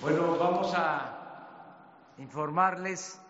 Bueno, 0.00 0.38
vamos 0.38 0.72
a 0.76 2.14
informarles. 2.18 3.20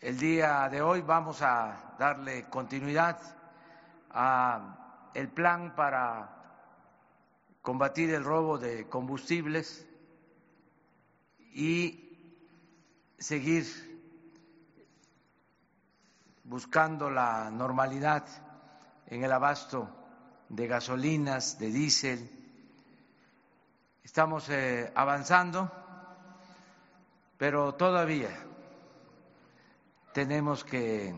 El 0.00 0.18
día 0.18 0.68
de 0.68 0.82
hoy 0.82 1.00
vamos 1.00 1.42
a 1.42 1.94
darle 1.96 2.48
continuidad 2.50 3.20
a 4.10 5.10
el 5.14 5.28
plan 5.28 5.76
para 5.76 6.28
combatir 7.62 8.12
el 8.12 8.24
robo 8.24 8.58
de 8.58 8.88
combustibles 8.88 9.86
y 11.52 12.18
seguir 13.16 13.64
buscando 16.42 17.10
la 17.10 17.48
normalidad 17.52 18.26
en 19.06 19.22
el 19.22 19.30
abasto 19.30 19.88
de 20.48 20.66
gasolinas, 20.66 21.60
de 21.60 21.66
diésel. 21.68 22.39
Estamos 24.02 24.48
eh, 24.48 24.90
avanzando, 24.94 25.70
pero 27.36 27.74
todavía 27.74 28.30
tenemos 30.12 30.64
que 30.64 31.14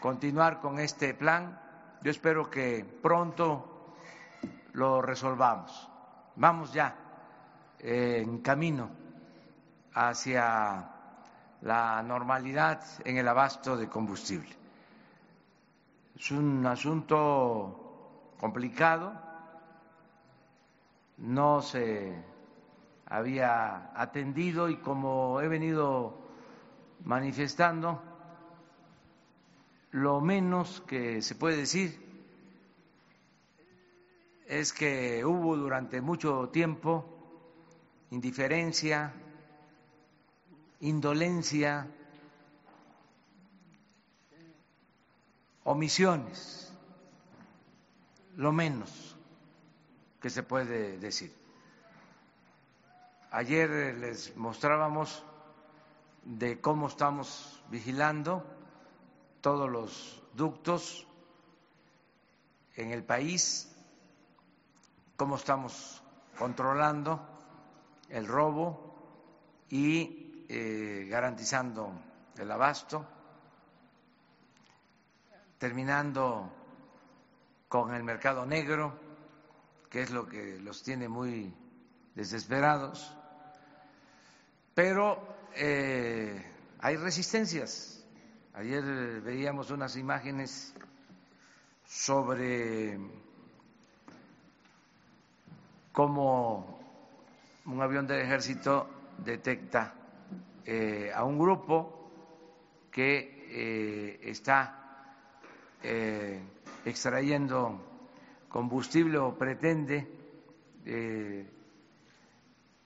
continuar 0.00 0.60
con 0.60 0.78
este 0.78 1.14
plan. 1.14 1.60
Yo 2.02 2.10
espero 2.10 2.50
que 2.50 2.84
pronto 3.02 3.94
lo 4.74 5.02
resolvamos. 5.02 5.90
Vamos 6.36 6.72
ya 6.72 6.94
eh, 7.78 8.22
en 8.22 8.38
camino 8.38 8.90
hacia 9.94 10.90
la 11.62 12.02
normalidad 12.02 12.82
en 13.04 13.16
el 13.16 13.26
abasto 13.26 13.76
de 13.76 13.88
combustible. 13.88 14.54
Es 16.14 16.30
un 16.30 16.64
asunto 16.66 18.32
complicado, 18.38 19.12
no 21.18 21.62
se 21.62 22.14
había 23.06 23.92
atendido 24.00 24.68
y 24.68 24.76
como 24.78 25.40
he 25.40 25.48
venido 25.48 26.18
manifestando, 27.04 28.02
lo 29.92 30.20
menos 30.20 30.82
que 30.82 31.22
se 31.22 31.34
puede 31.34 31.56
decir 31.56 32.04
es 34.46 34.72
que 34.72 35.24
hubo 35.24 35.56
durante 35.56 36.00
mucho 36.00 36.50
tiempo 36.50 37.04
indiferencia, 38.10 39.12
indolencia, 40.80 41.88
omisiones, 45.64 46.72
lo 48.36 48.52
menos 48.52 49.15
que 50.20 50.30
se 50.30 50.42
puede 50.42 50.98
decir. 50.98 51.34
Ayer 53.30 53.94
les 53.96 54.36
mostrábamos 54.36 55.24
de 56.24 56.60
cómo 56.60 56.88
estamos 56.88 57.62
vigilando 57.70 58.44
todos 59.40 59.70
los 59.70 60.22
ductos 60.34 61.06
en 62.74 62.90
el 62.90 63.04
país, 63.04 63.74
cómo 65.16 65.36
estamos 65.36 66.02
controlando 66.38 67.20
el 68.08 68.26
robo 68.26 68.94
y 69.68 70.44
eh, 70.48 71.06
garantizando 71.10 71.92
el 72.36 72.50
abasto, 72.50 73.06
terminando 75.58 76.52
con 77.68 77.94
el 77.94 78.02
mercado 78.04 78.46
negro, 78.46 79.05
que 79.90 80.02
es 80.02 80.10
lo 80.10 80.26
que 80.26 80.58
los 80.60 80.82
tiene 80.82 81.08
muy 81.08 81.54
desesperados, 82.14 83.14
pero 84.74 85.18
eh, 85.54 86.44
hay 86.80 86.96
resistencias. 86.96 88.04
Ayer 88.54 88.82
veíamos 89.20 89.70
unas 89.70 89.96
imágenes 89.96 90.74
sobre 91.86 92.98
cómo 95.92 96.78
un 97.66 97.80
avión 97.80 98.06
del 98.06 98.20
ejército 98.20 98.88
detecta 99.18 99.94
eh, 100.64 101.10
a 101.14 101.24
un 101.24 101.38
grupo 101.38 102.10
que 102.90 103.46
eh, 103.50 104.20
está 104.22 105.14
eh, 105.82 106.40
extrayendo 106.84 107.80
combustible 108.48 109.18
o 109.18 109.34
pretende 109.36 110.06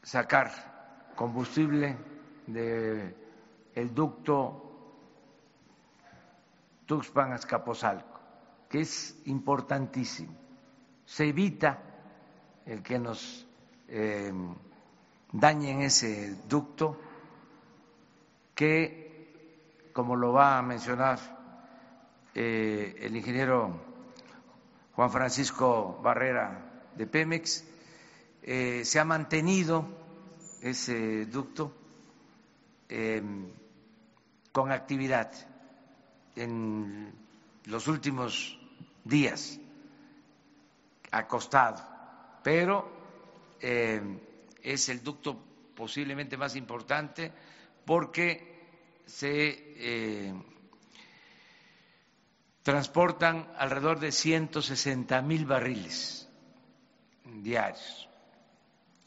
sacar 0.03 1.13
combustible 1.15 1.97
del 2.47 3.15
el 3.75 3.95
ducto 3.95 4.67
Tuxpan 6.87 7.33
Azcapotzalco, 7.33 8.21
que 8.69 8.81
es 8.81 9.23
importantísimo. 9.27 10.35
Se 11.05 11.29
evita 11.29 11.79
el 12.67 12.83
que 12.83 12.99
nos 12.99 13.47
dañen 15.33 15.83
ese 15.83 16.37
ducto 16.49 16.99
que, 18.55 19.91
como 19.93 20.17
lo 20.17 20.33
va 20.33 20.59
a 20.59 20.63
mencionar 20.63 21.19
eh, 22.35 22.97
el 23.01 23.17
ingeniero 23.17 23.90
Juan 25.01 25.13
Francisco 25.13 25.99
Barrera 26.03 26.91
de 26.95 27.07
Pemex, 27.07 27.65
eh, 28.43 28.83
se 28.85 29.01
ha 29.01 29.05
mantenido 29.07 29.89
ese 30.61 31.25
ducto 31.25 31.73
em, 32.87 33.49
con 34.53 34.71
actividad 34.71 35.33
en 36.37 37.15
los 37.65 37.89
últimos 37.89 38.61
días, 39.03 39.59
acostado, 41.11 41.83
pero 42.43 42.87
em, 43.59 44.21
es 44.63 44.87
el 44.91 45.03
ducto 45.03 45.43
posiblemente 45.75 46.37
más 46.37 46.57
importante 46.57 47.33
porque 47.87 49.01
se 49.07 49.73
eh, 49.79 50.35
transportan 52.63 53.49
alrededor 53.57 54.01
de 54.01 54.13
160 54.13 55.23
mil 55.23 55.47
barriles 55.47 56.29
diarios. 57.25 58.09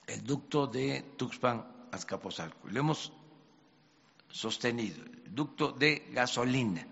El 0.08 0.24
ducto 0.24 0.68
de 0.68 1.14
Tuxpan 1.18 1.88
Azcapotzalco. 1.92 2.68
Lo 2.68 2.80
hemos 2.80 3.14
sostenido. 4.30 5.04
El 5.26 5.36
ducto 5.36 5.72
de 5.72 6.08
gasolina 6.12 6.86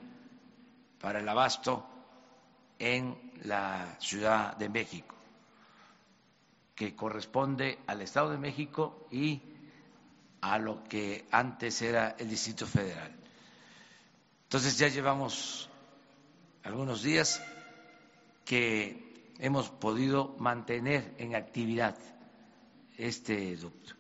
para 0.99 1.19
el 1.19 1.27
abasto 1.27 1.85
en 2.77 3.31
la 3.43 3.97
Ciudad 3.99 4.55
de 4.55 4.69
México, 4.69 5.15
que 6.75 6.95
corresponde 6.95 7.79
al 7.87 8.01
Estado 8.01 8.31
de 8.31 8.37
México 8.37 9.07
y 9.11 9.41
a 10.41 10.57
lo 10.57 10.83
que 10.83 11.27
antes 11.31 11.81
era 11.81 12.15
el 12.17 12.29
Distrito 12.29 12.65
Federal. 12.65 13.15
Entonces 14.43 14.77
ya 14.77 14.87
llevamos 14.87 15.69
algunos 16.63 17.03
días 17.03 17.41
que 18.45 19.33
hemos 19.39 19.69
podido 19.69 20.35
mantener 20.37 21.15
en 21.17 21.35
actividad 21.35 21.97
este 22.97 23.55
ducto. 23.57 23.93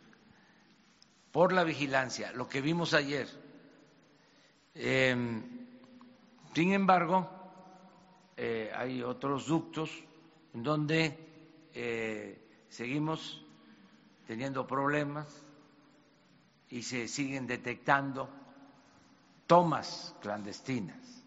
Por 1.31 1.53
la 1.53 1.63
vigilancia, 1.63 2.31
lo 2.33 2.47
que 2.47 2.61
vimos 2.61 2.93
ayer. 2.93 3.27
Em, 4.75 5.43
sin 6.53 6.73
embargo, 6.73 7.29
eh, 8.37 8.71
hay 8.75 9.01
otros 9.01 9.47
ductos 9.47 9.89
en 10.53 10.63
donde 10.63 11.17
eh, 11.73 12.65
seguimos 12.69 13.43
teniendo 14.27 14.67
problemas 14.67 15.27
y 16.69 16.83
se 16.83 17.07
siguen 17.07 17.47
detectando 17.47 18.29
tomas 19.47 20.15
clandestinas. 20.21 21.20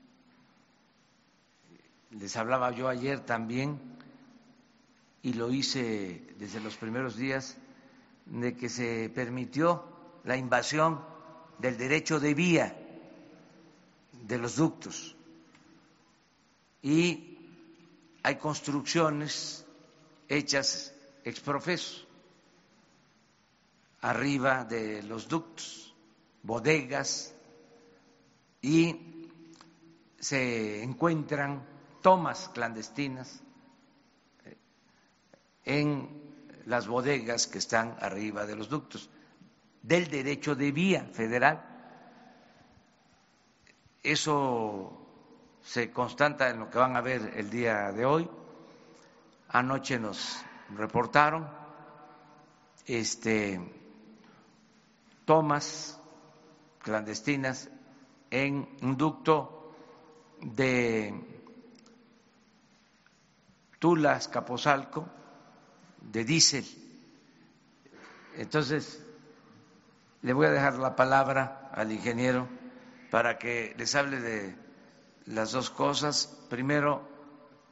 Les 2.18 2.36
hablaba 2.36 2.70
yo 2.70 2.88
ayer 2.88 3.20
también, 3.20 3.80
y 5.22 5.32
lo 5.32 5.50
hice 5.50 6.22
desde 6.38 6.60
los 6.60 6.76
primeros 6.76 7.16
días, 7.16 7.56
de 8.26 8.56
que 8.56 8.68
se 8.68 9.10
permitió 9.10 9.84
la 10.22 10.36
invasión 10.36 11.04
del 11.58 11.76
derecho 11.76 12.20
de 12.20 12.34
vía 12.34 12.76
de 14.12 14.38
los 14.38 14.56
ductos. 14.56 15.16
Y 16.82 17.38
hay 18.22 18.36
construcciones 18.36 19.66
hechas 20.28 20.94
exprofeso 21.24 22.06
arriba 24.02 24.64
de 24.64 25.02
los 25.02 25.26
ductos, 25.26 25.94
bodegas, 26.42 27.34
y 28.62 29.30
se 30.20 30.82
encuentran 30.82 31.73
tomas 32.04 32.50
clandestinas 32.52 33.42
en 35.64 36.22
las 36.66 36.86
bodegas 36.86 37.46
que 37.46 37.56
están 37.56 37.96
arriba 37.98 38.44
de 38.44 38.56
los 38.56 38.68
ductos. 38.68 39.08
del 39.80 40.08
derecho 40.08 40.54
de 40.54 40.72
vía 40.72 41.04
federal. 41.12 41.62
Eso 44.02 44.92
se 45.62 45.90
constata 45.90 46.48
en 46.48 46.60
lo 46.60 46.70
que 46.70 46.78
van 46.78 46.96
a 46.96 47.02
ver 47.02 47.32
el 47.36 47.48
día 47.50 47.92
de 47.92 48.04
hoy. 48.04 48.28
Anoche 49.48 49.98
nos 49.98 50.42
reportaron 50.74 51.48
este, 52.86 53.60
tomas 55.26 56.00
clandestinas 56.80 57.70
en 58.30 58.68
un 58.80 58.96
ducto 58.96 59.74
de 60.40 61.33
Tulas 63.84 64.28
Capozalco 64.28 65.04
de 66.00 66.24
diésel. 66.24 66.64
Entonces, 68.34 69.04
le 70.22 70.32
voy 70.32 70.46
a 70.46 70.52
dejar 70.52 70.78
la 70.78 70.96
palabra 70.96 71.68
al 71.70 71.92
ingeniero 71.92 72.48
para 73.10 73.36
que 73.36 73.74
les 73.76 73.94
hable 73.94 74.20
de 74.20 74.56
las 75.26 75.52
dos 75.52 75.68
cosas. 75.68 76.34
Primero, 76.48 77.06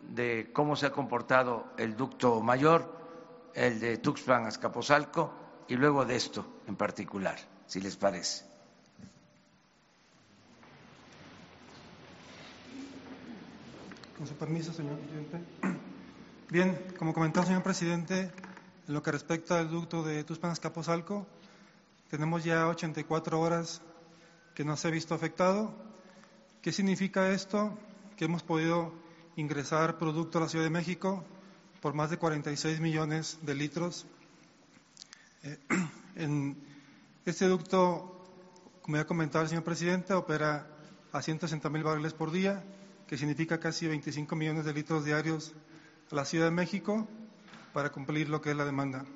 de 0.02 0.50
cómo 0.52 0.76
se 0.76 0.84
ha 0.84 0.92
comportado 0.92 1.72
el 1.78 1.96
ducto 1.96 2.42
mayor, 2.42 2.94
el 3.54 3.80
de 3.80 3.96
Tuxpan 3.96 4.44
Azcapotzalco, 4.44 5.32
y 5.66 5.76
luego 5.76 6.04
de 6.04 6.16
esto 6.16 6.60
en 6.66 6.76
particular, 6.76 7.38
si 7.66 7.80
les 7.80 7.96
parece. 7.96 8.44
Con 14.18 14.26
su 14.26 14.34
permiso, 14.34 14.74
señor 14.74 14.98
presidente. 14.98 15.71
Bien, 16.50 16.78
como 16.98 17.14
comentó 17.14 17.40
el 17.40 17.46
señor 17.46 17.62
presidente, 17.62 18.30
en 18.86 18.94
lo 18.94 19.02
que 19.02 19.10
respecta 19.10 19.58
al 19.58 19.70
ducto 19.70 20.02
de 20.02 20.22
Tuxpan 20.24 20.50
Azcapotzalco, 20.50 21.26
tenemos 22.10 22.44
ya 22.44 22.68
84 22.68 23.40
horas 23.40 23.80
que 24.54 24.64
no 24.64 24.76
se 24.76 24.88
ha 24.88 24.90
visto 24.90 25.14
afectado. 25.14 25.74
¿Qué 26.60 26.72
significa 26.72 27.30
esto? 27.30 27.78
Que 28.16 28.26
hemos 28.26 28.42
podido 28.42 28.92
ingresar 29.36 29.98
producto 29.98 30.38
a 30.38 30.42
la 30.42 30.48
Ciudad 30.48 30.64
de 30.64 30.70
México 30.70 31.24
por 31.80 31.94
más 31.94 32.10
de 32.10 32.18
46 32.18 32.80
millones 32.80 33.38
de 33.42 33.54
litros. 33.54 34.06
Eh, 35.42 35.58
este 37.24 37.46
ducto, 37.46 38.26
como 38.82 38.98
ya 38.98 39.06
comentado 39.06 39.42
el 39.42 39.48
señor 39.48 39.64
presidente, 39.64 40.12
opera 40.12 40.66
a 41.12 41.22
160 41.22 41.70
mil 41.70 41.82
barriles 41.82 42.12
por 42.12 42.30
día, 42.30 42.62
que 43.06 43.16
significa 43.16 43.58
casi 43.58 43.86
25 43.86 44.36
millones 44.36 44.66
de 44.66 44.74
litros 44.74 45.04
diarios 45.04 45.54
a 46.12 46.14
la 46.14 46.24
Ciudad 46.26 46.44
de 46.44 46.50
México 46.50 47.08
para 47.72 47.90
cumplir 47.90 48.28
lo 48.28 48.42
que 48.42 48.50
es 48.50 48.56
la 48.56 48.66
demanda. 48.66 49.06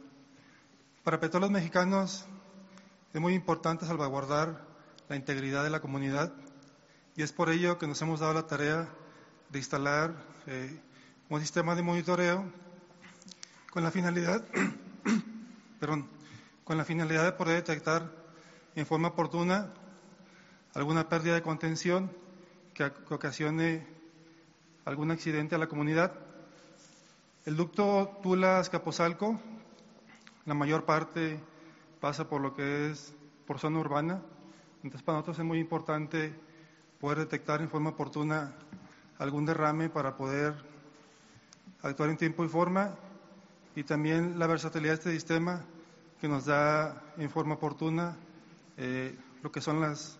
Para 1.04 1.20
Petróleos 1.20 1.52
Mexicanos 1.52 2.25
es 3.12 3.20
muy 3.20 3.34
importante 3.34 3.84
salvaguardar 3.84 4.64
la 5.10 5.16
integridad 5.16 5.62
de 5.62 5.69
la 5.69 5.81
comunidad 5.81 6.32
y 7.14 7.22
es 7.22 7.32
por 7.32 7.50
ello 7.50 7.76
que 7.76 7.87
nos 7.87 8.00
hemos 8.00 8.20
dado 8.20 8.32
la 8.32 8.46
tarea 8.46 8.88
de 9.50 9.58
instalar 9.58 10.14
eh, 10.46 10.81
un 11.28 11.38
sistema 11.40 11.75
de 11.75 11.82
monitoreo 11.82 12.50
con 13.70 13.82
la 13.82 13.90
finalidad, 13.90 14.42
perdón, 15.81 16.08
con 16.64 16.78
la 16.78 16.87
finalidad 16.87 17.25
de 17.25 17.32
poder 17.32 17.56
detectar 17.56 18.10
en 18.75 18.87
forma 18.87 19.08
oportuna 19.08 19.70
alguna 20.72 21.10
pérdida 21.10 21.34
de 21.34 21.42
contención 21.42 22.10
que, 22.72 22.90
que 22.90 23.14
ocasione 23.14 23.87
algún 24.87 25.10
accidente 25.10 25.56
a 25.56 25.58
la 25.58 25.66
comunidad. 25.66 26.25
El 27.46 27.56
ducto 27.56 28.19
Tula-Escapozalco, 28.25 29.38
la 30.46 30.54
mayor 30.54 30.84
parte 30.84 31.38
pasa 32.00 32.28
por 32.28 32.40
lo 32.40 32.52
que 32.56 32.90
es 32.90 33.14
por 33.46 33.60
zona 33.60 33.78
urbana. 33.78 34.20
Entonces, 34.82 35.04
para 35.04 35.19
nosotros 35.19 35.38
es 35.38 35.44
muy 35.44 35.60
importante 35.60 36.34
poder 37.00 37.19
detectar 37.19 37.62
en 37.62 37.70
forma 37.70 37.90
oportuna 37.90 38.52
algún 39.19 39.46
derrame 39.46 39.88
para 39.88 40.16
poder 40.16 40.54
actuar 41.82 42.10
en 42.10 42.16
tiempo 42.16 42.44
y 42.44 42.48
forma 42.48 42.96
y 43.76 43.84
también 43.84 44.40
la 44.40 44.49
versatilidad 44.49 44.94
de 44.94 44.99
este 44.99 45.12
sistema 45.12 45.64
que 46.20 46.26
nos 46.26 46.46
da 46.46 47.00
en 47.16 47.31
forma 47.31 47.54
oportuna 47.54 48.16
eh, 48.76 49.16
lo 49.44 49.52
que 49.52 49.60
son 49.60 49.81
las 49.81 50.19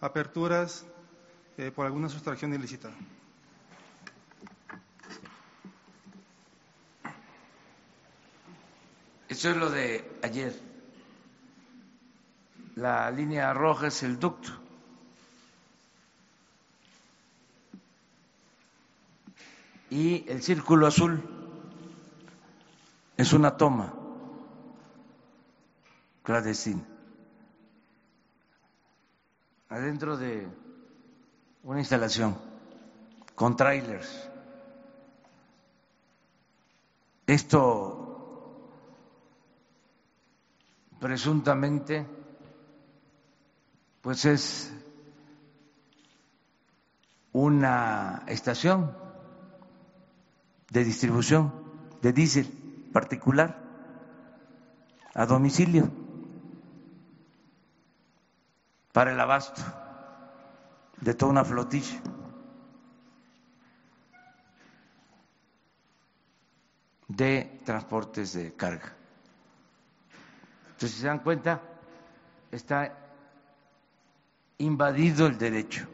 aperturas 0.00 0.84
eh, 1.58 1.70
por 1.70 1.86
alguna 1.86 2.08
sustracción 2.08 2.52
ilícita. 2.54 2.90
Eso 9.28 9.50
es 9.50 9.56
lo 9.56 9.70
de 9.70 10.18
ayer 10.22 10.66
la 12.76 13.10
línea 13.10 13.52
roja 13.54 13.88
es 13.88 14.02
el 14.02 14.20
ducto. 14.20 14.50
Y 19.88 20.28
el 20.28 20.42
círculo 20.42 20.86
azul 20.86 21.22
es 23.16 23.32
una 23.32 23.56
toma 23.56 23.94
clandestina. 26.22 26.82
Adentro 29.70 30.18
de 30.18 30.46
una 31.62 31.78
instalación 31.78 32.38
con 33.34 33.56
trailers. 33.56 34.28
Esto 37.26 38.05
presuntamente 41.06 42.04
pues 44.02 44.24
es 44.24 44.72
una 47.32 48.24
estación 48.26 48.92
de 50.68 50.82
distribución 50.82 51.54
de 52.02 52.12
diésel 52.12 52.46
particular 52.92 53.56
a 55.14 55.26
domicilio 55.26 55.88
para 58.90 59.12
el 59.12 59.20
abasto 59.20 59.62
de 61.02 61.14
toda 61.14 61.30
una 61.30 61.44
flotilla. 61.44 62.00
de 67.08 67.60
transportes 67.64 68.32
de 68.32 68.56
carga. 68.56 68.95
Entonces, 70.76 70.96
si 70.96 71.00
se 71.00 71.06
dan 71.06 71.20
cuenta, 71.20 71.62
está 72.52 72.94
invadido 74.58 75.26
el 75.26 75.38
derecho 75.38 75.88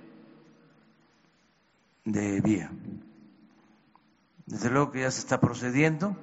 de 2.05 2.41
vía. 2.41 2.69
Desde 4.45 4.71
luego 4.71 4.91
que 4.91 5.03
ya 5.03 5.11
se 5.13 5.21
está 5.21 5.39
procediendo 5.39 6.17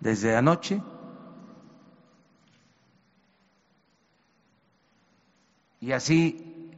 desde 0.00 0.36
anoche. 0.36 0.82
Y 5.80 5.92
así 5.92 6.70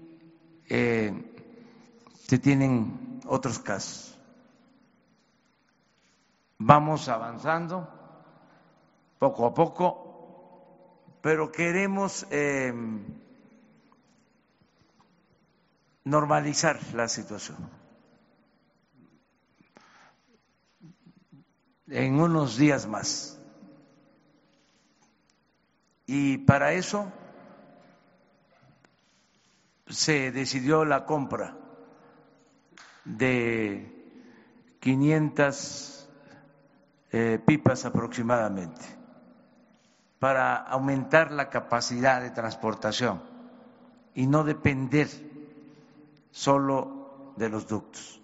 eh, 0.68 1.12
se 2.28 2.38
tienen 2.38 3.20
otros 3.26 3.58
casos. 3.58 4.16
Vamos 6.58 7.08
avanzando 7.08 7.88
poco 9.18 9.46
a 9.46 9.52
poco, 9.52 10.05
pero 11.26 11.50
queremos 11.50 12.24
eh, 12.30 12.72
normalizar 16.04 16.78
la 16.94 17.08
situación. 17.08 17.68
En 21.88 22.20
unos 22.20 22.56
días 22.56 22.86
más. 22.86 23.40
Y 26.06 26.38
para 26.38 26.74
eso 26.74 27.12
se 29.88 30.30
decidió 30.30 30.84
la 30.84 31.06
compra 31.06 31.56
de 33.04 33.92
500 34.78 36.08
eh, 37.10 37.40
pipas 37.44 37.84
aproximadamente 37.84 38.95
para 40.26 40.56
aumentar 40.56 41.30
la 41.30 41.50
capacidad 41.50 42.20
de 42.20 42.30
transportación 42.30 43.22
y 44.12 44.26
no 44.26 44.42
depender 44.42 45.08
solo 46.32 47.32
de 47.36 47.48
los 47.48 47.68
ductos. 47.68 48.20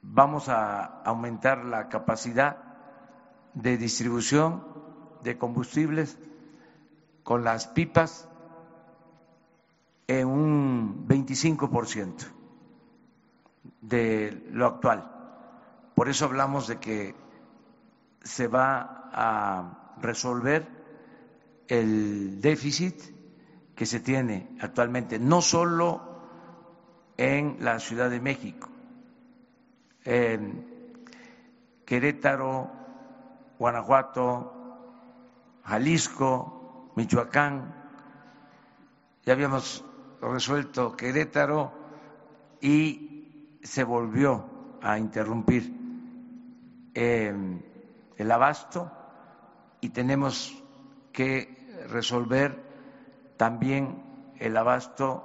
Vamos 0.00 0.48
a 0.48 1.02
aumentar 1.02 1.66
la 1.66 1.90
capacidad 1.90 2.56
de 3.52 3.76
distribución 3.76 4.64
de 5.22 5.36
combustibles 5.36 6.16
con 7.22 7.44
las 7.44 7.66
pipas 7.66 8.26
en 10.06 10.28
un 10.28 11.06
25% 11.06 12.24
de 13.82 14.48
lo 14.50 14.64
actual. 14.64 15.12
Por 15.94 16.08
eso 16.08 16.24
hablamos 16.24 16.68
de 16.68 16.78
que 16.78 17.14
se 18.22 18.48
va 18.48 19.10
a 19.12 19.96
resolver 20.00 20.66
el 21.68 22.40
déficit 22.40 23.00
que 23.74 23.86
se 23.86 24.00
tiene 24.00 24.56
actualmente, 24.60 25.18
no 25.18 25.40
solo 25.40 26.02
en 27.16 27.56
la 27.60 27.78
Ciudad 27.78 28.10
de 28.10 28.20
México, 28.20 28.68
en 30.04 31.04
Querétaro, 31.84 32.70
Guanajuato, 33.58 34.52
Jalisco, 35.64 36.92
Michoacán, 36.96 37.74
ya 39.24 39.34
habíamos 39.34 39.84
resuelto 40.20 40.96
Querétaro 40.96 41.72
y 42.60 43.58
se 43.62 43.84
volvió 43.84 44.44
a 44.82 44.98
interrumpir. 44.98 45.72
Em, 46.94 47.62
el 48.20 48.30
abasto 48.30 48.90
y 49.80 49.90
tenemos 49.90 50.62
que 51.12 51.84
resolver 51.88 52.62
también 53.36 54.02
el 54.38 54.56
abasto 54.56 55.24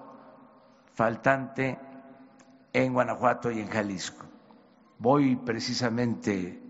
faltante 0.93 1.77
en 2.73 2.93
Guanajuato 2.93 3.51
y 3.51 3.59
en 3.59 3.67
Jalisco. 3.67 4.25
Voy 4.97 5.35
precisamente 5.35 6.61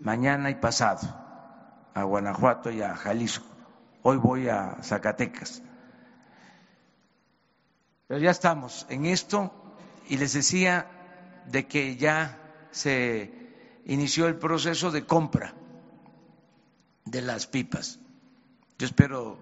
mañana 0.00 0.50
y 0.50 0.56
pasado 0.56 1.08
a 1.94 2.02
Guanajuato 2.02 2.70
y 2.70 2.82
a 2.82 2.96
Jalisco. 2.96 3.46
Hoy 4.02 4.16
voy 4.16 4.48
a 4.48 4.76
Zacatecas 4.82 5.62
pero 8.06 8.20
ya 8.20 8.30
estamos 8.30 8.86
en 8.88 9.06
esto 9.06 9.52
y 10.08 10.16
les 10.16 10.32
decía 10.32 10.86
de 11.46 11.66
que 11.66 11.96
ya 11.96 12.38
se 12.70 13.45
inició 13.86 14.26
el 14.26 14.36
proceso 14.36 14.90
de 14.90 15.06
compra 15.06 15.54
de 17.04 17.22
las 17.22 17.46
pipas. 17.46 18.00
Yo 18.78 18.86
espero 18.86 19.38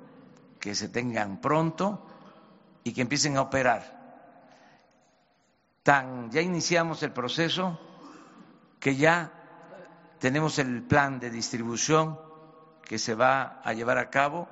que 0.60 0.74
se 0.74 0.88
tengan 0.88 1.40
pronto 1.40 2.06
y 2.84 2.92
que 2.92 3.02
empiecen 3.02 3.36
a 3.36 3.42
operar. 3.42 3.94
Tan, 5.82 6.30
ya 6.30 6.40
iniciamos 6.40 7.02
el 7.02 7.12
proceso 7.12 7.78
que 8.80 8.96
ya 8.96 9.32
tenemos 10.18 10.58
el 10.58 10.82
plan 10.82 11.20
de 11.20 11.30
distribución 11.30 12.18
que 12.82 12.98
se 12.98 13.14
va 13.14 13.60
a 13.64 13.72
llevar 13.72 13.98
a 13.98 14.10
cabo 14.10 14.48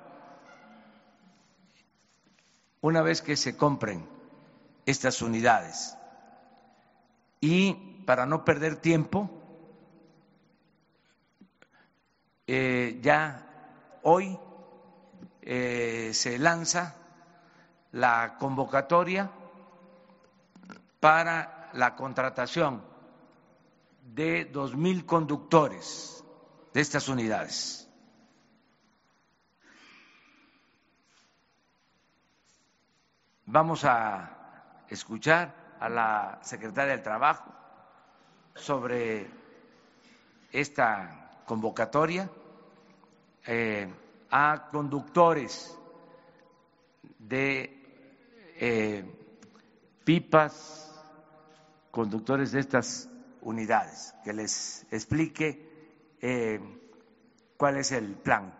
una 2.80 3.02
vez 3.02 3.22
que 3.22 3.36
se 3.36 3.56
compren 3.56 4.08
estas 4.86 5.22
unidades. 5.22 5.96
Y 7.40 7.74
para 8.06 8.26
no 8.26 8.44
perder 8.44 8.76
tiempo, 8.76 9.41
eh, 12.54 12.98
ya 13.00 13.46
hoy 14.02 14.38
eh, 15.40 16.10
se 16.12 16.38
lanza 16.38 16.94
la 17.92 18.36
convocatoria 18.38 19.30
para 21.00 21.70
la 21.72 21.96
contratación 21.96 22.84
de 24.02 24.44
dos 24.44 24.76
mil 24.76 25.06
conductores 25.06 26.22
de 26.74 26.80
estas 26.82 27.08
unidades. 27.08 27.88
Vamos 33.46 33.86
a 33.86 34.84
escuchar 34.90 35.54
a 35.80 35.88
la 35.88 36.38
secretaria 36.42 36.92
del 36.92 37.02
Trabajo 37.02 37.50
sobre 38.54 39.30
esta 40.52 41.40
convocatoria 41.46 42.28
eh, 43.46 43.88
a 44.30 44.68
conductores 44.70 45.76
de 47.18 47.82
eh, 48.56 49.04
pipas, 50.04 50.90
conductores 51.90 52.52
de 52.52 52.60
estas 52.60 53.08
unidades, 53.40 54.14
que 54.24 54.32
les 54.32 54.86
explique 54.90 55.68
eh, 56.20 56.60
cuál 57.56 57.78
es 57.78 57.92
el 57.92 58.14
plan 58.14 58.54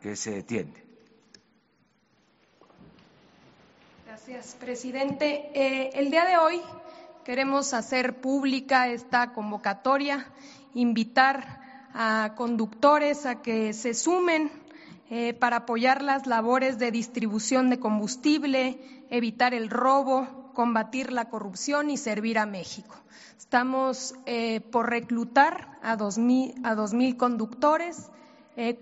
que 0.00 0.16
se 0.16 0.42
tiene. 0.42 0.82
Gracias, 4.06 4.56
presidente. 4.58 5.98
El 5.98 6.10
día 6.10 6.24
de 6.24 6.38
hoy 6.38 6.60
queremos 7.24 7.72
hacer 7.72 8.20
pública 8.20 8.88
esta 8.88 9.32
convocatoria, 9.32 10.26
invitar 10.74 11.63
a 11.94 12.34
conductores 12.36 13.24
a 13.24 13.40
que 13.40 13.72
se 13.72 13.94
sumen 13.94 14.50
eh, 15.10 15.32
para 15.32 15.58
apoyar 15.58 16.02
las 16.02 16.26
labores 16.26 16.78
de 16.78 16.90
distribución 16.90 17.70
de 17.70 17.78
combustible, 17.78 19.06
evitar 19.10 19.54
el 19.54 19.70
robo, 19.70 20.50
combatir 20.54 21.12
la 21.12 21.30
corrupción 21.30 21.88
y 21.88 21.96
servir 21.96 22.38
a 22.38 22.46
México. 22.46 22.96
Estamos 23.38 24.14
eh, 24.26 24.60
por 24.60 24.90
reclutar 24.90 25.78
a 25.82 25.96
dos 25.96 26.18
mil, 26.18 26.54
a 26.64 26.74
dos 26.74 26.92
mil 26.92 27.16
conductores. 27.16 28.10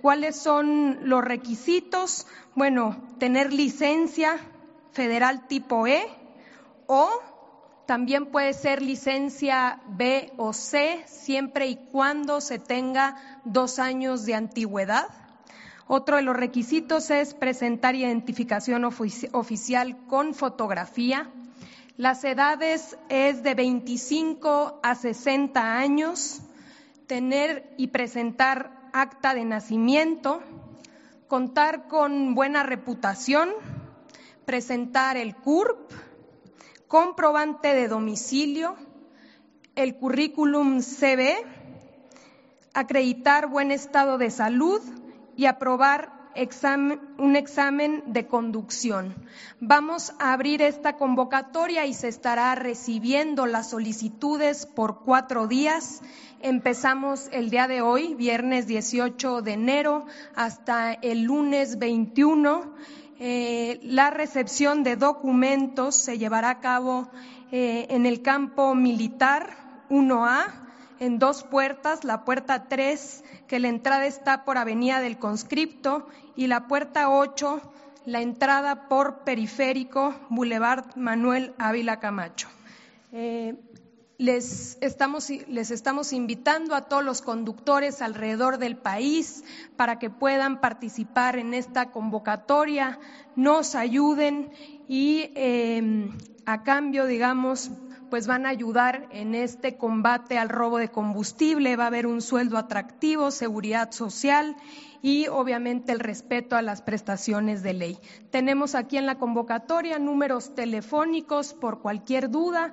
¿Cuáles 0.02 0.36
son 0.36 1.08
los 1.08 1.24
requisitos? 1.24 2.26
Bueno, 2.54 2.94
tener 3.18 3.54
licencia 3.54 4.38
federal 4.92 5.46
tipo 5.46 5.86
E 5.86 6.04
o 6.86 7.08
también 7.92 8.24
puede 8.24 8.54
ser 8.54 8.80
licencia 8.80 9.82
B 9.86 10.32
o 10.38 10.54
C 10.54 11.04
siempre 11.06 11.66
y 11.66 11.76
cuando 11.76 12.40
se 12.40 12.58
tenga 12.58 13.16
dos 13.44 13.78
años 13.78 14.24
de 14.24 14.34
antigüedad. 14.34 15.08
Otro 15.86 16.16
de 16.16 16.22
los 16.22 16.34
requisitos 16.34 17.10
es 17.10 17.34
presentar 17.34 17.94
identificación 17.94 18.86
oficial 18.86 20.06
con 20.06 20.32
fotografía. 20.32 21.30
Las 21.98 22.24
edades 22.24 22.96
es 23.10 23.42
de 23.42 23.54
25 23.54 24.80
a 24.82 24.94
60 24.94 25.76
años, 25.76 26.40
tener 27.06 27.74
y 27.76 27.88
presentar 27.88 28.88
acta 28.94 29.34
de 29.34 29.44
nacimiento, 29.44 30.40
contar 31.28 31.88
con 31.88 32.34
buena 32.34 32.62
reputación, 32.62 33.50
presentar 34.46 35.18
el 35.18 35.36
CURP, 35.36 35.92
comprobante 36.92 37.72
de 37.72 37.88
domicilio, 37.88 38.76
el 39.76 39.96
currículum 39.96 40.82
CV, 40.82 41.42
acreditar 42.74 43.46
buen 43.48 43.70
estado 43.70 44.18
de 44.18 44.30
salud 44.30 44.82
y 45.34 45.46
aprobar 45.46 46.12
un 47.16 47.36
examen 47.36 48.02
de 48.08 48.26
conducción. 48.26 49.14
Vamos 49.58 50.12
a 50.18 50.34
abrir 50.34 50.60
esta 50.60 50.98
convocatoria 50.98 51.86
y 51.86 51.94
se 51.94 52.08
estará 52.08 52.54
recibiendo 52.56 53.46
las 53.46 53.70
solicitudes 53.70 54.66
por 54.66 55.00
cuatro 55.00 55.46
días. 55.46 56.02
Empezamos 56.42 57.30
el 57.32 57.48
día 57.48 57.68
de 57.68 57.80
hoy, 57.80 58.14
viernes 58.16 58.66
18 58.66 59.40
de 59.40 59.52
enero, 59.52 60.04
hasta 60.34 60.92
el 60.92 61.22
lunes 61.22 61.78
21 61.78 62.74
eh, 63.24 63.78
la 63.84 64.10
recepción 64.10 64.82
de 64.82 64.96
documentos 64.96 65.94
se 65.94 66.18
llevará 66.18 66.50
a 66.50 66.58
cabo 66.58 67.08
eh, 67.52 67.86
en 67.90 68.04
el 68.04 68.20
campo 68.20 68.74
militar 68.74 69.84
1A, 69.90 70.46
en 70.98 71.20
dos 71.20 71.44
puertas, 71.44 72.02
la 72.02 72.24
puerta 72.24 72.64
3, 72.64 73.22
que 73.46 73.60
la 73.60 73.68
entrada 73.68 74.06
está 74.06 74.44
por 74.44 74.58
Avenida 74.58 75.00
del 75.00 75.20
Conscripto, 75.20 76.08
y 76.34 76.48
la 76.48 76.66
puerta 76.66 77.10
8, 77.10 77.62
la 78.06 78.22
entrada 78.22 78.88
por 78.88 79.20
Periférico, 79.20 80.16
Boulevard 80.28 80.96
Manuel 80.96 81.54
Ávila 81.58 82.00
Camacho. 82.00 82.48
Eh, 83.12 83.54
les 84.22 84.78
estamos, 84.80 85.30
les 85.30 85.72
estamos 85.72 86.12
invitando 86.12 86.76
a 86.76 86.82
todos 86.82 87.04
los 87.04 87.22
conductores 87.22 88.00
alrededor 88.00 88.58
del 88.58 88.76
país 88.76 89.42
para 89.74 89.98
que 89.98 90.10
puedan 90.10 90.60
participar 90.60 91.36
en 91.38 91.54
esta 91.54 91.90
convocatoria, 91.90 93.00
nos 93.34 93.74
ayuden 93.74 94.52
y 94.86 95.32
em, 95.34 96.16
a 96.46 96.62
cambio, 96.62 97.06
digamos, 97.06 97.72
pues 98.10 98.28
van 98.28 98.46
a 98.46 98.50
ayudar 98.50 99.08
en 99.10 99.34
este 99.34 99.76
combate 99.76 100.38
al 100.38 100.50
robo 100.50 100.78
de 100.78 100.88
combustible, 100.88 101.74
va 101.74 101.84
a 101.84 101.88
haber 101.88 102.06
un 102.06 102.22
sueldo 102.22 102.58
atractivo, 102.58 103.32
seguridad 103.32 103.90
social 103.90 104.54
y 105.02 105.26
obviamente 105.26 105.90
el 105.90 105.98
respeto 105.98 106.54
a 106.54 106.62
las 106.62 106.80
prestaciones 106.80 107.64
de 107.64 107.72
ley. 107.72 107.98
Tenemos 108.30 108.76
aquí 108.76 108.98
en 108.98 109.06
la 109.06 109.18
convocatoria 109.18 109.98
números 109.98 110.54
telefónicos 110.54 111.54
por 111.54 111.80
cualquier 111.80 112.30
duda 112.30 112.72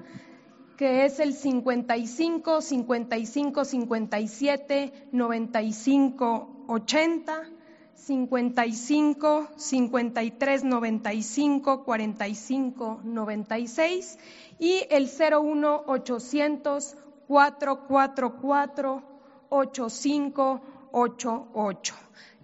que 0.79 1.03
es 1.03 1.19
el 1.19 1.33
55 1.33 2.61
55 2.61 3.65
57 3.65 5.09
95 5.11 6.65
80, 6.69 7.43
55 7.95 9.49
53 9.57 10.63
95 10.63 11.83
45 11.83 13.01
96 13.03 14.17
y 14.57 14.85
el 14.89 15.09
01 15.09 15.83
800 15.85 16.95
444 17.27 19.03
8588. 19.49 21.95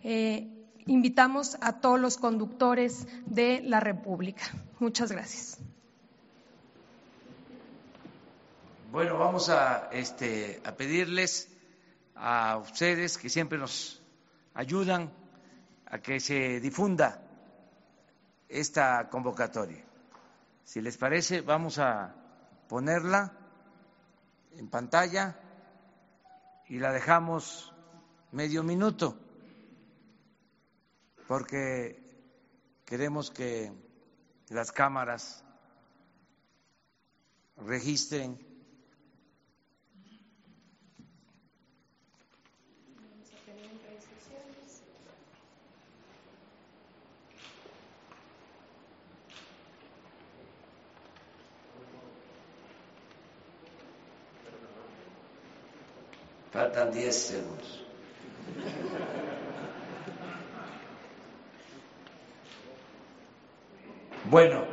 Eh, 0.03 0.49
invitamos 0.87 1.57
a 1.61 1.79
todos 1.79 2.01
los 2.01 2.17
conductores 2.17 3.07
de 3.25 3.61
la 3.61 3.79
República. 3.79 4.43
Muchas 4.81 5.13
gracias. 5.13 5.64
Bueno, 8.91 9.17
vamos 9.17 9.49
a, 9.49 9.89
este, 9.91 10.61
a 10.63 10.71
pedirles 10.75 11.49
a 12.15 12.57
ustedes 12.57 13.17
que 13.17 13.29
siempre 13.29 13.57
nos 13.57 14.01
ayudan 14.53 15.11
a 15.87 15.99
que 15.99 16.19
se 16.19 16.59
difunda 16.59 17.21
esta 18.47 19.09
convocatoria. 19.09 19.83
Si 20.63 20.81
les 20.81 20.97
parece, 20.97 21.41
vamos 21.41 21.77
a 21.79 22.15
ponerla 22.69 23.33
en 24.53 24.69
pantalla 24.69 25.35
y 26.67 26.79
la 26.79 26.91
dejamos 26.91 27.73
medio 28.31 28.63
minuto, 28.63 29.17
porque 31.27 32.01
queremos 32.85 33.31
que 33.31 33.71
las 34.49 34.71
cámaras 34.71 35.43
registren 37.57 38.44
Faltan 56.55 56.89
10 56.89 57.13
segundos. 57.13 57.85
Bueno, 64.29 64.65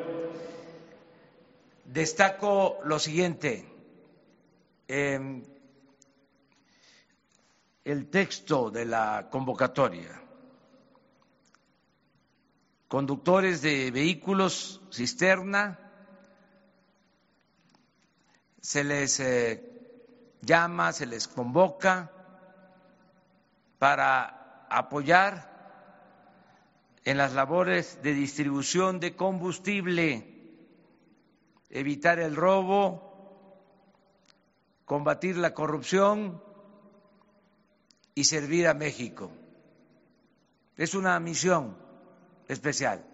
destaco 1.85 2.79
lo 2.85 3.01
siguiente. 3.01 3.69
Eh, 4.87 5.43
el 7.85 8.11
texto 8.11 8.71
de 8.71 8.85
la 8.85 9.27
convocatoria. 9.29 10.23
Conductores 12.87 13.61
de 13.61 13.91
vehículos 13.91 14.81
cisterna 14.93 15.81
se 18.61 18.85
les 18.85 19.19
eh, 19.19 19.72
llama, 20.43 20.93
se 20.93 21.07
les 21.07 21.29
convoca 21.29 22.11
para 23.79 24.67
apoyar 24.69 25.51
en 27.05 27.17
las 27.17 27.33
labores 27.33 28.03
de 28.03 28.13
distribución 28.13 29.01
de 29.01 29.17
combustible, 29.17 30.29
evitar 31.71 32.19
el 32.19 32.37
robo, 32.37 33.13
combatir 34.85 35.37
la 35.37 35.55
corrupción 35.55 36.43
y 38.15 38.25
servir 38.25 38.69
a 38.69 38.75
México. 38.75 39.33
Es 40.77 40.95
una 40.95 41.19
misión 41.19 41.77
especial. 42.49 43.05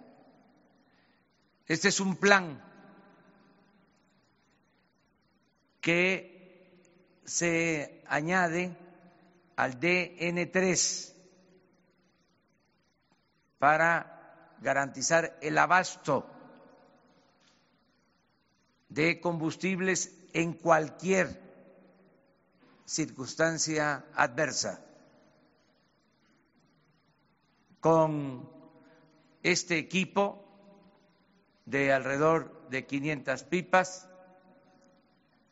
Este 1.67 1.89
es 1.89 2.01
un 2.01 2.17
plan 2.17 2.63
que 5.81 6.38
se 7.29 8.03
añade 8.07 8.75
al 9.55 9.79
DN3 9.79 11.13
para 13.59 14.57
garantizar 14.63 15.39
el 15.43 15.59
abasto 15.59 16.27
de 18.89 19.21
combustibles 19.21 20.11
en 20.33 20.55
cualquier 20.55 21.39
circunstancia 22.87 24.07
adversa. 24.15 24.83
Con 27.81 28.49
este 29.43 29.77
equipo 29.77 30.45
de 31.67 31.93
alrededor 31.93 32.69
de 32.71 32.87
500 32.87 33.45
pipas 33.45 34.09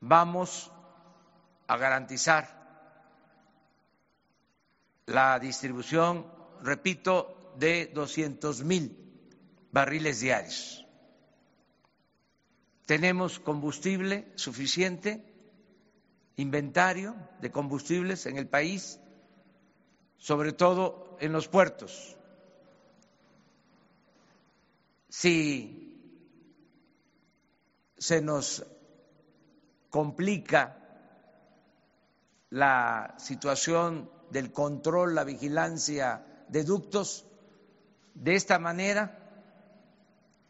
vamos 0.00 0.72
a 1.66 1.76
garantizar 1.76 2.56
la 5.06 5.38
distribución, 5.38 6.26
repito, 6.62 7.54
de 7.58 7.86
doscientos 7.86 8.62
mil 8.62 9.06
barriles 9.72 10.20
diarios. 10.20 10.86
Tenemos 12.86 13.40
combustible 13.40 14.32
suficiente, 14.36 15.24
inventario 16.36 17.16
de 17.40 17.50
combustibles 17.50 18.26
en 18.26 18.36
el 18.36 18.46
país, 18.46 19.00
sobre 20.18 20.52
todo 20.52 21.16
en 21.20 21.32
los 21.32 21.48
puertos. 21.48 22.16
Si 25.08 25.86
se 27.96 28.20
nos 28.20 28.64
complica 29.90 30.85
la 32.56 33.14
situación 33.18 34.10
del 34.30 34.50
control, 34.50 35.14
la 35.14 35.24
vigilancia 35.24 36.24
de 36.48 36.64
ductos, 36.64 37.26
de 38.14 38.34
esta 38.34 38.58
manera 38.58 39.18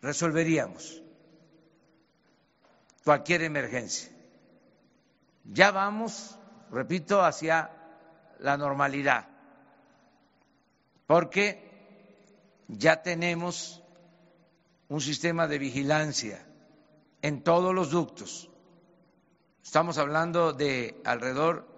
resolveríamos 0.01 1.03
cualquier 3.03 3.43
emergencia. 3.43 4.13
Ya 5.43 5.73
vamos, 5.73 6.39
repito, 6.71 7.25
hacia 7.25 7.73
la 8.39 8.57
normalidad, 8.57 9.27
porque 11.09 12.63
ya 12.69 13.03
tenemos 13.03 13.83
un 14.89 15.01
sistema 15.01 15.49
de 15.49 15.59
vigilancia 15.59 16.47
en 17.21 17.43
todos 17.43 17.75
los 17.75 17.91
ductos. 17.91 18.49
Estamos 19.65 19.99
hablando 19.99 20.53
de 20.53 21.01
alrededor 21.05 21.76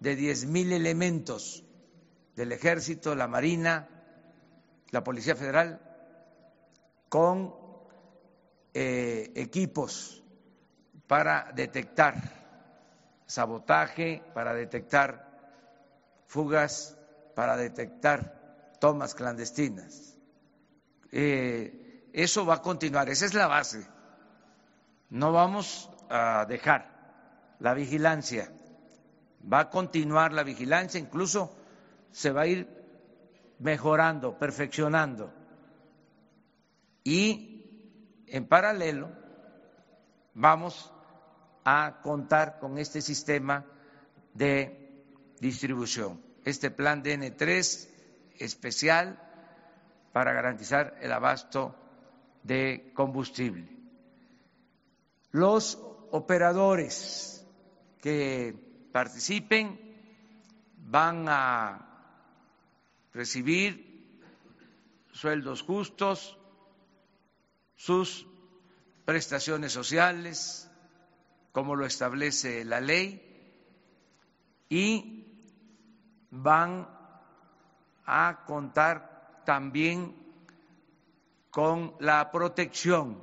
de 0.00 0.16
diez 0.16 0.46
mil 0.46 0.72
elementos 0.72 1.64
del 2.36 2.52
Ejército, 2.52 3.14
la 3.14 3.26
Marina, 3.26 3.88
la 4.90 5.02
Policía 5.02 5.34
Federal, 5.34 5.80
con 7.08 7.54
eh, 8.74 9.32
equipos 9.34 10.22
para 11.06 11.50
detectar 11.54 12.14
sabotaje, 13.26 14.22
para 14.34 14.54
detectar 14.54 15.28
fugas, 16.26 16.96
para 17.34 17.56
detectar 17.56 18.76
tomas 18.80 19.14
clandestinas. 19.14 20.16
Eh, 21.10 22.10
eso 22.12 22.46
va 22.46 22.54
a 22.54 22.62
continuar, 22.62 23.08
esa 23.08 23.26
es 23.26 23.34
la 23.34 23.46
base. 23.46 23.86
No 25.10 25.32
vamos 25.32 25.90
a 26.08 26.46
dejar 26.48 27.56
la 27.58 27.74
vigilancia 27.74 28.52
va 29.40 29.60
a 29.60 29.70
continuar 29.70 30.32
la 30.32 30.42
vigilancia, 30.42 31.00
incluso 31.00 31.54
se 32.10 32.30
va 32.30 32.42
a 32.42 32.46
ir 32.46 32.68
mejorando, 33.58 34.38
perfeccionando. 34.38 35.32
Y 37.04 38.24
en 38.26 38.46
paralelo 38.46 39.10
vamos 40.34 40.92
a 41.64 42.00
contar 42.02 42.58
con 42.58 42.78
este 42.78 43.00
sistema 43.00 43.64
de 44.34 45.02
distribución, 45.40 46.20
este 46.44 46.70
plan 46.70 47.02
DN3 47.02 47.88
especial 48.38 49.20
para 50.12 50.32
garantizar 50.32 50.96
el 51.00 51.12
abasto 51.12 51.74
de 52.42 52.92
combustible. 52.94 53.68
Los 55.30 55.78
operadores 56.10 57.46
que 58.00 58.67
participen 58.92 59.88
van 60.90 61.26
a 61.28 61.86
recibir 63.12 63.88
sueldos 65.12 65.62
justos, 65.62 66.38
sus 67.76 68.26
prestaciones 69.04 69.72
sociales, 69.72 70.70
como 71.52 71.76
lo 71.76 71.84
establece 71.84 72.64
la 72.64 72.80
ley, 72.80 73.24
y 74.68 75.26
van 76.30 76.88
a 78.06 78.44
contar 78.46 79.42
también 79.44 80.14
con 81.50 81.94
la 82.00 82.30
protección 82.30 83.22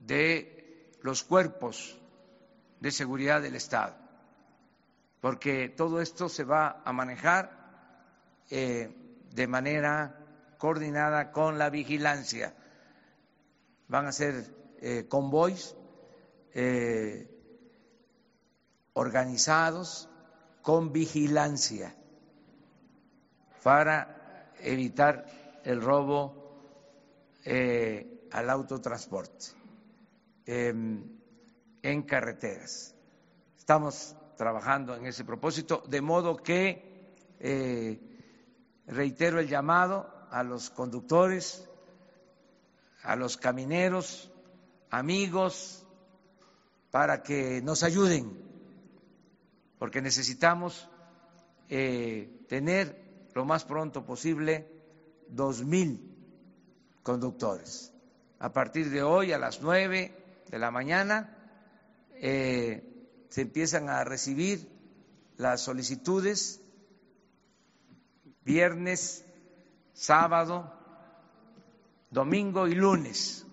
de 0.00 0.92
los 1.02 1.22
cuerpos 1.22 1.98
de 2.80 2.90
seguridad 2.90 3.42
del 3.42 3.56
Estado 3.56 4.05
porque 5.26 5.68
todo 5.68 6.00
esto 6.00 6.28
se 6.28 6.44
va 6.44 6.82
a 6.84 6.92
manejar 6.92 7.50
eh, 8.48 8.94
de 9.34 9.48
manera 9.48 10.20
coordinada 10.56 11.32
con 11.32 11.58
la 11.58 11.68
vigilancia. 11.68 12.54
Van 13.88 14.06
a 14.06 14.12
ser 14.12 14.44
eh, 14.78 15.06
convoys 15.08 15.74
eh, 16.54 17.28
organizados 18.92 20.08
con 20.62 20.92
vigilancia 20.92 21.92
para 23.64 24.52
evitar 24.60 25.26
el 25.64 25.82
robo 25.82 26.54
eh, 27.44 28.28
al 28.30 28.48
autotransporte 28.48 29.46
em, 30.44 31.18
en 31.82 32.02
carreteras. 32.04 32.94
Estamos 33.58 34.15
trabajando 34.36 34.94
en 34.94 35.06
ese 35.06 35.24
propósito, 35.24 35.82
de 35.88 36.00
modo 36.00 36.36
que 36.36 37.14
eh, 37.40 38.00
reitero 38.86 39.40
el 39.40 39.48
llamado 39.48 40.08
a 40.30 40.42
los 40.42 40.70
conductores, 40.70 41.68
a 43.02 43.16
los 43.16 43.36
camineros, 43.36 44.30
amigos, 44.90 45.86
para 46.90 47.22
que 47.22 47.60
nos 47.62 47.82
ayuden, 47.82 48.42
porque 49.78 50.00
necesitamos 50.00 50.88
eh, 51.68 52.44
tener 52.48 53.28
lo 53.34 53.44
más 53.44 53.64
pronto 53.64 54.04
posible 54.04 54.70
dos 55.28 55.64
mil 55.64 56.14
conductores. 57.02 57.92
A 58.38 58.52
partir 58.52 58.90
de 58.90 59.02
hoy, 59.02 59.32
a 59.32 59.38
las 59.38 59.60
nueve 59.60 60.14
de 60.50 60.58
la 60.58 60.70
mañana, 60.70 61.36
eh, 62.14 62.95
se 63.28 63.42
empiezan 63.42 63.88
a 63.88 64.04
recibir 64.04 64.68
las 65.36 65.60
solicitudes 65.60 66.60
viernes, 68.44 69.24
sábado, 69.92 70.72
domingo 72.10 72.68
y 72.68 72.74
lunes. 72.74 73.44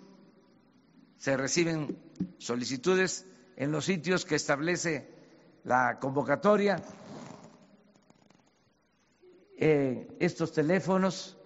Se 1.18 1.36
reciben 1.36 1.98
solicitudes 2.38 3.26
en 3.56 3.72
los 3.72 3.86
sitios 3.86 4.24
que 4.24 4.36
establece 4.36 5.10
la 5.64 5.98
convocatoria. 6.00 6.82
Estos 9.58 10.52
teléfonos, 10.52 11.38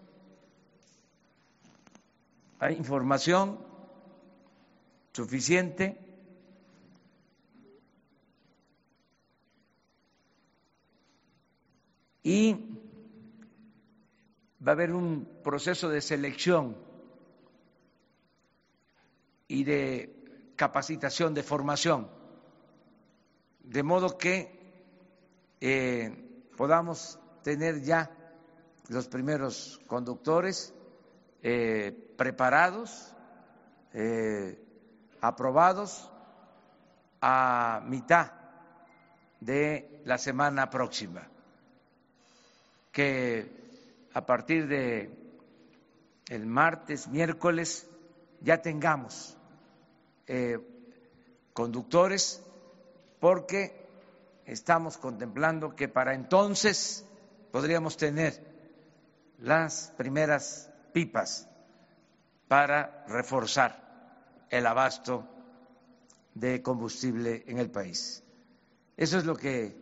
hay 2.60 2.76
información 2.76 3.60
suficiente. 5.14 6.07
Y 12.28 12.56
va 14.60 14.74
a 14.74 14.76
haber 14.76 14.92
un 14.92 15.40
proceso 15.46 15.88
de 15.88 16.02
selección 16.02 16.76
y 19.48 19.64
de 19.64 20.52
capacitación, 20.58 21.34
de 21.34 21.42
formación, 21.42 22.10
de 23.64 23.82
modo 23.82 24.18
que 24.18 24.52
eh, 25.62 26.50
podamos 26.58 27.18
tener 27.44 27.82
ya 27.82 28.12
los 28.90 29.08
primeros 29.08 29.80
conductores 29.88 30.74
eh, 31.42 32.14
preparados, 32.18 33.16
eh, 33.94 34.62
aprobados 35.22 36.12
a 37.22 37.82
mitad 37.86 38.34
de 39.40 40.02
la 40.04 40.18
semana 40.18 40.70
próxima, 40.70 41.30
que 42.98 43.48
a 44.12 44.26
partir 44.26 44.68
de 44.68 45.12
el 46.30 46.48
martes, 46.48 47.08
miércoles, 47.08 47.88
ya 48.42 48.64
tengamos 48.64 49.38
eh, 50.26 50.58
conductores, 51.54 52.44
porque 53.20 53.88
estamos 54.48 54.98
contemplando 54.98 55.76
que 55.76 55.88
para 55.88 56.16
entonces 56.16 57.06
podríamos 57.52 57.98
tener 57.98 58.44
las 59.38 59.94
primeras 59.96 60.72
pipas 60.92 61.48
para 62.48 63.06
reforzar 63.08 64.48
el 64.50 64.66
abasto 64.66 65.24
de 66.34 66.64
combustible 66.64 67.44
en 67.46 67.60
el 67.60 67.70
país. 67.70 68.24
Eso 68.96 69.20
es 69.20 69.26
lo 69.26 69.36
que 69.36 69.78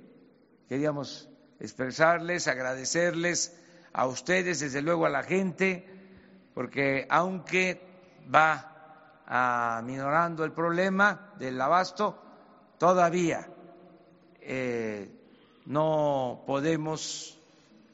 queríamos 0.68 1.30
expresarles, 1.60 2.48
agradecerles 2.48 3.58
a 3.94 4.08
ustedes, 4.08 4.60
desde 4.60 4.82
luego 4.82 5.06
a 5.06 5.10
la 5.10 5.24
gente, 5.24 5.88
porque 6.54 7.08
aunque 7.10 7.82
va 8.34 8.72
aminorando 9.26 10.44
el 10.44 10.52
problema 10.52 11.34
del 11.40 11.60
abasto, 11.60 12.22
todavía 12.78 13.48
eh, 14.42 15.10
no 15.66 16.44
podemos 16.46 17.40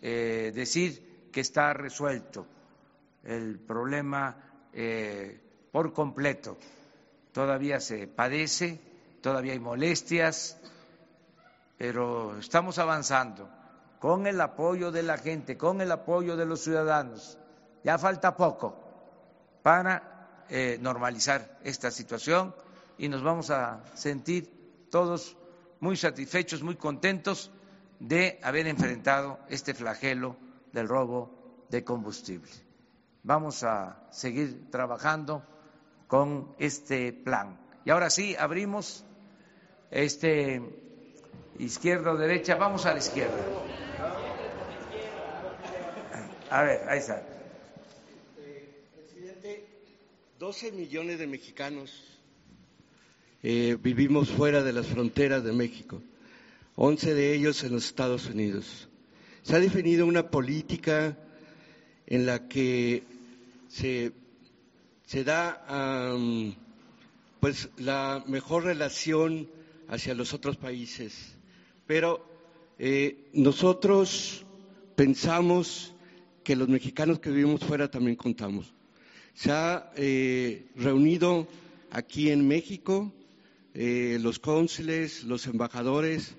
eh, 0.01 0.51
decir 0.53 1.29
que 1.31 1.41
está 1.41 1.73
resuelto 1.73 2.45
el 3.23 3.59
problema 3.59 4.35
eh, 4.73 5.39
por 5.71 5.93
completo. 5.93 6.57
Todavía 7.31 7.79
se 7.79 8.07
padece, 8.07 8.79
todavía 9.21 9.53
hay 9.53 9.59
molestias, 9.59 10.59
pero 11.81 12.37
estamos 12.37 12.77
avanzando 12.77 13.49
con 13.97 14.27
el 14.27 14.39
apoyo 14.39 14.91
de 14.91 15.01
la 15.01 15.17
gente, 15.17 15.57
con 15.57 15.81
el 15.81 15.91
apoyo 15.91 16.37
de 16.37 16.45
los 16.45 16.61
ciudadanos. 16.61 17.39
Ya 17.83 17.97
falta 17.97 18.37
poco 18.37 18.77
para 19.63 20.43
eh, 20.47 20.77
normalizar 20.79 21.57
esta 21.63 21.89
situación 21.89 22.53
y 22.99 23.09
nos 23.09 23.23
vamos 23.23 23.49
a 23.49 23.81
sentir 23.95 24.87
todos 24.91 25.35
muy 25.79 25.97
satisfechos, 25.97 26.61
muy 26.61 26.75
contentos 26.75 27.49
de 27.99 28.39
haber 28.43 28.67
enfrentado 28.67 29.39
este 29.49 29.73
flagelo 29.73 30.35
del 30.73 30.87
robo 30.87 31.65
de 31.71 31.83
combustible. 31.83 32.51
Vamos 33.23 33.63
a 33.63 34.03
seguir 34.11 34.69
trabajando 34.69 35.41
con 36.05 36.53
este 36.59 37.11
plan. 37.11 37.59
Y 37.85 37.89
ahora 37.89 38.11
sí, 38.11 38.35
abrimos 38.35 39.03
este 39.89 40.90
izquierda 41.59 42.11
o 42.11 42.17
derecha, 42.17 42.55
vamos 42.55 42.85
a 42.85 42.93
la 42.93 42.99
izquierda. 42.99 43.37
A 46.49 46.63
ver, 46.63 46.81
ahí 46.89 46.99
está. 46.99 47.23
Presidente, 48.95 49.65
12 50.37 50.71
millones 50.73 51.19
de 51.19 51.27
mexicanos 51.27 52.11
eh, 53.43 53.77
vivimos 53.81 54.29
fuera 54.29 54.61
de 54.61 54.73
las 54.73 54.87
fronteras 54.87 55.43
de 55.43 55.51
México. 55.51 56.01
11 56.75 57.13
de 57.13 57.33
ellos 57.33 57.63
en 57.63 57.73
los 57.73 57.85
Estados 57.85 58.27
Unidos. 58.27 58.87
Se 59.43 59.55
ha 59.55 59.59
definido 59.59 60.05
una 60.05 60.29
política 60.29 61.17
en 62.05 62.25
la 62.25 62.47
que 62.47 63.03
se, 63.67 64.13
da 65.23 66.15
pues 67.39 67.69
la 67.77 68.23
mejor 68.27 68.65
relación 68.65 69.49
hacia 69.87 70.13
los 70.13 70.33
otros 70.33 70.57
países, 70.57 71.35
pero 71.91 72.23
eh, 72.79 73.27
nosotros 73.33 74.45
pensamos 74.95 75.93
que 76.41 76.55
los 76.55 76.69
mexicanos 76.69 77.19
que 77.19 77.29
vivimos 77.31 77.59
fuera 77.65 77.91
también 77.91 78.15
contamos. 78.15 78.73
Se 79.33 79.51
ha 79.51 79.91
eh, 79.97 80.67
reunido 80.77 81.49
aquí 81.89 82.29
en 82.29 82.47
México 82.47 83.11
eh, 83.73 84.17
los 84.21 84.39
cónsules, 84.39 85.25
los 85.25 85.45
embajadores, 85.47 86.37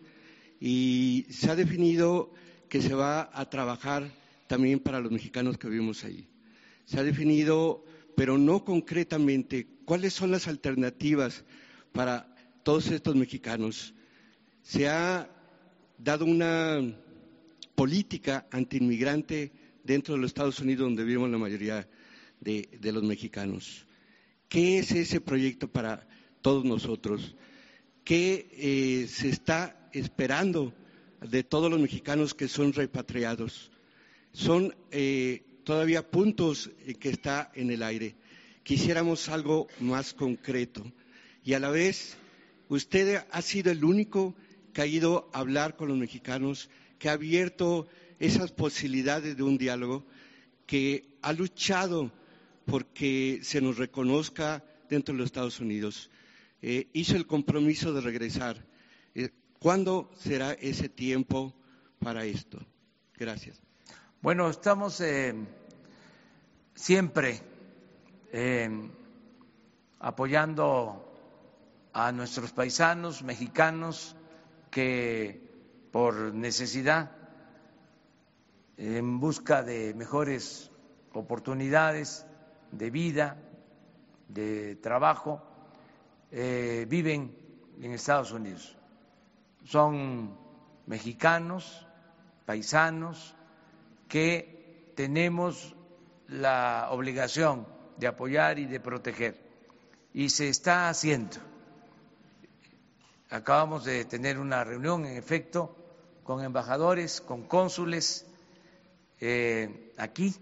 y 0.59 1.27
se 1.29 1.51
ha 1.51 1.55
definido 1.55 2.33
que 2.71 2.81
se 2.81 2.95
va 2.95 3.29
a 3.35 3.51
trabajar 3.51 4.11
también 4.47 4.81
para 4.81 5.01
los 5.01 5.12
mexicanos 5.12 5.59
que 5.59 5.69
vivimos 5.69 6.03
ahí. 6.03 6.27
Se 6.87 6.99
ha 6.99 7.03
definido, 7.03 7.85
pero 8.17 8.38
no 8.38 8.65
concretamente, 8.65 9.67
cuáles 9.85 10.15
son 10.15 10.31
las 10.31 10.49
alternativas 10.49 11.45
para 11.93 12.35
todos 12.62 12.87
estos 12.87 13.15
mexicanos. 13.17 13.93
Se 14.62 14.88
ha 14.88 15.29
dado 16.03 16.25
una 16.25 16.81
política 17.75 18.47
antiinmigrante 18.51 19.53
dentro 19.85 20.15
de 20.15 20.21
los 20.21 20.31
Estados 20.31 20.59
Unidos 20.61 20.87
donde 20.87 21.05
vivimos 21.05 21.31
la 21.31 21.38
mayoría 21.38 21.88
de, 22.41 22.69
los 22.83 23.03
mexicanos. 23.03 23.87
¿Qué 24.49 24.79
es 24.79 24.93
ese 24.93 25.21
proyecto 25.21 25.69
para 25.69 26.07
todos 26.41 26.65
nosotros? 26.65 27.37
¿Qué 28.05 28.49
eh, 28.53 29.07
se 29.09 29.29
está 29.29 29.88
esperando 29.93 30.75
de 31.29 31.45
todos 31.45 31.71
los 31.71 31.81
mexicanos 31.81 32.35
que 32.35 32.49
son 32.49 32.73
repatriados. 32.73 33.71
Son 34.33 34.75
eh, 34.91 35.43
todavía 35.65 36.11
puntos 36.11 36.71
que 36.99 37.11
está 37.11 37.51
en 37.55 37.71
el 37.71 37.83
aire. 37.83 38.17
Quisiéramos 38.62 39.29
algo 39.29 39.69
más 39.81 40.15
concreto. 40.15 40.85
Y 41.45 41.55
a 41.55 41.61
la 41.61 41.71
vez, 41.71 42.17
usted 42.69 43.25
ha 43.31 43.43
sido 43.43 43.71
el 43.71 43.85
único 43.85 44.35
que 44.73 44.83
ha 44.83 44.87
ido 44.87 45.31
a 45.33 45.41
hablar 45.41 45.77
con 45.77 45.89
los 45.89 45.99
mexicanos, 45.99 46.71
que 46.99 47.09
ha 47.09 47.13
abierto 47.13 47.89
esas 48.19 48.53
posibilidades 48.53 49.37
de 49.37 49.43
un 49.43 49.59
diálogo, 49.59 50.05
que 50.67 51.17
ha 51.23 51.33
luchado 51.33 52.13
porque 52.65 53.41
se 53.43 53.61
nos 53.61 53.77
reconozca 53.77 54.65
dentro 54.89 55.13
de 55.13 55.19
los 55.19 55.27
Estados 55.27 55.61
Unidos. 55.61 56.11
Eh, 56.61 56.89
hizo 56.93 57.17
el 57.17 57.27
compromiso 57.27 57.93
de 57.93 58.01
regresar. 58.01 58.65
Eh, 59.15 59.31
¿Cuándo 59.59 60.11
será 60.17 60.53
ese 60.53 60.89
tiempo 60.89 61.55
para 61.99 62.25
esto? 62.25 62.59
Gracias. 63.17 63.61
Bueno, 64.21 64.49
estamos 64.49 65.01
eh, 65.01 65.35
siempre 66.75 67.41
apoyando 69.99 71.13
a 71.93 72.13
nuestros 72.13 72.53
paisanos 72.53 73.23
mexicanos 73.23 74.17
que 74.73 75.39
por 75.93 76.33
necesidad, 76.33 77.11
en 78.79 79.21
busca 79.21 79.63
de 79.63 79.93
mejores 79.93 80.71
oportunidades 81.13 82.27
de 82.71 82.91
vida, 82.91 83.37
de 84.29 84.77
trabajo, 84.77 85.43
eh, 86.31 86.87
viven 86.89 87.37
en 87.83 87.93
Estados 87.93 88.33
Unidos. 88.33 88.75
Son 89.65 90.39
mexicanos, 90.87 91.87
paisanos, 92.47 93.35
que 94.09 94.95
tenemos 94.97 95.77
la 96.29 96.89
obligación 96.93 97.67
de 97.99 98.07
apoyar 98.07 98.59
y 98.59 98.65
de 98.65 98.81
proteger. 98.81 99.39
Y 100.15 100.31
se 100.31 100.49
está 100.49 100.89
haciendo. 100.89 101.52
Acabamos 103.33 103.87
de 103.87 104.05
tener 104.05 104.38
una 104.38 104.62
reunión, 104.62 105.07
en 105.07 105.16
efecto, 105.16 105.75
con 106.23 106.45
embajadores, 106.45 107.23
con 107.23 107.45
cónsules 107.45 108.27
eh, 109.23 109.95
aquí, 109.97 110.35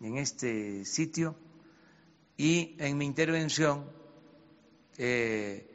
en 0.00 0.16
este 0.16 0.86
sitio, 0.86 1.36
y 2.38 2.74
en 2.78 2.96
mi 2.96 3.04
intervención 3.04 3.84
eh, 4.96 5.68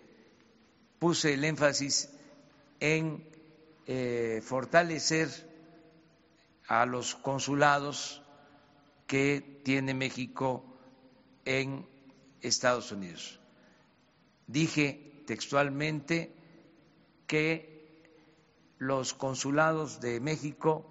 puse 0.98 1.36
el 1.36 1.44
énfasis 1.44 2.10
en 2.80 3.24
eh, 3.86 4.42
fortalecer 4.44 5.30
a 6.68 6.88
los 6.88 7.14
consulados 7.14 8.24
que 9.06 9.62
tiene 9.64 9.94
México 9.94 10.66
en 11.46 11.88
Estados 12.42 12.92
Unidos. 12.92 13.40
Dije 14.48 15.11
textualmente 15.32 16.30
que 17.26 18.04
los 18.80 19.14
consulados 19.14 20.02
de 20.02 20.20
México 20.20 20.86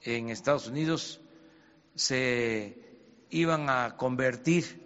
en 0.00 0.30
Estados 0.30 0.68
Unidos 0.68 1.20
se 1.94 2.78
iban 3.28 3.68
a 3.68 3.98
convertir 3.98 4.80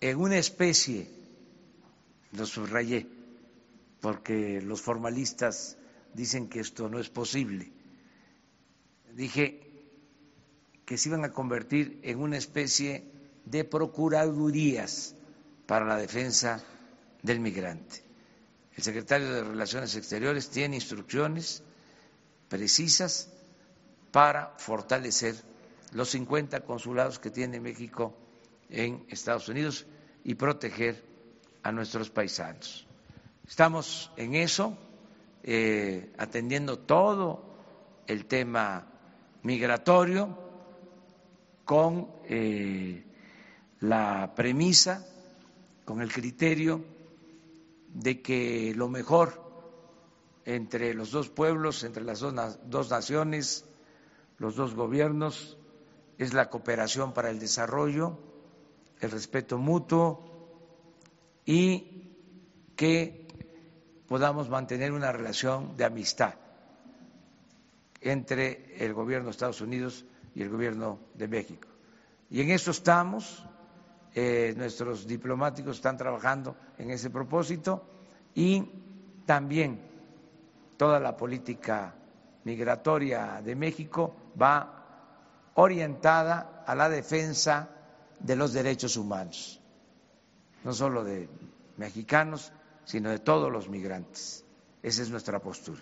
en 0.00 0.16
una 0.16 0.38
especie, 0.38 1.10
lo 2.32 2.46
subrayé, 2.46 3.06
porque 4.00 4.62
los 4.62 4.80
formalistas 4.80 5.76
dicen 6.14 6.48
que 6.48 6.60
esto 6.60 6.88
no 6.88 6.98
es 6.98 7.10
posible, 7.10 7.70
dije 9.12 9.60
que 10.86 10.96
se 10.96 11.10
iban 11.10 11.22
a 11.26 11.34
convertir 11.34 12.00
en 12.02 12.20
una 12.20 12.38
especie 12.38 13.04
de 13.44 13.64
procuradurías 13.64 15.14
para 15.66 15.84
la 15.84 15.98
defensa 15.98 16.64
del 17.22 17.40
migrante. 17.40 18.02
El 18.76 18.82
secretario 18.82 19.32
de 19.32 19.42
Relaciones 19.42 19.96
Exteriores 19.96 20.50
tiene 20.50 20.76
instrucciones 20.76 21.62
precisas 22.48 23.28
para 24.10 24.54
fortalecer 24.58 25.34
los 25.92 26.10
50 26.10 26.60
consulados 26.60 27.18
que 27.18 27.30
tiene 27.30 27.60
México 27.60 28.14
en 28.70 29.04
Estados 29.08 29.48
Unidos 29.48 29.86
y 30.24 30.34
proteger 30.34 31.04
a 31.62 31.72
nuestros 31.72 32.10
paisanos. 32.10 32.86
Estamos 33.46 34.12
en 34.16 34.34
eso, 34.34 34.76
eh, 35.42 36.12
atendiendo 36.18 36.78
todo 36.78 37.42
el 38.06 38.26
tema 38.26 38.86
migratorio 39.42 40.38
con 41.64 42.10
eh, 42.24 43.04
la 43.80 44.32
premisa, 44.34 45.06
con 45.84 46.00
el 46.00 46.12
criterio 46.12 46.97
de 47.98 48.22
que 48.22 48.72
lo 48.76 48.88
mejor 48.88 49.42
entre 50.44 50.94
los 50.94 51.10
dos 51.10 51.28
pueblos, 51.28 51.82
entre 51.82 52.04
las 52.04 52.20
dos 52.20 52.90
naciones, 52.90 53.64
los 54.38 54.54
dos 54.54 54.74
gobiernos, 54.74 55.58
es 56.16 56.32
la 56.32 56.48
cooperación 56.48 57.12
para 57.12 57.30
el 57.30 57.38
desarrollo, 57.38 58.18
el 59.00 59.10
respeto 59.10 59.58
mutuo 59.58 60.24
y 61.44 62.12
que 62.76 63.26
podamos 64.06 64.48
mantener 64.48 64.92
una 64.92 65.12
relación 65.12 65.76
de 65.76 65.84
amistad 65.84 66.34
entre 68.00 68.76
el 68.84 68.94
gobierno 68.94 69.26
de 69.26 69.32
Estados 69.32 69.60
Unidos 69.60 70.04
y 70.34 70.42
el 70.42 70.50
gobierno 70.50 71.00
de 71.14 71.26
México. 71.26 71.68
Y 72.30 72.42
en 72.42 72.50
eso 72.50 72.70
estamos, 72.70 73.44
eh, 74.20 74.52
nuestros 74.56 75.06
diplomáticos 75.06 75.76
están 75.76 75.96
trabajando 75.96 76.56
en 76.76 76.90
ese 76.90 77.08
propósito 77.08 77.84
y 78.34 78.68
también 79.24 79.80
toda 80.76 80.98
la 80.98 81.16
política 81.16 81.94
migratoria 82.42 83.40
de 83.40 83.54
México 83.54 84.32
va 84.40 85.52
orientada 85.54 86.64
a 86.66 86.74
la 86.74 86.88
defensa 86.88 87.68
de 88.18 88.34
los 88.34 88.52
derechos 88.52 88.96
humanos, 88.96 89.60
no 90.64 90.72
solo 90.72 91.04
de 91.04 91.28
mexicanos, 91.76 92.52
sino 92.84 93.10
de 93.10 93.20
todos 93.20 93.52
los 93.52 93.68
migrantes. 93.68 94.44
Esa 94.82 95.02
es 95.02 95.10
nuestra 95.10 95.38
postura. 95.38 95.80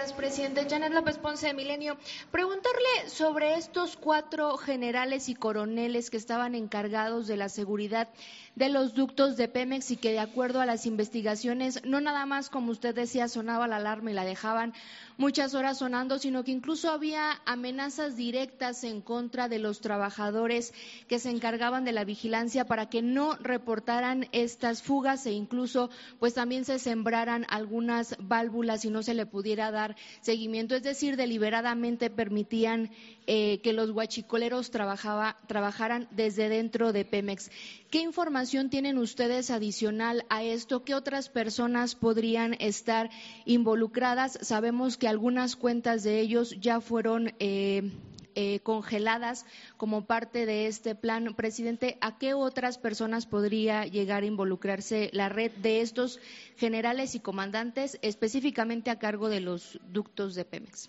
Días, 0.00 0.12
presidente. 0.14 0.66
Janet 0.66 0.94
López 0.94 1.18
Ponce 1.18 1.48
de 1.48 1.52
Milenio. 1.52 1.98
Preguntarle 2.30 3.08
sobre 3.08 3.56
estos 3.56 3.96
cuatro 3.96 4.56
generales 4.56 5.28
y 5.28 5.34
coroneles 5.34 6.08
que 6.08 6.16
estaban 6.16 6.54
encargados 6.54 7.26
de 7.26 7.36
la 7.36 7.50
seguridad 7.50 8.08
de 8.54 8.70
los 8.70 8.94
ductos 8.94 9.36
de 9.36 9.48
Pemex 9.48 9.90
y 9.90 9.96
que 9.98 10.12
de 10.12 10.18
acuerdo 10.18 10.62
a 10.62 10.66
las 10.66 10.86
investigaciones, 10.86 11.84
no 11.84 12.00
nada 12.00 12.24
más 12.24 12.48
como 12.48 12.72
usted 12.72 12.94
decía, 12.94 13.28
sonaba 13.28 13.68
la 13.68 13.76
alarma 13.76 14.10
y 14.10 14.14
la 14.14 14.24
dejaban 14.24 14.72
muchas 15.20 15.54
horas 15.54 15.76
sonando, 15.76 16.18
sino 16.18 16.44
que 16.44 16.50
incluso 16.50 16.90
había 16.90 17.42
amenazas 17.44 18.16
directas 18.16 18.84
en 18.84 19.02
contra 19.02 19.48
de 19.50 19.58
los 19.58 19.82
trabajadores 19.82 20.72
que 21.08 21.18
se 21.18 21.28
encargaban 21.28 21.84
de 21.84 21.92
la 21.92 22.04
vigilancia 22.04 22.64
para 22.64 22.88
que 22.88 23.02
no 23.02 23.36
reportaran 23.36 24.28
estas 24.32 24.82
fugas 24.82 25.26
e 25.26 25.32
incluso 25.32 25.90
pues 26.18 26.32
también 26.32 26.64
se 26.64 26.78
sembraran 26.78 27.44
algunas 27.50 28.16
válvulas 28.18 28.86
y 28.86 28.90
no 28.90 29.02
se 29.02 29.12
le 29.12 29.26
pudiera 29.26 29.70
dar 29.70 29.94
seguimiento, 30.22 30.74
es 30.74 30.82
decir, 30.82 31.16
deliberadamente 31.16 32.08
permitían 32.08 32.90
eh, 33.26 33.60
que 33.62 33.74
los 33.74 33.92
guachicoleros 33.92 34.70
trabajaba, 34.70 35.36
trabajaran 35.46 36.08
desde 36.12 36.48
dentro 36.48 36.94
de 36.94 37.04
Pemex. 37.04 37.50
¿Qué 37.90 37.98
información 37.98 38.70
tienen 38.70 38.96
ustedes 38.96 39.50
adicional 39.50 40.24
a 40.30 40.42
esto? 40.42 40.82
¿Qué 40.82 40.94
otras 40.94 41.28
personas 41.28 41.94
podrían 41.94 42.54
estar 42.58 43.10
involucradas? 43.44 44.38
Sabemos 44.40 44.96
que 44.96 45.09
algunas 45.10 45.56
cuentas 45.56 46.04
de 46.04 46.20
ellos 46.20 46.54
ya 46.60 46.80
fueron 46.80 47.34
eh, 47.40 47.90
eh, 48.36 48.60
congeladas 48.60 49.44
como 49.76 50.06
parte 50.06 50.46
de 50.46 50.68
este 50.68 50.94
plan. 50.94 51.34
Presidente, 51.34 51.98
¿a 52.00 52.16
qué 52.16 52.32
otras 52.32 52.78
personas 52.78 53.26
podría 53.26 53.86
llegar 53.86 54.22
a 54.22 54.26
involucrarse 54.26 55.10
la 55.12 55.28
red 55.28 55.50
de 55.56 55.80
estos 55.80 56.20
generales 56.56 57.16
y 57.16 57.20
comandantes 57.20 57.98
específicamente 58.02 58.90
a 58.90 59.00
cargo 59.00 59.28
de 59.28 59.40
los 59.40 59.80
ductos 59.88 60.36
de 60.36 60.44
Pemex? 60.44 60.88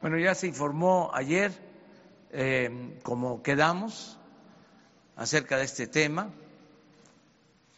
Bueno, 0.00 0.18
ya 0.18 0.34
se 0.34 0.46
informó 0.46 1.10
ayer 1.12 1.52
eh, 2.32 2.98
como 3.02 3.42
quedamos 3.42 4.18
acerca 5.14 5.58
de 5.58 5.64
este 5.64 5.86
tema. 5.86 6.30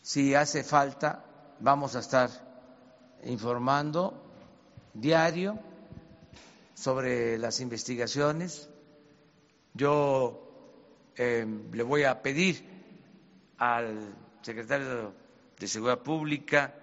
Si 0.02 0.36
hace 0.36 0.62
falta, 0.62 1.24
vamos 1.58 1.96
a 1.96 1.98
estar 1.98 2.30
informando 3.24 4.14
diario 4.94 5.58
sobre 6.80 7.36
las 7.36 7.60
investigaciones. 7.60 8.70
Yo 9.74 11.10
eh, 11.14 11.46
le 11.72 11.82
voy 11.82 12.04
a 12.04 12.22
pedir 12.22 12.64
al 13.58 14.14
secretario 14.40 15.12
de 15.58 15.68
Seguridad 15.68 15.98
Pública 15.98 16.74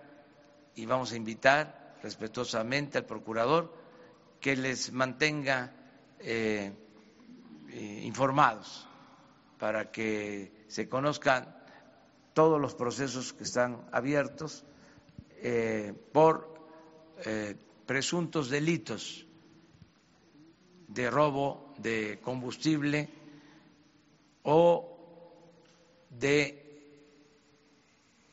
y 0.75 0.86
vamos 0.86 1.12
a 1.12 1.15
invitar 1.15 1.97
respetuosamente 2.03 2.99
al 2.99 3.05
procurador 3.05 3.73
que 4.39 4.55
les 4.55 4.91
mantenga 4.91 5.73
eh, 6.19 6.71
eh, 7.69 8.01
informados 8.03 8.88
para 9.57 9.91
que 9.91 10.65
se 10.67 10.88
conozcan 10.88 11.57
todos 12.36 12.62
los 12.62 12.75
procesos 12.75 13.33
que 13.33 13.45
están 13.45 13.89
abiertos 13.91 14.63
por 16.12 16.53
presuntos 17.86 18.49
delitos 18.49 19.26
de 20.88 21.10
robo 21.10 21.73
de 21.78 22.19
combustible 22.21 23.10
o 24.43 24.97
de 26.10 26.67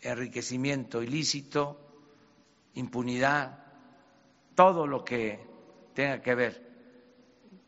enriquecimiento 0.00 1.02
ilícito, 1.02 1.76
impunidad, 2.74 3.58
todo 4.54 4.86
lo 4.86 5.04
que 5.04 5.40
tenga 5.94 6.22
que 6.22 6.34
ver 6.34 6.74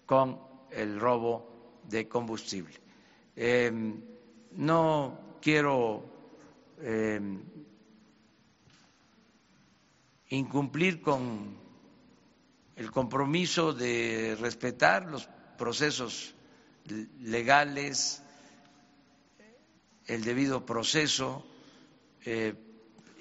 con 0.04 0.40
el 0.70 1.00
robo 1.00 1.80
de 1.84 2.08
combustible. 2.08 2.74
Em, 3.34 4.00
no 4.52 5.36
quiero 5.40 6.04
em, 6.80 7.42
incumplir 10.28 11.00
con 11.00 11.65
el 12.76 12.90
compromiso 12.90 13.72
de 13.72 14.36
respetar 14.38 15.06
los 15.06 15.28
procesos 15.56 16.34
legales, 17.20 18.22
el 20.06 20.22
debido 20.22 20.64
proceso, 20.66 21.44
eh, 22.24 22.54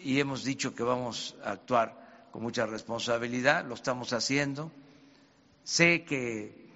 y 0.03 0.19
hemos 0.19 0.43
dicho 0.43 0.75
que 0.75 0.83
vamos 0.83 1.35
a 1.43 1.51
actuar 1.51 2.27
con 2.31 2.43
mucha 2.43 2.65
responsabilidad, 2.65 3.65
lo 3.65 3.75
estamos 3.75 4.11
haciendo. 4.11 4.71
Sé 5.63 6.03
que 6.03 6.69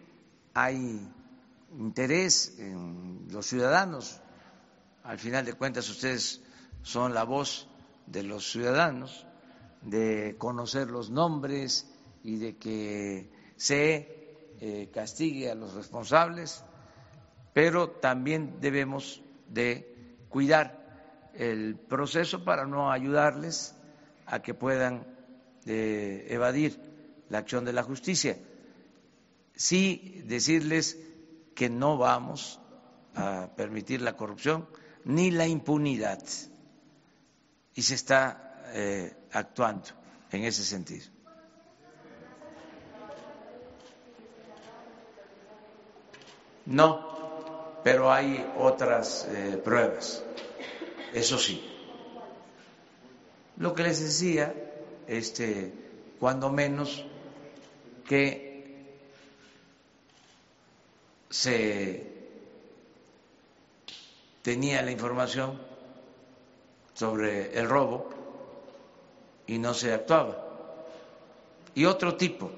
hay 0.53 1.05
interés 1.77 2.55
en 2.57 3.27
los 3.29 3.45
ciudadanos, 3.45 4.21
al 5.03 5.19
final 5.19 5.45
de 5.45 5.53
cuentas 5.53 5.89
ustedes 5.89 6.41
son 6.81 7.13
la 7.13 7.23
voz 7.23 7.67
de 8.07 8.23
los 8.23 8.49
ciudadanos, 8.49 9.25
de 9.81 10.35
conocer 10.37 10.89
los 10.89 11.09
nombres 11.09 11.85
y 12.23 12.37
de 12.37 12.57
que 12.57 13.29
se 13.55 14.35
eh, 14.61 14.89
castigue 14.93 15.49
a 15.49 15.55
los 15.55 15.73
responsables, 15.73 16.63
pero 17.53 17.89
también 17.89 18.59
debemos 18.59 19.21
de 19.47 20.23
cuidar 20.29 21.29
el 21.33 21.75
proceso 21.77 22.43
para 22.43 22.65
no 22.65 22.91
ayudarles 22.91 23.75
a 24.25 24.41
que 24.41 24.53
puedan 24.53 25.07
eh, 25.65 26.27
evadir 26.29 26.79
la 27.29 27.39
acción 27.39 27.65
de 27.65 27.73
la 27.73 27.83
justicia. 27.83 28.37
Sí 29.55 30.23
decirles 30.25 30.97
que 31.55 31.69
no 31.69 31.97
vamos 31.97 32.59
a 33.15 33.49
permitir 33.55 34.01
la 34.01 34.15
corrupción 34.15 34.67
ni 35.05 35.31
la 35.31 35.47
impunidad 35.47 36.23
y 37.73 37.81
se 37.81 37.95
está 37.95 38.63
eh, 38.73 39.13
actuando 39.31 39.87
en 40.31 40.43
ese 40.43 40.63
sentido. 40.63 41.05
No, 46.69 47.79
pero 47.83 48.11
hay 48.11 48.47
otras 48.55 49.27
eh, 49.27 49.59
pruebas, 49.63 50.23
eso 51.15 51.39
sí. 51.39 51.67
Lo 53.57 53.73
que 53.73 53.81
les 53.81 53.99
decía, 53.99 54.53
este, 55.07 55.73
cuando 56.19 56.51
menos 56.51 57.03
que 58.07 58.99
se 61.31 62.07
tenía 64.43 64.83
la 64.83 64.91
información 64.91 65.59
sobre 66.93 67.57
el 67.57 67.67
robo 67.67 68.11
y 69.47 69.57
no 69.57 69.73
se 69.73 69.91
actuaba. 69.91 70.45
Y 71.73 71.85
otro 71.85 72.15
tipo 72.15 72.51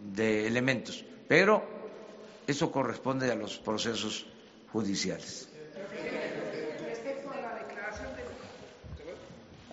de 0.00 0.46
elementos. 0.46 1.04
Pero 1.28 1.71
eso 2.52 2.70
corresponde 2.70 3.30
a 3.30 3.34
los 3.34 3.58
procesos 3.58 4.26
judiciales. 4.72 5.48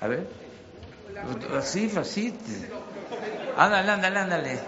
A 0.01 0.07
ver. 0.07 0.27
Así, 1.55 1.91
así. 1.95 2.33
Ándale, 3.55 3.91
ándale, 3.91 4.19
ándale. 4.19 4.59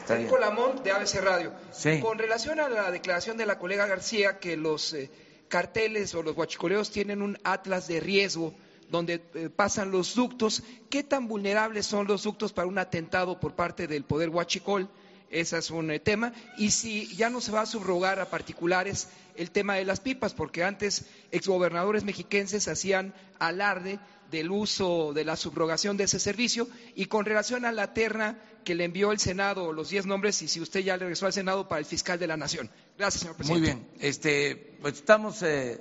Está 0.00 0.38
Lamont 0.38 0.82
de 0.82 0.92
ABC 0.92 1.20
Radio. 1.20 1.52
Con 2.00 2.18
relación 2.18 2.60
a 2.60 2.68
la 2.68 2.90
declaración 2.90 3.36
de 3.36 3.46
la 3.46 3.58
colega 3.58 3.86
García 3.86 4.38
que 4.38 4.56
los 4.56 4.92
eh, 4.92 5.10
carteles 5.48 6.14
o 6.14 6.22
los 6.22 6.34
guachicoleos 6.34 6.90
tienen 6.90 7.22
un 7.22 7.38
atlas 7.42 7.88
de 7.88 7.98
riesgo 8.00 8.54
donde 8.88 9.20
eh, 9.34 9.48
pasan 9.48 9.90
los 9.90 10.14
ductos, 10.14 10.62
¿qué 10.90 11.02
tan 11.02 11.26
vulnerables 11.26 11.86
son 11.86 12.06
los 12.06 12.22
ductos 12.22 12.52
para 12.52 12.68
un 12.68 12.78
atentado 12.78 13.40
por 13.40 13.54
parte 13.54 13.88
del 13.88 14.04
poder 14.04 14.28
huachicol? 14.28 14.88
Ese 15.30 15.58
es 15.58 15.70
un 15.70 15.90
eh, 15.90 16.00
tema. 16.00 16.32
Y 16.56 16.70
si 16.70 17.14
ya 17.16 17.30
no 17.30 17.40
se 17.40 17.52
va 17.52 17.62
a 17.62 17.66
subrogar 17.66 18.20
a 18.20 18.30
particulares 18.30 19.08
el 19.36 19.50
tema 19.50 19.74
de 19.74 19.84
las 19.84 20.00
pipas, 20.00 20.34
porque 20.34 20.64
antes 20.64 21.06
exgobernadores 21.30 22.04
mexiquenses 22.04 22.68
hacían 22.68 23.14
alarde 23.38 23.98
del 24.30 24.50
uso 24.50 25.12
de 25.12 25.24
la 25.24 25.36
subrogación 25.36 25.96
de 25.96 26.04
ese 26.04 26.18
servicio 26.18 26.68
y 26.94 27.06
con 27.06 27.24
relación 27.24 27.64
a 27.64 27.72
la 27.72 27.92
terna 27.94 28.38
que 28.64 28.74
le 28.74 28.84
envió 28.84 29.12
el 29.12 29.20
Senado, 29.20 29.72
los 29.72 29.90
diez 29.90 30.06
nombres, 30.06 30.42
y 30.42 30.48
si 30.48 30.60
usted 30.60 30.80
ya 30.80 30.96
le 30.96 31.04
regresó 31.04 31.26
al 31.26 31.32
Senado 31.32 31.68
para 31.68 31.78
el 31.78 31.84
fiscal 31.84 32.18
de 32.18 32.26
la 32.26 32.36
Nación. 32.36 32.68
Gracias, 32.98 33.20
señor 33.20 33.36
presidente. 33.36 33.74
Muy 33.74 33.84
bien. 33.84 33.90
Este, 34.00 34.76
pues 34.80 34.94
estamos 34.94 35.42
eh, 35.42 35.80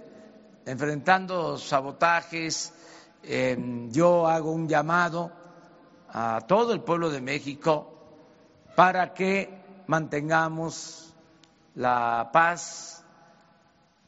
enfrentando 0.65 1.57
sabotajes. 1.57 2.73
Em, 3.23 3.91
yo 3.91 4.27
hago 4.27 4.51
un 4.51 4.67
llamado 4.67 5.31
a 6.09 6.41
todo 6.47 6.73
el 6.73 6.81
pueblo 6.81 7.09
de 7.09 7.21
México 7.21 7.94
para 8.75 9.13
que 9.13 9.49
mantengamos 9.87 11.13
la 11.75 12.29
paz, 12.31 13.03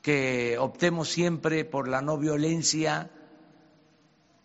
que 0.02 0.58
optemos 0.58 1.10
siempre 1.10 1.66
por 1.66 1.88
la 1.88 2.02
no 2.02 2.18
violencia, 2.18 3.10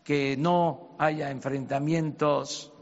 que 0.05 0.37
no 0.37 0.97
haya 0.99 1.31
enfrentamientos. 1.31 2.73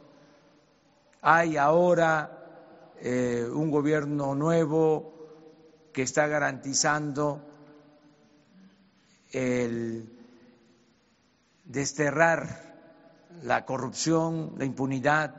Hay 1.22 1.56
ahora 1.56 2.94
eh, 3.00 3.46
un 3.50 3.70
gobierno 3.70 4.34
nuevo 4.34 5.12
que 5.92 6.02
está 6.02 6.26
garantizando 6.26 7.42
el 9.32 10.08
desterrar 11.64 12.70
la 13.42 13.64
corrupción, 13.64 14.54
la 14.56 14.64
impunidad, 14.64 15.34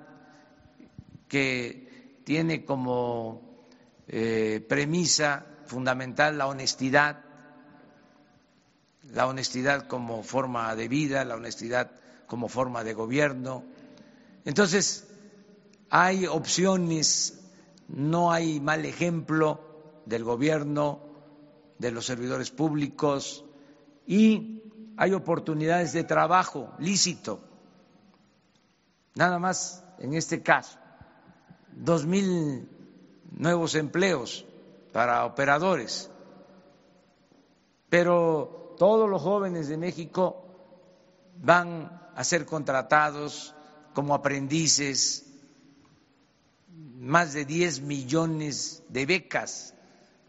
que 1.28 1.91
tiene 2.24 2.66
como 2.66 3.42
eh, 4.08 4.66
premisa 4.68 5.46
fundamental 5.66 6.38
la 6.38 6.48
honestidad, 6.48 7.24
la 9.14 9.28
honestidad 9.28 9.88
como 9.88 10.24
forma 10.24 10.76
de 10.76 10.88
vida, 10.88 11.24
la 11.26 11.36
honestidad 11.36 11.92
como 12.28 12.48
forma 12.48 12.84
de 12.84 12.94
gobierno. 12.94 13.64
Entonces, 14.46 15.08
hay 15.90 16.26
opciones, 16.26 17.40
no 17.88 18.32
hay 18.32 18.60
mal 18.60 18.86
ejemplo 18.86 20.04
del 20.06 20.24
gobierno, 20.24 21.02
de 21.78 21.92
los 21.92 22.06
servidores 22.06 22.52
públicos 22.52 23.44
y 24.06 24.62
hay 24.98 25.14
oportunidades 25.14 25.94
de 25.94 26.04
trabajo 26.04 26.74
lícito. 26.80 27.42
Nada 29.16 29.40
más 29.40 29.84
en 30.00 30.14
este 30.14 30.42
caso 30.42 30.81
dos 31.76 32.06
mil 32.06 32.68
nuevos 33.32 33.76
empleos 33.76 34.46
para 34.92 35.26
operadores, 35.26 36.10
pero 37.90 38.76
todos 38.78 39.10
los 39.10 39.22
jóvenes 39.22 39.68
de 39.68 39.78
México 39.78 40.46
van 41.42 42.12
a 42.16 42.24
ser 42.24 42.46
contratados 42.46 43.54
como 43.94 44.14
aprendices, 44.14 45.26
más 47.00 47.34
de 47.34 47.46
10 47.46 47.82
millones 47.82 48.84
de 48.90 49.06
becas 49.06 49.74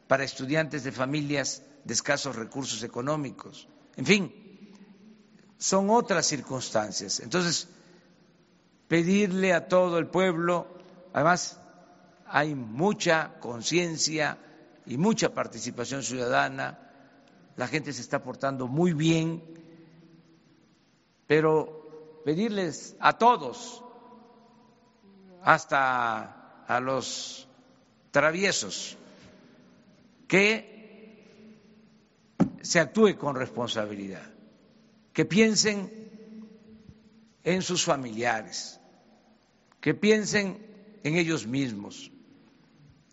para 0.08 0.24
estudiantes 0.24 0.84
de 0.84 0.92
familias 0.92 1.62
de 1.84 1.94
escasos 1.94 2.36
recursos 2.36 2.82
económicos. 2.82 3.68
En 3.96 4.06
fin, 4.06 4.32
son 5.58 5.90
otras 5.90 6.26
circunstancias. 6.26 7.20
Entonces, 7.20 7.68
pedirle 8.88 9.52
a 9.52 9.68
todo 9.68 9.98
el 9.98 10.06
pueblo 10.08 10.66
Además, 11.12 11.60
hay 12.26 12.54
mucha 12.54 13.38
conciencia 13.40 14.38
y 14.86 14.96
mucha 14.96 15.34
participación 15.34 16.02
ciudadana, 16.02 16.78
la 17.56 17.68
gente 17.68 17.92
se 17.92 18.00
está 18.00 18.22
portando 18.22 18.66
muy 18.66 18.94
bien, 18.94 19.42
pero 21.26 22.22
pedirles 22.24 22.96
a 22.98 23.18
todos, 23.18 23.84
hasta 25.42 26.64
a 26.66 26.80
los 26.80 27.46
traviesos, 28.10 28.96
que 30.26 30.72
se 32.62 32.80
actúe 32.80 33.16
con 33.18 33.36
responsabilidad, 33.36 34.24
que 35.12 35.26
piensen 35.26 35.90
en 37.44 37.60
sus 37.60 37.84
familiares, 37.84 38.80
que 39.80 39.94
piensen 39.94 40.71
en 41.02 41.16
ellos 41.16 41.46
mismos, 41.46 42.10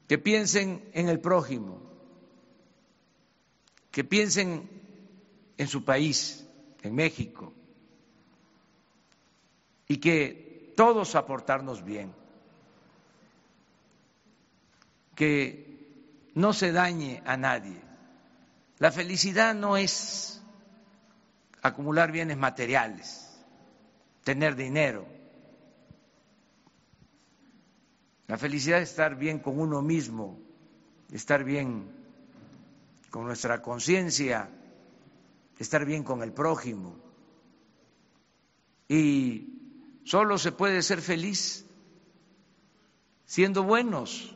que 0.07 0.17
piensen 0.17 0.89
en 0.93 1.09
el 1.09 1.19
prójimo, 1.19 1.81
que 3.91 4.03
piensen 4.03 4.69
en 5.57 5.67
su 5.67 5.83
país, 5.83 6.47
en 6.81 6.95
México, 6.95 7.53
y 9.87 9.97
que 9.97 10.73
todos 10.75 11.15
aportarnos 11.15 11.83
bien, 11.83 12.13
que 15.15 16.31
no 16.35 16.53
se 16.53 16.71
dañe 16.71 17.21
a 17.25 17.35
nadie. 17.35 17.81
La 18.77 18.91
felicidad 18.91 19.53
no 19.53 19.75
es 19.75 20.41
acumular 21.61 22.11
bienes 22.11 22.37
materiales, 22.37 23.37
tener 24.23 24.55
dinero. 24.55 25.05
La 28.29 28.37
felicidad 28.37 28.79
es 28.79 28.91
estar 28.91 29.15
bien 29.15 29.39
con 29.39 29.59
uno 29.59 29.81
mismo, 29.81 30.39
estar 31.11 31.43
bien 31.43 31.89
con 33.09 33.25
nuestra 33.25 33.59
conciencia, 33.59 34.51
estar 35.57 35.83
bien 35.83 36.03
con 36.03 36.21
el 36.21 36.31
prójimo. 36.31 36.95
Y 38.87 40.01
solo 40.03 40.37
se 40.37 40.51
puede 40.51 40.83
ser 40.83 41.01
feliz 41.01 41.65
siendo 43.25 43.63
buenos. 43.63 44.35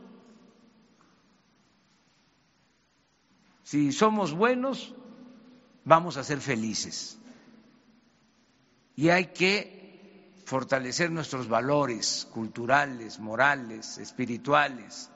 Si 3.62 3.92
somos 3.92 4.34
buenos, 4.34 4.96
vamos 5.86 6.18
a 6.18 6.24
ser 6.24 6.42
felices. 6.42 7.20
Y 8.96 9.10
hay 9.10 9.28
que 9.28 9.83
fortalecer 10.46 11.12
nuestros 11.12 11.48
valores 11.48 12.28
culturales, 12.32 13.20
morales, 13.20 13.98
espirituales. 13.98 15.10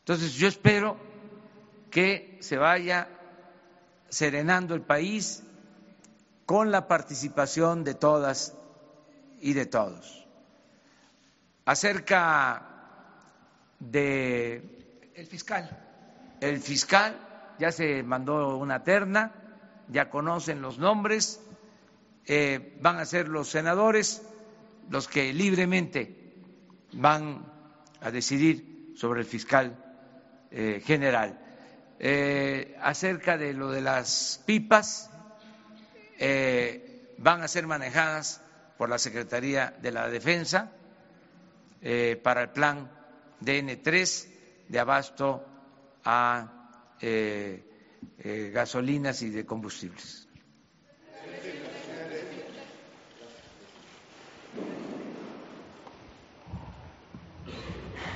Entonces 0.00 0.34
yo 0.34 0.48
espero 0.48 0.96
que 1.90 2.38
se 2.40 2.56
vaya 2.56 3.08
serenando 4.08 4.74
el 4.74 4.82
país 4.82 5.42
con 6.44 6.70
la 6.70 6.86
participación 6.86 7.84
de 7.84 7.94
todas 7.94 8.54
y 9.40 9.52
de 9.52 9.66
todos. 9.66 10.26
Acerca 11.64 12.76
de 13.80 15.10
el 15.14 15.26
fiscal. 15.26 15.84
El 16.40 16.60
fiscal 16.60 17.16
ya 17.58 17.72
se 17.72 18.02
mandó 18.02 18.56
una 18.56 18.84
terna, 18.84 19.32
ya 19.88 20.10
conocen 20.10 20.62
los 20.62 20.78
nombres, 20.78 21.40
eh, 22.26 22.76
van 22.80 22.98
a 22.98 23.04
ser 23.04 23.28
los 23.28 23.48
senadores 23.48 24.22
los 24.90 25.06
que 25.06 25.32
libremente 25.32 26.34
van 26.92 27.44
a 28.00 28.10
decidir 28.10 28.94
sobre 28.96 29.20
el 29.20 29.26
fiscal 29.26 29.76
eh, 30.50 30.82
general. 30.84 31.40
Eh, 31.98 32.76
acerca 32.82 33.38
de 33.38 33.52
lo 33.52 33.70
de 33.70 33.80
las 33.80 34.42
pipas, 34.44 35.10
van 37.18 37.42
a 37.42 37.48
ser 37.48 37.66
manejadas 37.66 38.40
por 38.78 38.88
la 38.88 38.98
Secretaría 38.98 39.74
de 39.82 39.92
la 39.92 40.08
Defensa 40.08 40.72
para 42.22 42.42
el 42.42 42.50
plan 42.50 42.90
DN3 43.42 44.26
de 44.68 44.78
abasto 44.78 45.44
a 46.04 46.52
gasolinas 48.52 49.20
y 49.22 49.30
de 49.30 49.44
combustibles. 49.44 50.25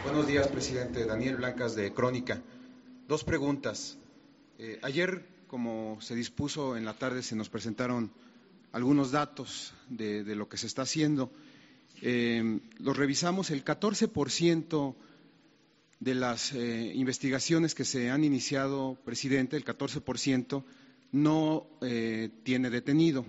Buenos 0.03 0.27
días, 0.27 0.49
presidente. 0.49 1.05
Daniel 1.05 1.37
Blancas 1.37 1.75
de 1.75 1.93
Crónica. 1.93 2.41
Dos 3.07 3.23
preguntas. 3.23 3.99
Eh, 4.59 4.79
ayer, 4.83 5.27
como 5.47 6.01
se 6.01 6.15
dispuso 6.15 6.79
en 6.79 6.87
la 6.87 6.95
tarde, 6.95 7.23
se 7.23 7.37
nos 7.37 7.51
presentaron 7.51 8.11
algunos 8.73 9.11
datos 9.11 9.75
de, 9.91 10.25
lo 10.35 10.49
que 10.49 10.57
se 10.57 10.67
está 10.67 10.83
haciendo. 10.83 11.31
los 12.01 12.97
revisamos, 12.97 13.51
el 13.51 13.63
14 13.63 14.09
por 14.09 14.31
ciento 14.31 14.97
de 15.99 16.15
las 16.15 16.53
eh, 16.53 16.93
investigaciones 16.95 17.75
que 17.75 17.85
se 17.85 18.09
han 18.09 18.25
iniciado, 18.25 18.97
presidente, 19.05 19.59
el 19.59 19.67
14% 19.67 20.65
no 21.13 21.67
eh, 21.83 22.31
tiene 22.43 22.71
detenido. 22.71 23.27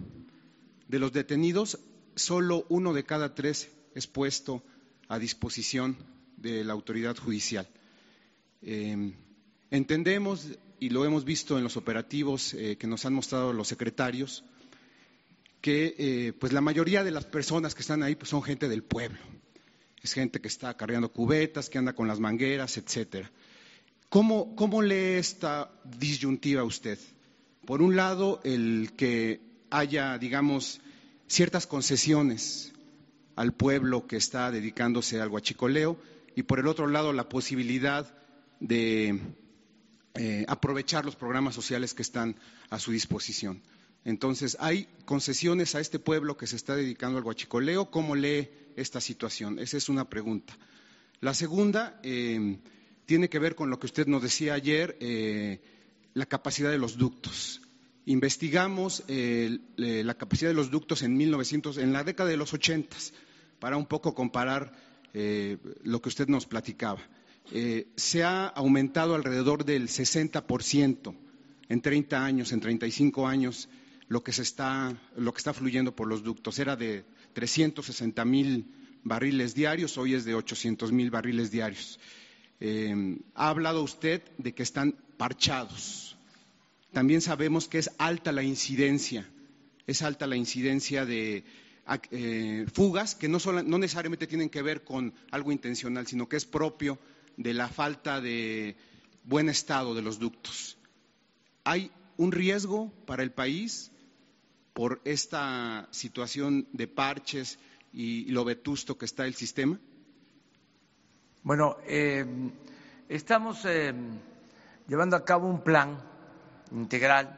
De 0.88 1.00
los 1.00 1.12
detenidos, 1.12 1.80
solo 2.16 2.66
uno 2.70 2.94
de 2.94 3.04
cada 3.04 3.36
tres 3.36 3.70
es 3.94 4.08
puesto 4.08 4.64
a 5.10 5.20
disposición 5.20 5.98
de 6.42 6.64
la 6.64 6.74
autoridad 6.74 7.18
judicial. 7.18 7.68
Em, 8.62 9.14
entendemos, 9.70 10.48
y 10.80 10.90
lo 10.90 11.06
hemos 11.06 11.26
visto 11.26 11.58
en 11.58 11.64
los 11.64 11.78
operativos 11.78 12.54
eh, 12.54 12.78
que 12.78 12.88
nos 12.88 13.06
han 13.06 13.14
mostrado 13.14 13.54
los 13.54 13.68
secretarios, 13.68 14.44
que 15.62 16.34
pues 16.40 16.54
la 16.54 16.62
mayoría 16.62 17.04
de 17.04 17.12
las 17.12 17.26
personas 17.26 17.76
que 17.76 17.82
están 17.82 18.02
ahí 18.02 18.16
pues, 18.16 18.30
son 18.30 18.42
gente 18.42 18.68
del 18.68 18.82
pueblo 18.82 19.20
es 20.02 20.14
gente 20.14 20.42
que 20.42 20.48
está 20.48 20.76
cargando 20.76 21.12
cubetas, 21.12 21.70
que 21.70 21.78
anda 21.78 21.94
con 21.94 22.08
las 22.08 22.20
mangueras, 22.20 22.78
etcétera. 22.78 23.32
¿Cómo, 24.10 24.56
¿Cómo 24.56 24.82
lee 24.82 25.18
esta 25.18 25.72
disyuntiva 25.84 26.64
usted? 26.64 26.98
Por 27.66 27.82
un 27.82 27.96
lado, 27.96 28.42
el 28.44 28.94
que 28.98 29.40
haya, 29.70 30.18
digamos, 30.18 30.82
ciertas 31.28 31.68
concesiones 31.68 32.74
al 33.36 33.54
pueblo 33.54 34.08
que 34.08 34.18
está 34.18 34.52
dedicándose 34.52 35.22
al 35.22 35.30
guachicoleo 35.30 35.98
y 36.36 36.44
por 36.44 36.60
el 36.60 36.68
otro 36.68 36.88
lado 36.88 37.14
la 37.14 37.30
posibilidad 37.30 38.14
de 38.60 39.20
eh, 40.14 40.46
aprovechar 40.48 41.06
los 41.06 41.16
programas 41.16 41.56
sociales 41.56 41.94
que 41.94 42.02
están 42.02 42.36
a 42.70 42.80
su 42.80 42.92
disposición. 42.92 43.62
Entonces, 44.04 44.58
hay 44.60 44.88
concesiones 45.06 45.76
a 45.76 45.80
este 45.80 46.00
pueblo 46.00 46.38
que 46.38 46.48
se 46.48 46.56
está 46.56 46.76
dedicando 46.76 47.18
al 47.18 47.24
guachicoleo. 47.24 47.92
¿Cómo 47.92 48.16
lee 48.16 48.50
esta 48.76 49.00
situación? 49.00 49.60
Esa 49.60 49.78
es 49.78 49.90
una 49.90 50.10
pregunta. 50.10 50.58
La 51.20 51.34
segunda 51.34 52.00
eh, 52.04 52.58
tiene 53.06 53.30
que 53.30 53.40
ver 53.40 53.56
con 53.56 53.70
lo 53.70 53.80
que 53.80 53.86
usted 53.86 54.08
nos 54.08 54.24
decía 54.24 54.54
ayer, 54.54 54.98
eh, 55.00 55.62
la 56.14 56.26
capacidad 56.26 56.72
de 56.72 56.80
los 56.80 56.98
ductos. 56.98 57.62
Investigamos 58.06 59.04
la 59.08 60.14
capacidad 60.16 60.50
de 60.50 60.56
los 60.56 60.72
ductos 60.72 61.04
en 61.04 61.16
1900, 61.16 61.78
en 61.78 61.94
la 61.94 62.04
década 62.04 62.30
de 62.30 62.38
los 62.38 62.52
80, 62.52 62.98
para 63.60 63.78
un 63.78 63.86
poco 63.86 64.16
comparar 64.16 64.74
lo 65.14 66.02
que 66.02 66.10
usted 66.10 66.28
nos 66.28 66.46
platicaba. 66.46 67.02
se 67.96 68.24
ha 68.24 68.48
aumentado 68.48 69.16
alrededor 69.16 69.66
del 69.66 69.88
60% 69.88 71.16
en 71.70 71.82
30 71.82 72.26
años, 72.26 72.52
en 72.52 72.60
35 72.60 73.28
años, 73.28 73.70
lo 74.10 74.24
que, 74.24 74.34
se 74.34 74.42
está, 74.42 74.94
lo 75.16 75.34
que 75.34 75.38
está 75.38 75.54
fluyendo 75.54 75.96
por 75.96 76.08
los 76.08 76.22
ductos. 76.22 76.60
Era 76.60 76.76
de 76.76 77.06
360 77.34 78.26
mil 78.26 78.66
barriles 79.04 79.56
diarios, 79.56 79.98
hoy 79.98 80.16
es 80.16 80.26
de 80.26 80.36
800 80.36 80.92
mil 80.92 81.10
barriles 81.12 81.50
diarios. 81.50 81.98
Eh, 82.60 83.18
ha 83.36 83.48
hablado 83.48 83.84
usted 83.84 84.22
de 84.38 84.54
que 84.54 84.64
están 84.64 84.96
parchados. 85.16 86.18
También 86.92 87.22
sabemos 87.22 87.70
que 87.70 87.78
es 87.78 87.90
alta 87.98 88.34
la 88.34 88.44
incidencia, 88.44 89.26
es 89.88 90.02
alta 90.02 90.28
la 90.28 90.36
incidencia 90.36 91.06
de 91.06 91.46
eh, 92.12 92.66
fugas 92.74 93.16
que 93.16 93.28
no, 93.28 93.38
no 93.64 93.78
necesariamente 93.78 94.28
tienen 94.28 94.50
que 94.50 94.62
ver 94.62 94.84
con 94.84 95.14
algo 95.32 95.52
intencional, 95.52 96.08
sino 96.08 96.28
que 96.30 96.38
es 96.38 96.46
propio 96.46 97.00
de 97.38 97.54
la 97.54 97.68
falta 97.68 98.22
de 98.22 98.76
buen 99.24 99.50
estado 99.50 99.94
de 99.96 100.02
los 100.02 100.20
ductos. 100.20 100.78
¿Hay 101.64 101.92
un 102.18 102.32
riesgo 102.32 102.92
para 103.06 103.24
el 103.24 103.32
país 103.32 103.92
por 104.74 105.02
esta 105.06 105.88
situación 105.92 106.68
de 106.72 106.88
parches 106.88 107.60
y 107.94 108.26
lo 108.32 108.46
vetusto 108.46 108.98
que 108.98 109.06
está 109.06 109.26
el 109.26 109.36
sistema? 109.36 109.80
Bueno, 111.44 111.78
eh, 111.88 112.26
estamos 113.10 113.66
eh, 113.66 113.94
llevando 114.88 115.16
a 115.16 115.26
cabo 115.26 115.48
un 115.48 115.64
plan 115.64 115.98
integral 116.72 117.38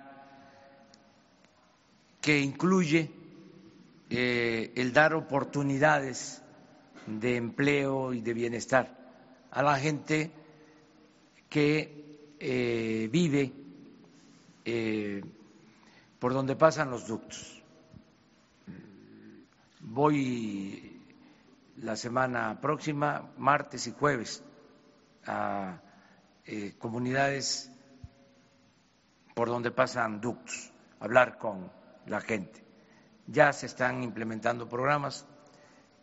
que 2.22 2.40
incluye 2.40 3.12
eh, 4.10 4.72
el 4.76 4.94
dar 4.94 5.14
oportunidades 5.14 6.42
de 7.08 7.36
empleo 7.36 8.14
y 8.14 8.22
de 8.22 8.34
bienestar 8.34 8.98
a 9.52 9.62
la 9.64 9.78
gente 9.78 10.32
que 11.50 12.02
vive 13.12 13.54
por 16.20 16.34
donde 16.34 16.56
pasan 16.56 16.90
los 16.90 17.06
ductos. 17.08 17.62
Voy 19.82 21.02
la 21.78 21.96
semana 21.96 22.60
próxima, 22.62 23.32
martes 23.38 23.88
y 23.88 23.92
jueves, 23.92 24.44
a 25.26 25.82
eh, 26.46 26.76
comunidades 26.78 27.72
por 29.36 29.50
donde 29.50 29.72
pasan 29.72 30.22
ductos, 30.22 30.72
hablar 31.00 31.38
con 31.38 31.72
la 32.08 32.22
gente. 32.22 32.64
Ya 33.28 33.54
se 33.54 33.68
están 33.68 34.04
implementando 34.04 34.68
programas, 34.68 35.26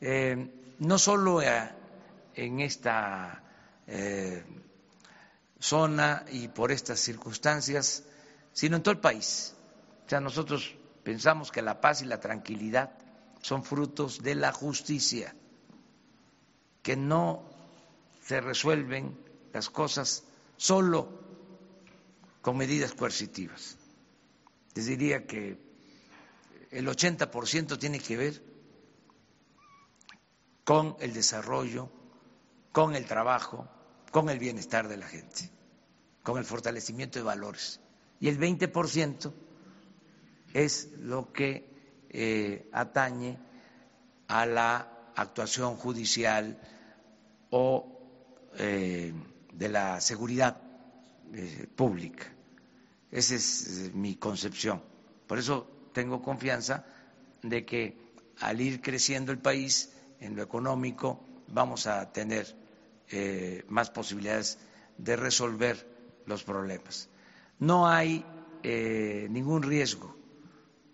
eh, 0.01 0.75
no 0.79 0.99
solo 0.99 1.41
en 1.43 2.61
esta 2.61 3.43
eh, 3.87 4.43
zona 5.59 6.25
y 6.31 6.49
por 6.49 6.73
estas 6.73 7.01
circunstancias, 7.01 8.05
sino 8.53 8.77
en 8.77 8.83
todo 8.83 8.93
el 8.93 9.01
país. 9.01 9.55
O 10.11 10.21
nosotros 10.21 10.75
pensamos 11.05 11.53
que 11.53 11.63
la 11.63 11.81
paz 11.81 12.03
y 12.03 12.07
la 12.07 12.19
tranquilidad 12.19 12.93
son 13.43 13.63
frutos 13.63 14.23
de 14.23 14.35
la 14.35 14.53
justicia, 14.53 15.35
que 16.83 16.97
no 16.97 17.43
se 18.23 18.41
resuelven 18.41 19.17
las 19.53 19.71
cosas 19.71 20.25
solo 20.57 21.09
con 22.43 22.57
medidas 22.57 22.93
coercitivas. 22.95 23.77
Les 24.75 24.87
diría 24.87 25.27
que 25.27 25.59
el 26.71 26.87
80% 26.87 27.79
tiene 27.79 27.99
que 27.99 28.17
ver 28.17 28.43
con 30.65 30.97
el 31.01 31.13
desarrollo, 31.13 31.91
con 32.73 32.95
el 32.95 33.07
trabajo, 33.07 33.69
con 34.13 34.31
el 34.31 34.39
bienestar 34.39 34.89
de 34.89 34.97
la 34.97 35.07
gente, 35.09 35.51
con 36.23 36.39
el 36.39 36.45
fortalecimiento 36.45 37.19
de 37.19 37.25
valores. 37.25 37.81
Y 38.21 38.29
el 38.29 38.39
20% 38.39 39.33
es 40.55 40.91
lo 40.99 41.33
que 41.33 41.69
eh, 42.11 42.69
atañe 42.73 43.39
a 44.29 44.47
la 44.47 45.11
actuación 45.17 45.77
judicial 45.77 46.61
o 47.51 47.99
eh, 48.57 49.13
de 49.53 49.69
la 49.69 50.01
seguridad 50.01 50.61
eh, 51.33 51.67
pública. 51.75 52.33
Esa 53.11 53.35
es 53.35 53.91
mi 53.93 54.17
concepción. 54.17 54.83
Por 55.27 55.39
eso 55.39 55.80
tengo 55.93 56.23
confianza 56.23 56.85
de 57.43 57.65
que 57.65 57.97
al 58.41 58.61
ir 58.61 58.81
creciendo 58.81 59.33
el 59.33 59.39
país 59.39 59.93
en 60.21 60.37
lo 60.37 60.43
económico 60.43 61.21
vamos 61.49 61.87
a 61.87 62.13
tener 62.13 62.55
eh, 63.11 63.65
más 63.69 63.91
posibilidades 63.91 64.59
de 64.97 65.17
resolver 65.17 65.87
los 66.27 66.45
problemas. 66.45 67.09
No 67.59 67.89
hay 67.89 68.25
eh, 68.63 69.27
ningún 69.31 69.63
riesgo 69.63 70.17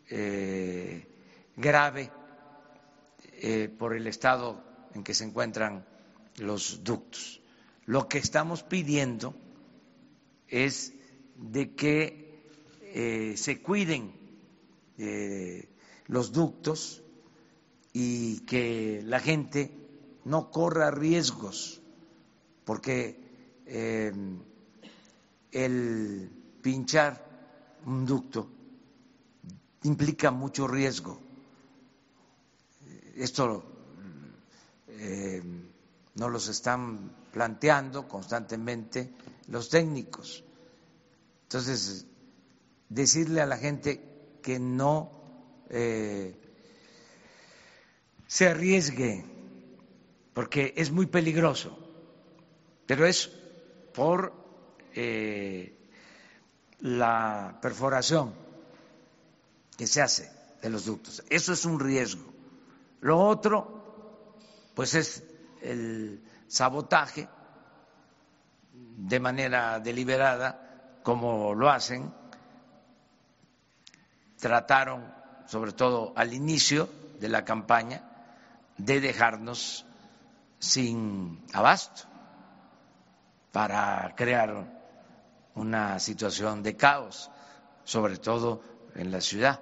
eh, 0.08 1.06
grave 1.56 2.10
por 3.78 3.94
el 3.94 4.06
estado 4.06 4.64
en 4.94 5.04
que 5.04 5.12
se 5.12 5.24
encuentran 5.24 5.84
los 6.38 6.82
ductos. 6.82 7.42
Lo 7.84 8.08
que 8.08 8.16
estamos 8.16 8.62
pidiendo 8.62 9.34
es 10.48 10.94
de 11.36 11.74
que 11.74 13.36
se 13.36 13.60
cuiden 13.60 14.25
los 14.98 16.32
ductos 16.32 17.02
y 17.92 18.40
que 18.40 19.02
la 19.04 19.20
gente 19.20 19.72
no 20.24 20.50
corra 20.50 20.90
riesgos 20.90 21.80
porque 22.64 23.16
em, 23.64 24.38
el 25.52 26.30
pinchar 26.60 27.24
un 27.86 28.04
ducto 28.04 28.50
implica 29.84 30.32
mucho 30.32 30.66
riesgo. 30.66 31.20
Esto 33.14 33.64
em, 34.88 35.62
no 36.16 36.28
los 36.28 36.48
están 36.48 37.12
planteando 37.32 38.08
constantemente 38.08 39.12
los 39.46 39.70
técnicos. 39.70 40.42
Entonces, 41.44 42.04
decirle 42.88 43.40
a 43.40 43.46
la 43.46 43.56
gente 43.56 44.15
que 44.46 44.58
no 44.58 45.10
eh, 45.68 46.34
se 48.26 48.48
arriesgue, 48.48 49.24
porque 50.32 50.72
es 50.76 50.90
muy 50.90 51.06
peligroso 51.06 51.86
pero 52.86 53.04
es 53.04 53.30
por 53.92 54.32
eh, 54.94 55.76
la 56.80 57.58
perforación 57.60 58.32
que 59.76 59.86
se 59.86 60.00
hace 60.00 60.30
de 60.62 60.70
los 60.70 60.86
ductos. 60.86 61.22
Eso 61.28 61.52
es 61.52 61.64
un 61.64 61.80
riesgo. 61.80 62.32
Lo 63.00 63.18
otro, 63.20 64.34
pues 64.74 64.94
es 64.94 65.22
el 65.60 66.22
sabotaje 66.46 67.28
de 68.72 69.20
manera 69.20 69.80
deliberada, 69.80 71.00
como 71.02 71.54
lo 71.54 71.68
hacen. 71.68 72.12
Trataron, 74.38 75.12
sobre 75.46 75.72
todo 75.72 76.12
al 76.16 76.32
inicio 76.34 76.88
de 77.20 77.28
la 77.28 77.44
campaña, 77.44 78.02
de 78.76 79.00
dejarnos 79.00 79.86
sin 80.58 81.44
abasto 81.52 82.02
para 83.52 84.14
crear 84.16 84.66
una 85.54 85.98
situación 85.98 86.62
de 86.62 86.76
caos, 86.76 87.30
sobre 87.84 88.18
todo 88.18 88.62
en 88.94 89.10
la 89.10 89.20
ciudad. 89.20 89.60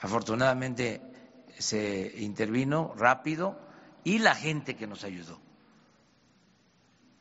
Afortunadamente 0.00 1.00
se 1.58 2.12
intervino 2.18 2.94
rápido 2.96 3.58
y 4.04 4.18
la 4.18 4.34
gente 4.34 4.76
que 4.76 4.86
nos 4.86 5.04
ayudó, 5.04 5.40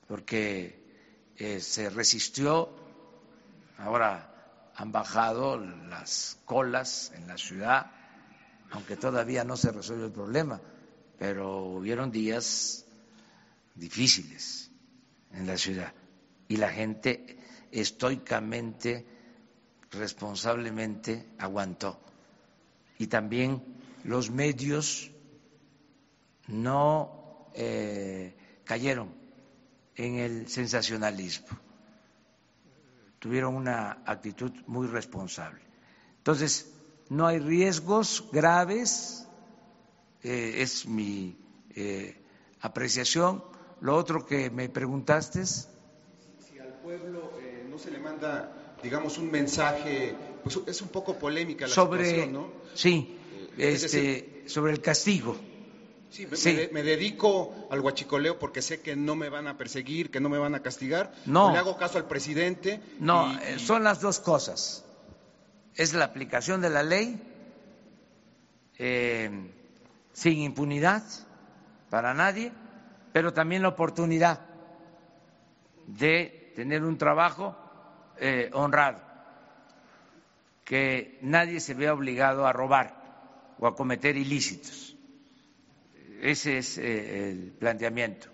porque 0.07 1.32
eh, 1.38 1.59
se 1.59 1.89
resistió, 1.89 2.69
ahora 3.78 4.30
han 4.76 4.91
bajado 4.91 5.57
las 5.57 6.38
colas 6.45 7.11
en 7.15 7.28
la 7.28 7.38
ciudad, 7.38 7.91
aunque 8.72 8.95
todavía 8.95 9.43
no 9.43 9.57
se 9.57 9.72
resuelve 9.72 10.05
el 10.05 10.11
problema, 10.11 10.61
pero 11.19 11.65
hubieron 11.65 12.11
días 12.11 12.86
difíciles 13.76 14.72
en 15.32 15.47
la 15.47 15.57
ciudad. 15.57 15.93
Y 16.47 16.57
la 16.57 16.69
gente 16.69 17.38
estoicamente, 17.72 19.05
responsablemente 19.91 21.28
aguantó. 21.38 21.99
Y 22.97 23.07
también 23.07 23.63
los 24.03 24.30
medios 24.30 25.11
no 26.47 27.49
eh, 27.53 28.36
cayeron 28.63 29.13
en 29.95 30.15
el 30.15 30.47
sensacionalismo, 30.47 31.47
tuvieron 33.22 33.53
una 33.53 34.01
actitud 34.03 34.51
muy 34.65 34.88
responsable. 34.88 35.61
Entonces, 36.17 36.74
no 37.09 37.28
hay 37.28 37.38
riesgos 37.38 38.28
graves, 38.32 39.28
eh, 40.24 40.55
es 40.57 40.88
mi 40.88 41.38
eh, 41.76 42.19
apreciación, 42.61 43.43
lo 43.80 43.95
otro 43.95 44.26
que 44.26 44.49
me 44.49 44.69
preguntaste 44.69 45.41
es... 45.41 45.69
Si 46.49 46.57
al 46.57 46.74
pueblo 46.80 47.34
eh, 47.39 47.67
no 47.69 47.78
se 47.78 47.91
le 47.91 47.99
manda, 47.99 48.76
digamos, 48.82 49.19
un 49.19 49.30
mensaje, 49.30 50.15
pues 50.43 50.57
es 50.65 50.82
un 50.82 50.88
poco 50.88 51.19
polémica 51.19 51.67
la 51.67 51.74
sobre, 51.76 52.05
situación, 52.05 52.34
¿no? 52.34 52.51
Sí, 52.74 53.19
este, 53.55 54.45
sobre 54.47 54.72
el 54.74 54.82
castigo. 54.82 55.38
Sí, 56.12 56.28
me, 56.72 56.84
dedico 56.84 57.68
al 57.72 57.80
huachicoleo 57.80 58.38
porque 58.38 58.62
sé 58.62 58.82
que 58.82 58.95
no 58.95 59.16
me 59.16 59.30
van 59.30 59.47
a 59.47 59.57
perseguir, 59.57 60.12
que 60.12 60.20
no 60.20 60.30
me 60.30 60.38
van 60.38 60.53
a 60.55 60.62
castigar. 60.62 61.14
No. 61.26 61.51
le 61.51 61.57
hago 61.57 61.78
caso 61.78 61.97
al 61.97 62.05
presidente. 62.05 62.82
No, 62.99 63.39
eh, 63.39 63.57
son 63.57 63.84
las 63.84 64.01
dos 64.01 64.20
cosas. 64.20 64.86
Es 65.76 65.93
la 65.93 66.05
aplicación 66.05 66.62
de 66.62 66.70
la 66.70 66.84
ley 66.84 67.20
sin 70.14 70.39
impunidad 70.39 71.03
para 71.89 72.14
nadie 72.14 72.51
pero 73.12 73.34
también 73.34 73.62
la 73.62 73.70
oportunidad 73.70 74.39
de 75.88 76.53
tener 76.55 76.84
un 76.84 76.97
trabajo 76.97 77.55
eh, 78.18 78.49
honrado, 78.53 79.01
que 80.64 81.20
nadie 81.22 81.59
se 81.59 81.74
vea 81.74 81.93
obligado 81.93 82.45
a 82.45 82.53
robar 82.53 83.55
o 83.59 83.68
a 83.68 83.76
cometer 83.76 84.16
ilícitos. 84.16 84.95
Ese 86.22 86.59
es 86.59 86.78
eh, 86.78 87.32
el 87.32 87.51
planteamiento. 87.53 88.28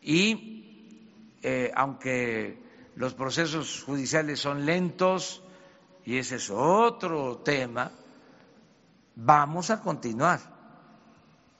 Y 0.00 1.36
eh, 1.42 1.72
aunque 1.74 2.56
los 2.94 3.14
procesos 3.14 3.82
judiciales 3.82 4.38
son 4.38 4.64
lentos, 4.64 5.42
y 6.04 6.18
ese 6.18 6.36
es 6.36 6.50
otro 6.50 7.38
tema, 7.38 7.90
vamos 9.16 9.70
a 9.70 9.80
continuar, 9.80 10.38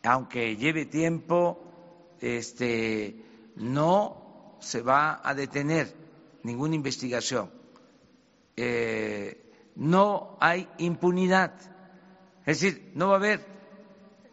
aunque 0.04 0.56
lleve 0.56 0.86
tiempo 0.86 2.16
este, 2.20 3.16
no 3.56 4.56
se 4.60 4.82
va 4.82 5.20
a 5.28 5.34
detener 5.34 5.92
ninguna 6.44 6.76
investigación. 6.76 7.50
Eh, 8.56 9.72
no 9.74 10.36
hay 10.38 10.68
impunidad. 10.78 11.54
Es 12.46 12.60
decir, 12.60 12.92
no 12.94 13.08
va 13.08 13.14
a 13.14 13.16
haber 13.16 13.59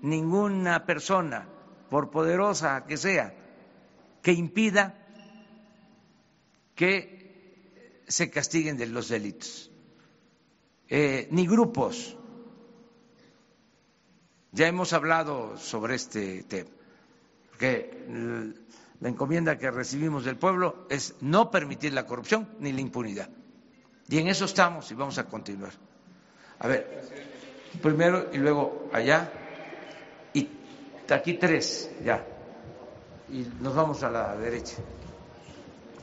ninguna 0.02 0.86
persona, 0.86 1.48
por 1.90 2.10
poderosa 2.12 2.86
que 2.86 2.98
sea, 2.98 3.34
que 4.22 4.32
impida 4.34 4.96
que 6.76 8.04
se 8.08 8.30
castiguen 8.30 8.78
de 8.78 8.88
los 8.88 9.10
delitos. 9.10 9.72
eh, 10.90 11.28
ni 11.32 11.48
grupos. 11.48 12.16
Ya 14.52 14.68
hemos 14.68 14.94
hablado 14.94 15.58
sobre 15.58 15.96
este 15.96 16.44
tema, 16.44 16.70
porque 17.50 18.06
la 19.00 19.10
encomienda 19.10 19.58
que 19.58 19.70
recibimos 19.70 20.26
del 20.26 20.38
pueblo 20.38 20.88
es 20.90 21.16
no 21.22 21.52
permitir 21.52 21.94
la 21.94 22.06
corrupción 22.06 22.50
ni 22.60 22.72
la 22.72 22.82
impunidad. 22.82 23.30
Y 24.10 24.20
en 24.20 24.28
eso 24.28 24.46
estamos 24.46 24.90
y 24.90 24.96
vamos 24.96 25.18
a 25.18 25.26
continuar. 25.26 25.74
A 26.60 26.68
ver, 26.68 27.04
primero 27.84 28.30
y 28.34 28.38
luego 28.38 28.90
allá, 28.94 29.32
aquí 31.16 31.36
tres, 31.36 31.90
ya. 32.04 32.26
Y 33.32 33.46
nos 33.62 33.76
vamos 33.76 34.04
a 34.04 34.10
la 34.12 34.38
derecha. 34.38 34.78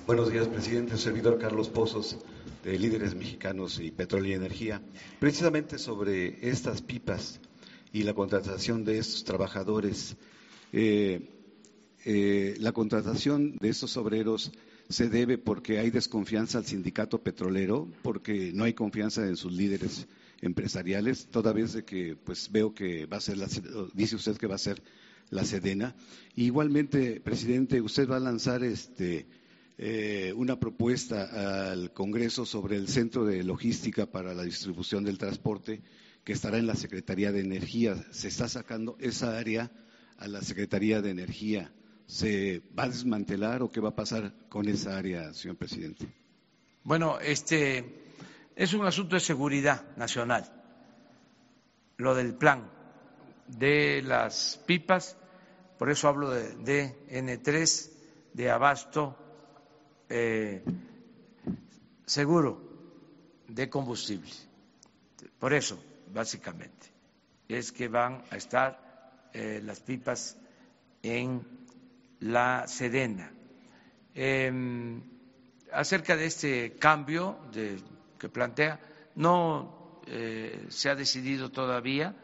Buenos 0.07 0.31
días, 0.31 0.49
presidente. 0.49 0.97
Servidor 0.97 1.39
Carlos 1.39 1.69
Pozos, 1.69 2.19
de 2.63 2.79
Líderes 2.79 3.15
Mexicanos 3.15 3.81
y 3.81 3.91
Petróleo 3.91 4.33
y 4.33 4.35
Energía. 4.35 4.83
Precisamente 5.19 5.79
sobre 5.79 6.49
estas 6.49 6.83
pipas 6.83 7.41
y 7.93 8.03
la 8.03 8.15
contratación 8.15 8.85
de 8.85 8.99
estos 8.99 9.25
trabajadores. 9.25 10.17
Eh, 10.73 11.31
eh, 12.05 12.57
la 12.59 12.73
contratación 12.73 13.57
de 13.57 13.71
estos 13.71 13.97
obreros 13.97 14.53
se 14.89 15.09
debe 15.09 15.39
porque 15.39 15.79
hay 15.79 15.91
desconfianza 15.91 16.59
al 16.59 16.67
sindicato 16.67 17.23
petrolero, 17.23 17.89
porque 18.03 18.53
no 18.53 18.65
hay 18.65 18.75
confianza 18.75 19.27
en 19.27 19.37
sus 19.37 19.53
líderes 19.53 20.07
empresariales, 20.45 21.27
toda 21.31 21.53
vez 21.53 21.73
de 21.73 21.85
que 21.85 22.17
pues 22.17 22.51
veo 22.51 22.75
que 22.75 23.07
va 23.07 23.17
a 23.17 23.21
ser 23.21 23.39
la, 23.39 23.49
dice 23.95 24.17
usted 24.17 24.37
que 24.37 24.47
va 24.47 24.55
a 24.55 24.59
ser 24.59 24.83
la 25.31 25.45
Sedena. 25.45 25.97
igualmente, 26.37 27.21
presidente, 27.21 27.81
usted 27.81 28.09
va 28.09 28.17
a 28.17 28.21
lanzar 28.21 28.63
este 28.63 29.27
eh, 29.77 30.33
una 30.37 30.61
propuesta 30.61 31.73
al 31.73 31.93
Congreso 31.93 32.47
sobre 32.47 32.77
el 32.77 32.87
centro 32.89 33.25
de 33.25 33.43
logística 33.43 34.07
para 34.07 34.33
la 34.33 34.45
distribución 34.45 35.03
del 35.03 35.19
transporte 35.19 35.83
que 36.23 36.33
estará 36.33 36.59
en 36.59 36.67
la 36.67 36.77
Secretaría 36.77 37.33
de 37.33 37.41
Energía. 37.41 37.97
Se 38.11 38.29
está 38.29 38.49
sacando 38.49 38.97
esa 39.01 39.37
área 39.37 39.73
a 40.19 40.29
la 40.29 40.43
Secretaría 40.43 41.03
de 41.03 41.11
Energía. 41.11 41.73
¿Se 42.07 42.63
va 42.79 42.85
a 42.85 42.89
desmantelar 42.89 43.63
o 43.63 43.71
qué 43.71 43.81
va 43.81 43.91
a 43.91 43.97
pasar 43.97 44.35
con 44.49 44.69
esa 44.69 44.97
área, 44.97 45.35
señor 45.35 45.57
presidente? 45.57 46.07
Bueno, 46.85 47.19
este 47.19 48.04
es 48.57 48.73
un 48.75 48.87
asunto 48.87 49.17
de 49.17 49.21
seguridad 49.21 49.97
nacional, 49.97 50.45
lo 51.97 52.15
del 52.15 52.35
plan 52.35 52.71
de 53.47 54.03
las 54.03 54.61
pipas, 54.67 55.17
por 55.79 55.91
eso 55.91 56.09
hablo 56.09 56.31
de, 56.31 57.07
N3, 57.11 57.91
de 58.33 58.51
abasto 58.51 59.17
eh, 60.09 60.63
seguro 62.07 62.63
de 63.49 63.69
combustible. 63.69 64.31
Por 65.39 65.53
eso, 65.53 65.83
básicamente, 66.13 66.87
es 67.49 67.73
que 67.73 67.89
van 67.89 68.25
a 68.31 68.37
estar 68.37 69.29
eh, 69.33 69.61
las 69.63 69.81
pipas 69.81 70.37
en 71.03 71.45
la 72.21 72.67
Sedena. 72.67 73.31
Em, 74.15 75.03
acerca 75.73 76.17
de 76.17 76.27
este 76.27 76.77
cambio 76.79 77.39
que 78.25 78.31
plantea, 78.31 78.81
no 79.17 80.01
eh, 80.07 80.65
se 80.71 80.89
ha 80.89 80.95
decidido 80.95 81.51
todavía, 81.51 82.17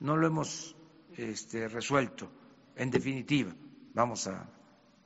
no 0.00 0.16
lo 0.16 0.26
hemos 0.26 0.74
este, 1.14 1.68
resuelto 1.68 2.30
en 2.74 2.90
definitiva, 2.90 3.52
vamos 3.92 4.26
a 4.28 4.48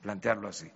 plantearlo 0.01 0.47
así. 0.47 0.71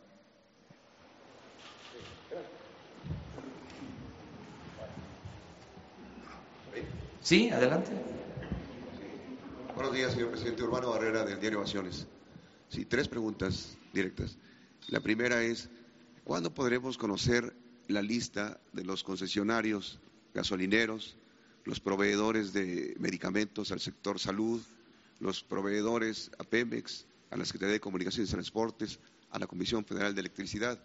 Sí, 7.22 7.50
adelante. 7.50 7.92
Buenos 9.74 9.94
días, 9.94 10.12
señor 10.12 10.32
presidente 10.32 10.64
Urbano 10.64 10.90
Barrera 10.90 11.24
del 11.24 11.40
diario 11.40 11.60
Ovaciones. 11.60 12.08
Sí, 12.68 12.84
tres 12.84 13.08
preguntas 13.08 13.78
directas. 13.94 14.38
La 14.90 15.00
primera 15.00 15.42
es, 15.44 15.70
¿cuándo 16.26 16.54
podremos 16.54 16.98
conocer 16.98 17.55
la 17.88 18.02
lista 18.02 18.60
de 18.74 18.84
los 18.84 19.04
concesionarios 19.04 20.00
gasolineros, 20.34 21.18
los 21.64 21.80
proveedores 21.80 22.54
de 22.54 22.96
medicamentos 23.00 23.72
al 23.72 23.80
sector 23.80 24.20
salud, 24.20 24.62
los 25.20 25.44
proveedores 25.44 26.32
a 26.38 26.44
Pemex, 26.44 27.06
a 27.32 27.38
la 27.38 27.46
Secretaría 27.46 27.74
de 27.74 27.80
Comunicaciones 27.80 28.30
y 28.30 28.34
Transportes, 28.34 29.00
a 29.32 29.40
la 29.40 29.48
Comisión 29.48 29.86
Federal 29.86 30.14
de 30.14 30.22
Electricidad? 30.22 30.84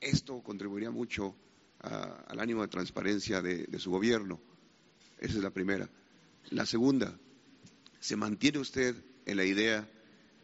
Esto 0.00 0.42
contribuiría 0.42 0.90
mucho 0.90 1.34
al 1.80 2.38
ánimo 2.38 2.62
de 2.62 2.68
transparencia 2.68 3.42
de 3.42 3.78
su 3.78 3.90
gobierno. 3.90 4.40
Esa 5.18 5.38
es 5.38 5.42
la 5.42 5.50
primera. 5.50 5.88
La 6.50 6.66
segunda, 6.66 7.16
¿se 7.98 8.16
mantiene 8.16 8.58
usted 8.58 8.94
en 9.26 9.36
la 9.36 9.44
idea 9.44 9.88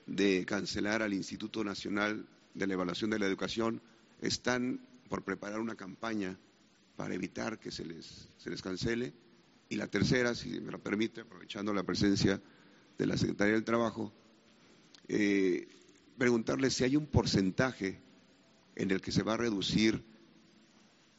de 0.08 0.44
cancelar 0.46 1.02
al 1.02 1.12
Instituto 1.12 1.62
Nacional 1.62 2.26
de 2.54 2.66
la 2.66 2.74
Evaluación 2.74 3.10
de 3.10 3.18
la 3.18 3.26
Educación, 3.26 3.80
están 4.20 4.80
por 5.08 5.24
preparar 5.24 5.60
una 5.60 5.74
campaña 5.74 6.38
para 6.96 7.14
evitar 7.14 7.58
que 7.58 7.70
se 7.70 7.84
les, 7.84 8.28
se 8.36 8.50
les 8.50 8.62
cancele. 8.62 9.14
Y 9.68 9.76
la 9.76 9.86
tercera, 9.86 10.34
si 10.34 10.60
me 10.60 10.72
lo 10.72 10.82
permite, 10.82 11.22
aprovechando 11.22 11.72
la 11.74 11.82
presencia 11.82 12.40
de 12.96 13.06
la 13.06 13.16
Secretaría 13.16 13.54
del 13.54 13.64
Trabajo, 13.64 14.12
eh, 15.08 15.68
preguntarle 16.16 16.70
si 16.70 16.84
hay 16.84 16.96
un 16.96 17.06
porcentaje 17.06 18.00
en 18.76 18.90
el 18.90 19.00
que 19.00 19.12
se 19.12 19.22
va 19.22 19.34
a 19.34 19.36
reducir 19.36 20.04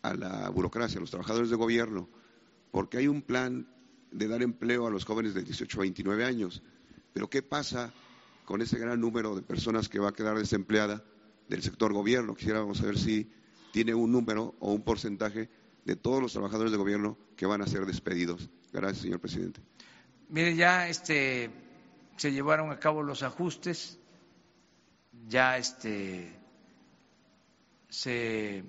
a 0.02 0.14
la 0.14 0.50
burocracia, 0.50 0.98
a 0.98 1.02
los 1.02 1.12
trabajadores 1.12 1.50
de 1.50 1.56
gobierno, 1.56 2.10
porque 2.72 2.98
hay 2.98 3.08
un 3.08 3.22
plan 3.22 3.68
de 4.12 4.28
dar 4.28 4.42
empleo 4.42 4.88
a 4.88 4.92
los 4.92 5.06
jóvenes 5.06 5.34
de 5.34 5.44
18 5.44 5.80
a 5.80 5.82
29 5.82 6.26
años. 6.26 6.64
Pero 7.14 7.30
¿qué 7.30 7.42
pasa 7.42 7.94
con 8.50 8.64
ese 8.64 8.80
gran 8.80 9.00
número 9.00 9.36
de 9.36 9.44
personas 9.44 9.90
que 9.90 10.00
va 10.00 10.10
a 10.10 10.14
quedar 10.14 10.36
desempleada 10.36 11.04
del 11.50 11.62
sector 11.62 11.94
gobierno. 11.94 12.34
Quisiéramos 12.34 12.80
saber 12.80 12.98
si 12.98 13.30
tiene 13.72 13.94
un 13.94 14.12
número 14.12 14.56
o 14.60 14.72
un 14.72 14.82
porcentaje 14.82 15.50
de 15.86 15.96
todos 15.96 16.22
los 16.22 16.34
trabajadores 16.34 16.72
de 16.72 16.78
gobierno 16.78 17.18
que 17.36 17.46
van 17.46 17.62
a 17.62 17.68
ser 17.68 17.86
despedidos. 17.86 18.50
Gracias, 18.72 19.04
señor 19.04 19.20
presidente. 19.20 19.62
Mire, 20.30 20.56
ya 20.56 20.88
este, 20.88 21.50
se 22.18 22.32
llevaron 22.32 22.72
a 22.72 22.80
cabo 22.80 23.02
los 23.02 23.24
ajustes, 23.24 24.00
ya 25.28 25.58
este, 25.58 26.36
se 27.90 28.64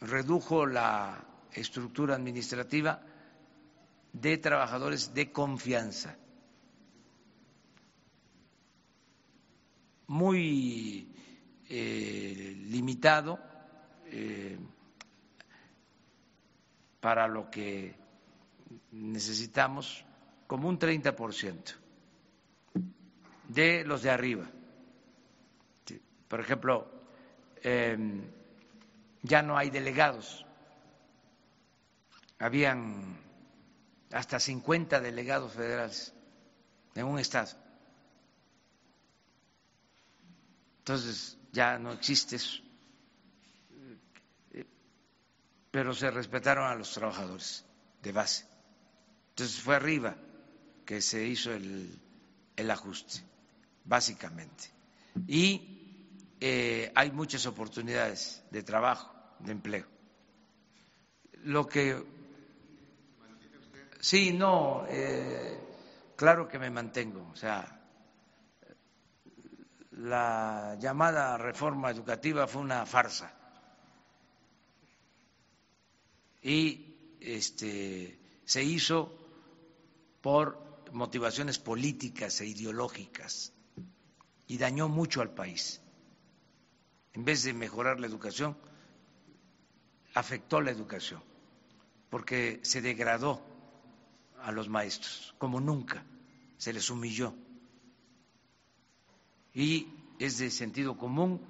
redujo 0.00 0.66
la 0.66 1.24
estructura 1.52 2.14
administrativa 2.14 3.02
de 4.12 4.38
trabajadores 4.38 5.14
de 5.14 5.32
confianza. 5.32 6.16
muy 10.08 11.06
eh, 11.68 12.56
limitado 12.70 13.38
eh, 14.10 14.58
para 17.00 17.28
lo 17.28 17.50
que 17.50 17.94
necesitamos, 18.92 20.04
como 20.46 20.68
un 20.68 20.78
30% 20.78 21.74
de 23.48 23.84
los 23.84 24.02
de 24.02 24.10
arriba. 24.10 24.46
Por 26.28 26.40
ejemplo, 26.40 26.90
em, 27.62 28.22
ya 29.22 29.42
no 29.42 29.56
hay 29.56 29.70
delegados, 29.70 30.44
habían 32.38 33.18
hasta 34.12 34.38
50 34.40 35.00
delegados 35.00 35.52
federales 35.52 36.14
en 36.94 37.04
un 37.06 37.18
estado 37.18 37.68
Entonces 40.88 41.36
ya 41.52 41.78
no 41.78 41.92
existe 41.92 42.36
eso. 42.36 42.62
Pero 45.70 45.94
se 45.94 46.10
respetaron 46.10 46.66
a 46.66 46.74
los 46.74 46.92
trabajadores 46.92 47.64
de 48.02 48.12
base. 48.12 48.46
Entonces 49.30 49.60
fue 49.60 49.76
arriba 49.76 50.16
que 50.84 51.00
se 51.02 51.24
hizo 51.26 51.52
el, 51.52 52.70
ajuste, 52.70 53.20
básicamente. 53.84 54.70
Y 55.26 56.34
eh, 56.40 56.90
hay 56.94 57.12
muchas 57.12 57.46
oportunidades 57.46 58.42
de 58.50 58.62
trabajo, 58.62 59.12
de 59.40 59.52
empleo. 59.52 59.86
Lo 61.44 61.66
que. 61.66 62.04
Sí, 64.00 64.32
no, 64.32 64.86
eh, 64.88 65.58
claro 66.16 66.48
que 66.48 66.58
me 66.58 66.70
mantengo. 66.70 67.28
O 67.30 67.36
sea, 67.36 67.80
la 69.92 70.76
llamada 70.80 71.36
reforma 71.36 71.90
educativa 71.90 72.46
fue 72.46 72.62
una 72.62 72.86
farsa 72.86 73.37
y 76.42 77.16
este, 77.20 78.18
se 78.44 78.62
hizo 78.62 79.16
por 80.20 80.66
motivaciones 80.92 81.58
políticas 81.58 82.40
e 82.40 82.46
ideológicas 82.46 83.52
y 84.46 84.58
dañó 84.58 84.88
mucho 84.88 85.20
al 85.20 85.34
país. 85.34 85.80
En 87.12 87.24
vez 87.24 87.42
de 87.42 87.52
mejorar 87.52 88.00
la 88.00 88.06
educación, 88.06 88.56
afectó 90.14 90.60
la 90.60 90.70
educación. 90.70 91.22
porque 92.10 92.60
se 92.62 92.80
degradó 92.80 93.40
a 94.42 94.52
los 94.52 94.68
maestros, 94.68 95.34
como 95.38 95.60
nunca, 95.60 96.04
se 96.56 96.72
les 96.72 96.88
humilló. 96.90 97.34
Y 99.54 99.88
es 100.18 100.38
de 100.38 100.50
sentido 100.50 100.96
común, 100.96 101.40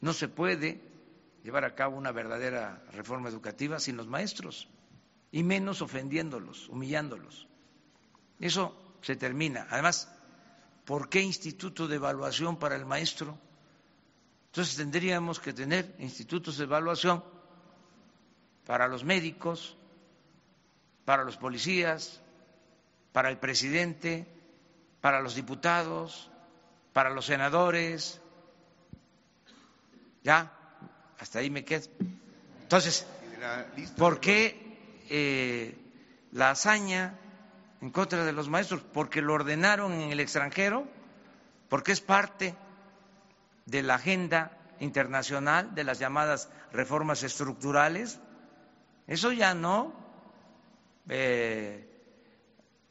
no 0.00 0.12
se 0.12 0.28
puede 0.28 0.80
llevar 1.44 1.64
a 1.64 1.74
cabo 1.74 1.96
una 1.96 2.10
verdadera 2.10 2.82
reforma 2.92 3.28
educativa 3.28 3.78
sin 3.78 3.96
los 3.96 4.08
maestros, 4.08 4.66
y 5.30 5.42
menos 5.42 5.82
ofendiéndolos, 5.82 6.68
humillándolos. 6.70 7.46
Eso 8.40 8.96
se 9.02 9.14
termina. 9.14 9.66
Además, 9.70 10.10
¿por 10.86 11.08
qué 11.08 11.20
instituto 11.20 11.86
de 11.86 11.96
evaluación 11.96 12.56
para 12.56 12.76
el 12.76 12.86
maestro? 12.86 13.38
Entonces 14.46 14.76
tendríamos 14.76 15.38
que 15.38 15.52
tener 15.52 15.94
institutos 15.98 16.56
de 16.56 16.64
evaluación 16.64 17.22
para 18.64 18.88
los 18.88 19.04
médicos, 19.04 19.76
para 21.04 21.24
los 21.24 21.36
policías, 21.36 22.22
para 23.12 23.28
el 23.28 23.38
presidente, 23.38 24.26
para 25.02 25.20
los 25.20 25.34
diputados, 25.34 26.30
para 26.94 27.10
los 27.10 27.26
senadores. 27.26 28.20
Ya, 30.22 30.63
hasta 31.18 31.38
ahí 31.38 31.50
me 31.50 31.64
quedo. 31.64 31.86
Entonces, 32.62 33.06
¿por 33.96 34.20
qué 34.20 35.02
eh, 35.10 35.76
la 36.32 36.50
hazaña 36.50 37.14
en 37.80 37.90
contra 37.90 38.24
de 38.24 38.32
los 38.32 38.48
maestros? 38.48 38.82
Porque 38.92 39.22
lo 39.22 39.34
ordenaron 39.34 39.92
en 39.92 40.10
el 40.10 40.20
extranjero, 40.20 40.86
porque 41.68 41.92
es 41.92 42.00
parte 42.00 42.54
de 43.66 43.82
la 43.82 43.94
agenda 43.96 44.56
internacional 44.80 45.74
de 45.74 45.84
las 45.84 45.98
llamadas 45.98 46.48
reformas 46.72 47.22
estructurales. 47.22 48.18
Eso 49.06 49.32
ya 49.32 49.54
no 49.54 49.92
eh, 51.08 51.86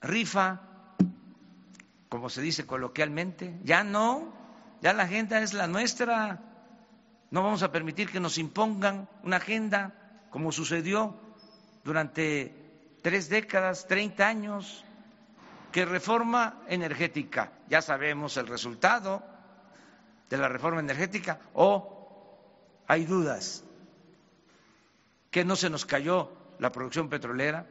rifa, 0.02 0.62
como 2.10 2.30
se 2.30 2.42
dice 2.42 2.66
coloquialmente, 2.66 3.58
ya 3.64 3.84
no, 3.84 4.34
ya 4.82 4.94
la 4.94 5.04
agenda 5.04 5.42
es 5.42 5.54
la 5.54 5.68
nuestra. 5.68 6.40
No 7.34 7.42
vamos 7.42 7.64
a 7.64 7.72
permitir 7.72 8.12
que 8.12 8.20
nos 8.20 8.38
impongan 8.38 9.10
una 9.24 9.38
agenda 9.38 9.92
como 10.30 10.52
sucedió 10.52 11.16
durante 11.84 12.54
tres 13.02 13.28
décadas, 13.28 13.88
treinta 13.88 14.28
años, 14.28 14.86
que 15.72 15.84
reforma 15.84 16.62
energética, 16.68 17.52
ya 17.68 17.82
sabemos 17.82 18.38
el 18.38 18.46
resultado 18.46 19.24
de 20.30 20.38
la 20.38 20.48
reforma 20.48 20.80
energética, 20.82 21.40
o 21.56 22.84
hay 22.88 23.06
dudas 23.06 23.64
que 25.32 25.44
no 25.44 25.56
se 25.56 25.72
nos 25.72 25.88
cayó 25.88 26.32
la 26.60 26.72
producción 26.72 27.10
petrolera, 27.10 27.66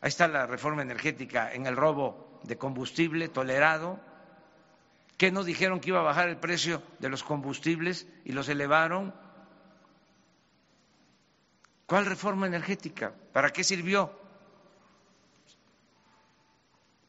ahí 0.00 0.08
está 0.08 0.26
la 0.26 0.44
reforma 0.44 0.82
energética 0.82 1.52
en 1.52 1.66
el 1.66 1.76
robo 1.76 2.40
de 2.42 2.58
combustible 2.58 3.28
tolerado, 3.28 4.00
que 5.22 5.30
no 5.30 5.44
dijeron 5.44 5.78
que 5.78 5.90
iba 5.90 6.00
a 6.00 6.02
bajar 6.02 6.28
el 6.28 6.36
precio 6.36 6.82
de 6.98 7.08
los 7.08 7.22
combustibles 7.22 8.08
y 8.24 8.32
los 8.32 8.48
elevaron. 8.48 9.14
¿Cuál 11.86 12.06
reforma 12.06 12.48
energética? 12.48 13.14
¿Para 13.32 13.50
qué 13.50 13.62
sirvió? 13.62 14.18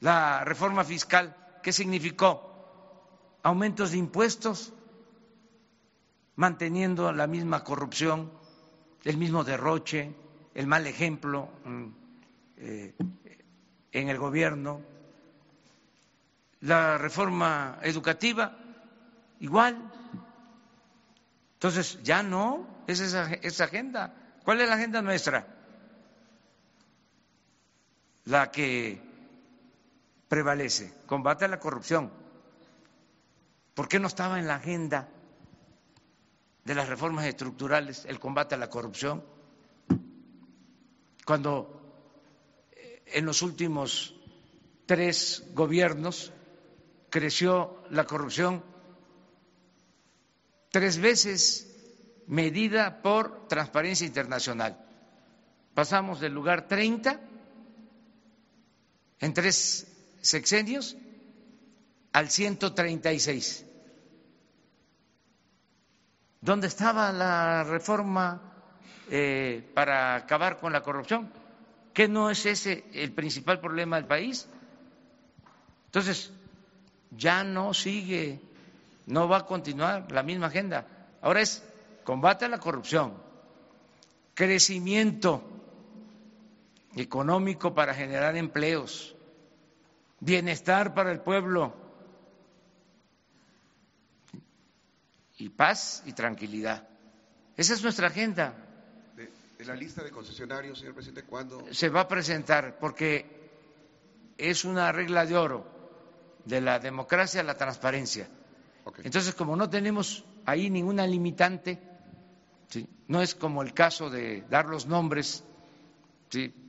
La 0.01 0.45
reforma 0.45 0.83
fiscal, 0.83 1.35
¿qué 1.63 1.73
significó? 1.73 3.39
Aumentos 3.41 3.89
de 3.89 3.97
impuestos, 3.97 4.73
manteniendo 6.35 7.11
la 7.13 7.25
misma 7.25 7.63
corrupción, 7.63 8.31
el 9.05 9.17
mismo 9.17 9.43
derroche, 9.43 10.13
el 10.53 10.67
mal 10.67 10.85
ejemplo 10.85 11.49
mm, 11.65 11.87
eh, 12.57 12.93
en 13.91 14.09
el 14.09 14.19
gobierno 14.19 14.92
la 16.63 16.97
reforma 16.97 17.79
educativa, 17.81 18.57
igual. 19.39 19.91
Entonces, 21.55 21.99
ya 22.03 22.23
no, 22.23 22.85
es 22.87 23.01
esa, 23.01 23.65
agenda. 23.65 24.13
¿Cuál 24.43 24.61
es 24.61 24.69
la 24.69 24.75
agenda 24.75 25.01
nuestra? 25.01 25.45
La 28.25 28.49
que 28.49 29.01
prevalece, 30.29 30.93
combate 31.05 31.45
a 31.45 31.49
la 31.49 31.59
corrupción. 31.59 32.11
¿Por 33.73 33.89
qué 33.89 33.99
no 33.99 34.07
estaba 34.07 34.39
en 34.39 34.47
la 34.47 34.55
agenda 34.55 35.09
de 36.63 36.75
las 36.75 36.87
reformas 36.87 37.25
estructurales 37.25 38.05
el 38.05 38.21
combate 38.21 38.55
a 38.55 38.57
la 38.57 38.69
corrupción? 38.69 39.21
Cuando 41.25 42.71
eh, 42.71 43.03
en 43.07 43.25
los 43.25 43.41
últimos 43.41 44.15
tres 44.85 45.43
gobiernos 45.53 46.31
creció 47.13 47.83
la 47.91 48.05
corrupción 48.05 48.63
tres 50.71 50.97
veces 50.97 51.71
medida 52.25 53.03
por 53.03 53.47
Transparencia 53.47 54.07
Internacional. 54.07 54.83
Pasamos 55.75 56.19
del 56.19 56.33
lugar 56.33 56.67
30 56.67 57.19
en 59.19 59.33
tres 59.35 59.85
sexenios 60.21 60.97
al 62.13 62.31
136. 62.31 63.63
¿Dónde 66.41 66.65
estaba 66.65 67.11
la 67.11 67.63
reforma 67.63 68.41
eh, 69.11 69.69
para 69.75 70.15
acabar 70.15 70.57
con 70.57 70.73
la 70.73 70.81
corrupción? 70.81 71.31
¿Que 71.93 72.07
no 72.07 72.31
es 72.31 72.47
ese 72.47 72.85
el 72.91 73.11
principal 73.11 73.59
problema 73.59 73.97
del 73.97 74.07
país? 74.07 74.47
Entonces, 75.85 76.33
ya 77.17 77.43
no 77.43 77.73
sigue, 77.73 78.39
no 79.05 79.27
va 79.27 79.37
a 79.37 79.45
continuar 79.45 80.11
la 80.11 80.23
misma 80.23 80.47
agenda. 80.47 80.87
Ahora 81.21 81.41
es 81.41 81.63
combate 82.03 82.45
a 82.45 82.49
la 82.49 82.59
corrupción, 82.59 83.13
crecimiento 84.33 85.43
económico 86.95 87.73
para 87.73 87.93
generar 87.93 88.35
empleos, 88.35 89.15
bienestar 90.19 90.93
para 90.93 91.11
el 91.11 91.21
pueblo 91.21 91.73
y 95.37 95.49
paz 95.49 96.03
y 96.05 96.13
tranquilidad. 96.13 96.87
Esa 97.57 97.73
es 97.73 97.83
nuestra 97.83 98.07
agenda. 98.07 98.55
De, 99.15 99.65
la 99.65 99.75
lista 99.75 100.03
de 100.03 100.11
concesionarios, 100.11 100.79
señor 100.79 100.93
presidente, 100.93 101.23
¿cuándo? 101.23 101.65
Se 101.71 101.87
va 101.87 102.01
a 102.01 102.07
presentar 102.07 102.77
porque 102.79 103.43
es 104.37 104.65
una 104.65 104.91
regla 104.91 105.25
de 105.25 105.37
oro 105.37 105.82
de 106.45 106.61
la 106.61 106.79
democracia 106.79 107.43
la 107.43 107.55
transparencia. 107.55 108.27
Entonces, 109.03 109.33
como 109.33 109.55
no 109.55 109.69
tenemos 109.69 110.25
ahí 110.45 110.69
ninguna 110.69 111.07
limitante, 111.07 111.79
no 113.07 113.21
es 113.21 113.35
como 113.35 113.61
el 113.61 113.73
caso 113.73 114.09
de 114.09 114.41
dar 114.49 114.65
los 114.65 114.85
nombres 114.87 115.43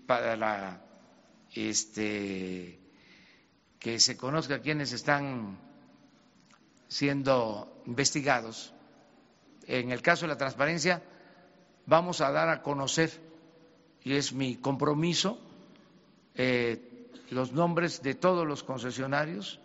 para 0.06 0.36
la, 0.36 0.80
este, 1.54 2.78
que 3.78 3.98
se 4.00 4.16
conozca 4.16 4.60
quiénes 4.60 4.92
están 4.92 5.58
siendo 6.88 7.82
investigados. 7.86 8.72
En 9.66 9.90
el 9.90 10.02
caso 10.02 10.22
de 10.26 10.28
la 10.28 10.36
transparencia, 10.38 11.02
vamos 11.86 12.20
a 12.20 12.30
dar 12.30 12.48
a 12.48 12.62
conocer, 12.62 13.10
y 14.02 14.14
es 14.14 14.32
mi 14.32 14.56
compromiso, 14.56 15.38
eh, 16.34 17.08
los 17.30 17.52
nombres 17.52 18.02
de 18.02 18.14
todos 18.14 18.46
los 18.46 18.62
concesionarios 18.62 19.60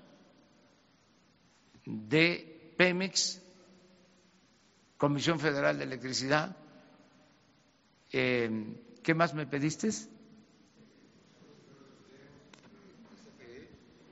de 1.89 2.73
Pemex, 2.77 3.41
Comisión 4.97 5.39
Federal 5.39 5.77
de 5.77 5.83
Electricidad. 5.85 6.55
Eh, 8.11 8.75
¿Qué 9.01 9.13
más 9.13 9.33
me 9.33 9.47
pediste? 9.47 9.89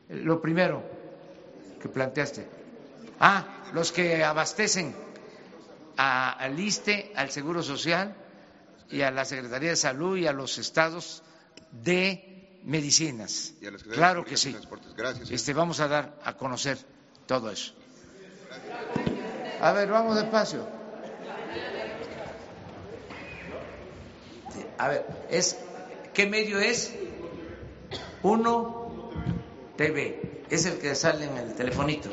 Lo 0.10 0.42
primero 0.42 0.84
que 1.82 1.90
planteaste. 1.90 2.48
Ah, 3.20 3.70
los 3.74 3.92
que 3.92 4.24
abastecen 4.24 4.96
al 5.98 6.60
ISTE, 6.60 7.12
al 7.16 7.30
Seguro 7.32 7.62
Social 7.62 8.16
y 8.90 9.02
a 9.02 9.12
la 9.12 9.26
Secretaría 9.26 9.72
de 9.72 9.76
Salud 9.76 10.18
y 10.18 10.28
a 10.28 10.32
los 10.34 10.58
estados 10.58 11.24
de 11.72 12.60
medicinas. 12.64 13.54
claro 13.92 14.24
que 14.24 14.38
sí. 14.38 14.56
Este, 15.30 15.54
vamos 15.54 15.80
a 15.80 15.88
dar 15.88 16.20
a 16.24 16.38
conocer 16.38 16.78
todo 17.28 17.52
eso. 17.52 17.74
A 19.62 19.72
ver, 19.74 19.90
vamos 19.90 20.16
despacio. 20.16 20.66
A 24.78 24.88
ver, 24.88 25.06
es 25.30 25.58
¿qué 26.14 26.26
medio 26.28 26.60
es? 26.60 26.94
Uno 28.24 29.12
TV. 29.76 30.44
Es 30.50 30.66
el 30.66 30.80
que 30.80 30.96
sale 30.96 31.26
en 31.26 31.38
el 31.38 31.54
telefonito. 31.54 32.10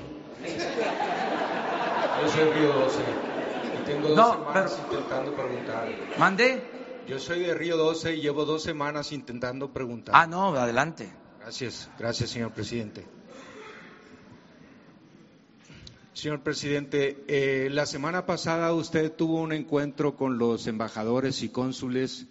Yo 2.23 2.29
soy 2.29 2.51
Río 2.51 2.73
12. 2.73 2.99
tengo 3.87 4.09
dos 4.09 4.17
no, 4.17 4.53
pero, 4.53 4.71
intentando 4.91 5.35
preguntar. 5.35 5.89
¿Mandé? 6.19 6.63
Yo 7.07 7.19
soy 7.19 7.41
de 7.41 7.55
Río 7.55 7.77
12 7.77 8.15
y 8.15 8.21
llevo 8.23 8.45
dos 8.45 8.63
semanas 8.63 9.13
intentando 9.13 9.73
preguntar. 9.73 10.15
Ah, 10.17 10.27
no, 10.27 10.55
adelante. 10.55 11.11
Gracias, 11.41 11.91
gracias, 11.99 12.31
señor 12.31 12.53
presidente. 12.53 13.07
Señor 16.15 16.45
presidente, 16.45 17.25
eh, 17.27 17.69
la 17.73 17.87
semana 17.87 18.25
pasada 18.25 18.73
usted 18.73 19.11
tuvo 19.11 19.41
un 19.43 19.53
encuentro 19.53 20.15
con 20.15 20.39
los 20.39 20.69
embajadores 20.69 21.43
y 21.43 21.49
cónsules 21.49 22.27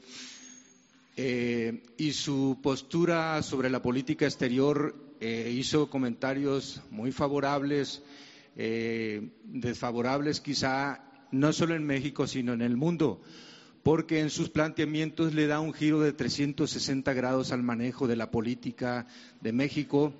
eh, 1.17 1.83
y 1.97 2.13
su 2.13 2.59
postura 2.63 3.43
sobre 3.43 3.69
la 3.69 3.81
política 3.81 4.23
exterior 4.25 4.95
eh, 5.19 5.51
hizo 5.53 5.89
comentarios 5.89 6.81
muy 6.91 7.11
favorables, 7.11 8.01
desfavorables 8.55 10.39
quizá, 10.39 11.03
no 11.31 11.51
solo 11.51 11.75
en 11.75 11.83
México, 11.83 12.25
sino 12.25 12.53
en 12.53 12.61
el 12.61 12.77
mundo, 12.77 13.19
porque 13.83 14.21
en 14.21 14.29
sus 14.29 14.49
planteamientos 14.49 15.33
le 15.33 15.45
da 15.47 15.59
un 15.59 15.73
giro 15.73 15.99
de 15.99 16.13
360 16.13 17.11
grados 17.11 17.51
al 17.51 17.63
manejo 17.63 18.07
de 18.07 18.15
la 18.15 18.31
política 18.31 19.07
de 19.41 19.51
México 19.51 20.13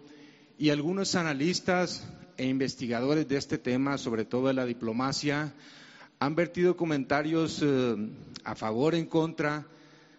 y 0.58 0.70
algunos 0.70 1.16
analistas 1.16 2.06
e 2.38 2.46
investigadores 2.46 3.28
de 3.28 3.38
este 3.38 3.58
tema, 3.58 3.98
sobre 3.98 4.26
todo 4.26 4.48
de 4.48 4.54
la 4.54 4.66
diplomacia, 4.66 5.54
han 6.20 6.36
vertido 6.36 6.78
comentarios 6.78 7.62
eh, 7.62 7.96
a 8.44 8.56
favor, 8.56 8.96
en 8.96 9.06
contra, 9.06 9.66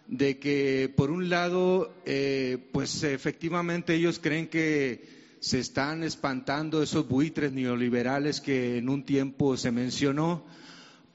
de 0.07 0.37
que 0.37 0.93
por 0.95 1.09
un 1.09 1.29
lado, 1.29 1.93
eh, 2.05 2.57
pues 2.71 3.03
efectivamente 3.03 3.95
ellos 3.95 4.19
creen 4.19 4.47
que 4.47 5.03
se 5.39 5.59
están 5.59 6.03
espantando 6.03 6.81
esos 6.81 7.07
buitres 7.07 7.51
neoliberales 7.51 8.39
que 8.39 8.77
en 8.77 8.89
un 8.89 9.03
tiempo 9.03 9.57
se 9.57 9.71
mencionó, 9.71 10.43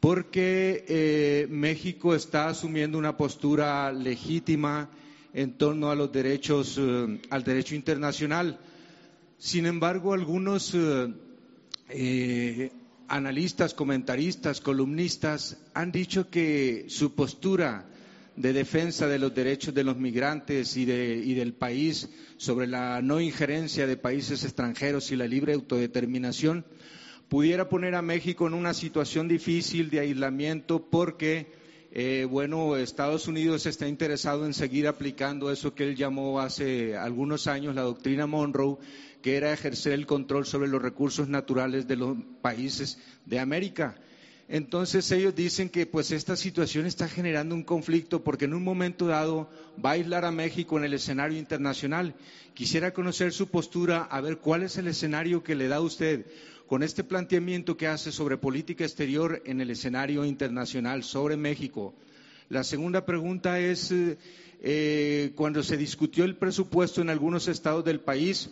porque 0.01 0.84
eh, 0.88 1.46
México 1.51 2.14
está 2.14 2.48
asumiendo 2.48 2.98
una 2.98 3.16
postura 3.16 3.92
legítima 3.92 4.90
en 5.34 5.53
torno 5.53 5.90
a 5.90 5.94
los 5.94 6.11
derechos, 6.11 6.80
al 7.30 7.44
derecho 7.44 7.74
internacional 7.74 8.59
sin 9.41 9.64
embargo, 9.64 10.12
algunos 10.12 10.74
eh, 10.74 11.09
eh, 11.88 12.70
analistas, 13.09 13.72
comentaristas, 13.72 14.61
columnistas 14.61 15.57
han 15.72 15.93
dicho 15.93 16.28
que 16.28 16.84
su 16.88 17.14
postura 17.14 17.86
de 18.36 18.53
defensa 18.53 19.09
de 19.09 19.18
los 19.18 19.34
derechos 19.34 19.72
de 19.72 19.82
los 19.82 19.97
migrantes 19.97 20.76
y, 20.76 20.82
y, 20.82 21.32
del 21.32 21.55
país 21.55 22.11
sobre 22.36 22.66
la 22.66 23.01
no 23.01 23.18
injerencia 23.18 23.86
de 23.86 23.97
países 23.97 24.45
extranjeros 24.45 25.11
y 25.11 25.16
la 25.16 25.26
libre 25.26 25.55
autodeterminación 25.55 26.66
pudiera 27.30 27.70
poner 27.70 27.95
a 27.95 28.03
México 28.03 28.47
en 28.47 28.53
una 28.53 28.74
situación 28.74 29.26
difícil 29.26 29.88
de 29.88 30.01
aislamiento 30.01 30.84
porque 30.91 31.47
eh, 31.93 32.24
bueno, 32.30 32.76
Estados 32.76 33.26
Unidos 33.26 33.66
está 33.66 33.88
interesado 33.88 34.47
en 34.47 34.55
seguir 34.55 34.86
aplicando 34.86 35.51
eso 35.51 35.74
que 35.74 35.82
él 35.82 35.97
llamó 35.97 36.38
hace 36.38 36.97
algunos 36.97 37.49
años 37.49 37.74
la 37.74 37.82
doctrina 37.82 38.28
Monroe, 38.28 38.78
que 39.23 39.37
era 39.37 39.53
ejercer 39.53 39.93
el 39.93 40.07
control 40.07 40.47
sobre 40.47 40.68
los 40.68 40.81
recursos 40.81 41.29
naturales 41.29 41.87
de 41.87 41.97
los 41.97 42.16
países 42.41 42.99
de 43.27 43.39
América. 43.39 43.97
Entonces 44.49 45.11
ellos 45.12 45.37
dicen 45.37 45.68
que 45.68 45.87
pues 45.87 46.11
esta 46.11 46.35
situación 46.37 46.85
está 46.85 47.09
generando 47.09 47.55
un 47.55 47.62
conflicto 47.62 48.25
porque 48.25 48.47
en 48.47 48.55
un 48.55 48.64
momento 48.64 49.07
dado 49.07 49.49
va 49.83 49.91
a 49.91 49.93
aislar 49.93 50.25
a 50.25 50.33
México 50.33 50.77
en 50.77 50.85
el 50.85 50.95
escenario 50.95 51.39
internacional. 51.39 52.14
Quisiera 52.55 52.93
conocer 52.93 53.33
su 53.33 53.49
postura, 53.49 54.03
a 54.03 54.21
ver 54.21 54.39
cuál 54.39 54.64
es 54.64 54.77
el 54.77 54.89
escenario 54.89 55.45
que 55.45 55.55
le 55.55 55.68
da 55.68 55.77
a 55.77 55.81
usted 55.81 56.27
con 56.66 56.83
este 56.83 57.05
planteamiento 57.05 57.77
que 57.77 57.87
hace 57.87 58.11
sobre 58.12 58.39
política 58.39 58.85
exterior 58.85 59.43
en 59.45 59.61
el 59.61 59.71
escenario 59.71 60.25
internacional 60.25 61.05
sobre 61.05 61.37
México. 61.37 61.95
La 62.49 62.64
segunda 62.64 63.07
pregunta 63.07 63.61
es, 63.61 63.93
eh, 64.62 65.33
cuando 65.37 65.62
se 65.62 65.77
discutió 65.77 66.25
el 66.25 66.37
presupuesto 66.37 67.01
en 67.01 67.11
algunos 67.11 67.47
estados 67.47 67.85
del 67.85 68.01
país, 68.01 68.51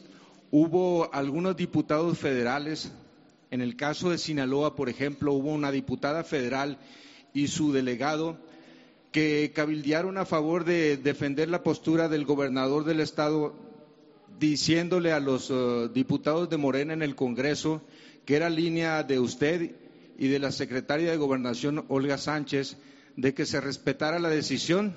hubo 0.51 1.13
algunos 1.15 1.57
diputados 1.57 2.19
federales, 2.19 2.93
en 3.51 3.61
el 3.61 3.77
caso 3.77 4.11
de 4.11 4.19
Sinaloa, 4.19 4.77
por 4.77 4.89
ejemplo, 4.89 5.33
hubo 5.33 5.53
una 5.53 5.71
diputada 5.71 6.25
federal 6.25 6.79
y 7.33 7.49
su 7.49 7.73
delegado 7.73 8.37
que 9.13 9.53
cabildearon 9.55 10.19
a 10.19 10.27
favor 10.27 10.65
de 10.65 10.97
defender 10.97 11.49
la 11.49 11.63
postura 11.63 12.09
del 12.09 12.25
gobernador 12.25 12.85
del 12.85 13.01
estado, 13.01 13.55
diciéndole 14.39 15.13
a 15.13 15.21
los 15.21 15.51
eh, 15.51 15.89
diputados 15.93 16.49
de 16.51 16.57
Morena 16.59 16.93
en 16.93 17.03
el 17.03 17.15
Congreso 17.17 17.83
que 18.29 18.37
era 18.37 18.51
línea 18.51 19.03
de 19.05 19.19
usted 19.19 19.75
y 20.19 20.29
de 20.29 20.39
la 20.39 20.53
secretaria 20.53 21.11
de 21.11 21.17
Gobernación, 21.17 21.87
Olga 21.89 22.19
Sánchez, 22.19 22.77
de 23.17 23.33
que 23.33 23.47
se 23.47 23.59
respetara 23.59 24.19
la 24.19 24.29
decisión 24.29 24.95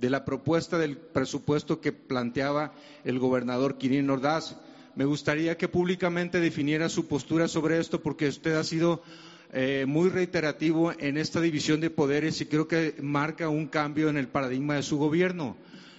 de 0.00 0.08
la 0.08 0.24
propuesta 0.24 0.78
del 0.78 0.96
presupuesto 0.96 1.82
que 1.82 1.92
planteaba 1.92 2.72
el 3.04 3.18
gobernador 3.18 3.76
Quirín 3.76 4.08
Ordaz. 4.08 4.56
Me 4.94 5.06
gustaría 5.06 5.56
que 5.56 5.68
públicamente 5.68 6.38
definiera 6.38 6.90
su 6.90 7.06
postura 7.06 7.48
sobre 7.48 7.78
esto, 7.78 8.02
porque 8.02 8.28
usted 8.28 8.56
ha 8.56 8.64
sido 8.64 9.02
eh, 9.50 9.86
muy 9.88 10.10
reiterativo 10.10 10.92
en 10.98 11.16
esta 11.16 11.40
división 11.40 11.80
de 11.80 11.88
poderes 11.88 12.42
y 12.42 12.46
creo 12.46 12.68
que 12.68 12.96
marca 13.00 13.48
un 13.48 13.68
cambio 13.68 14.10
en 14.10 14.18
el 14.18 14.28
paradigma 14.28 14.74
de 14.74 14.82
su 14.82 14.98
gobierno. 14.98 15.56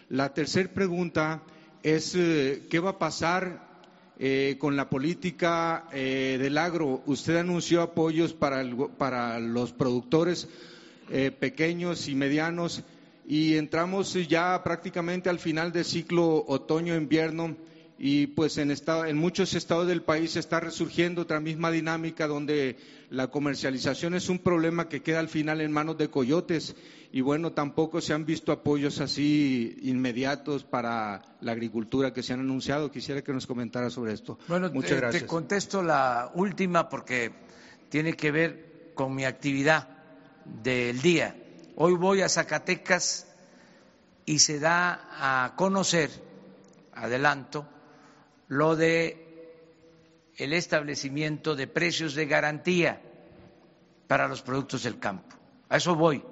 La 0.09 0.35
tercera 0.35 0.71
pregunta 0.71 1.41
es 1.81 2.13
eh, 2.13 2.67
qué 2.69 2.79
va 2.79 2.91
a 2.91 2.99
pasar 2.99 3.67
eh, 4.19 4.57
con 4.59 4.75
la 4.75 4.91
política 4.91 5.85
del 5.91 6.55
agro. 6.59 7.01
Usted 7.07 7.37
anunció 7.37 7.81
apoyos 7.81 8.33
para, 8.33 8.63
para 8.99 9.39
los 9.39 9.73
productores 9.73 10.47
pequeños 11.39 12.07
y 12.07 12.15
medianos 12.15 12.83
y 13.27 13.55
entramos 13.55 14.13
ya 14.27 14.63
prácticamente 14.63 15.29
al 15.29 15.39
final 15.39 15.71
del 15.71 15.83
ciclo 15.83 16.45
otoño-invierno 16.47 17.55
y 18.06 18.28
pues 18.28 18.58
en, 18.58 18.70
en 18.70 19.18
muchos 19.18 19.54
estados 19.54 19.88
del 19.88 20.01
país 20.01 20.36
está 20.36 20.60
resurgiendo 20.60 21.22
otra 21.22 21.39
misma 21.39 21.72
dinámica 21.72 22.28
donde 22.28 22.76
la 23.10 23.28
comercialización 23.28 24.14
es 24.14 24.28
un 24.28 24.39
problema 24.39 24.89
que 24.89 25.01
queda 25.01 25.22
al 25.22 25.30
final 25.30 25.62
en 25.62 25.72
manos 25.72 25.97
de 25.97 26.10
coyotes 26.10 26.76
y 27.14 27.22
bueno, 27.22 27.54
tampoco 27.54 28.01
se 28.01 28.12
han 28.14 28.26
visto 28.26 28.51
apoyos 28.51 28.99
así 28.99 29.78
inmediatos 29.84 30.66
para 30.66 31.38
la 31.39 31.54
agricultura 31.54 32.12
que 32.12 32.24
se 32.24 32.34
han 32.34 32.41
anunciado. 32.41 32.91
Quisiera 32.91 33.22
que 33.22 33.32
nos 33.32 33.47
comentara 33.47 33.89
sobre 33.89 34.12
esto. 34.12 34.38
Bueno, 34.49 34.70
Muchas 34.74 34.97
gracias. 34.97 35.24
te 35.24 35.28
contesto 35.28 35.82
la 35.82 36.30
última 36.34 36.89
porque 36.89 37.32
tiene 37.88 38.18
que 38.18 38.32
ver 38.32 38.91
con 38.95 39.16
mi 39.16 39.24
actividad 39.24 39.88
del 40.62 41.01
día. 41.01 41.38
Hoy 41.78 41.93
voy 41.93 42.20
a 42.20 42.28
Zacatecas 42.28 43.28
y 44.26 44.39
se 44.39 44.60
da 44.60 45.08
a 45.45 45.56
conocer, 45.56 46.10
adelanto, 46.93 47.66
lo 48.54 48.76
de 48.76 49.20
el 50.38 50.54
establecimiento 50.54 51.56
de 51.56 51.68
precios 51.68 52.14
de 52.14 52.28
garantía 52.28 53.01
para 54.08 54.28
los 54.28 54.41
productos 54.41 54.84
del 54.84 54.99
campo. 54.99 55.36
A 55.70 55.78
eso 55.78 55.95
voy 55.95 56.24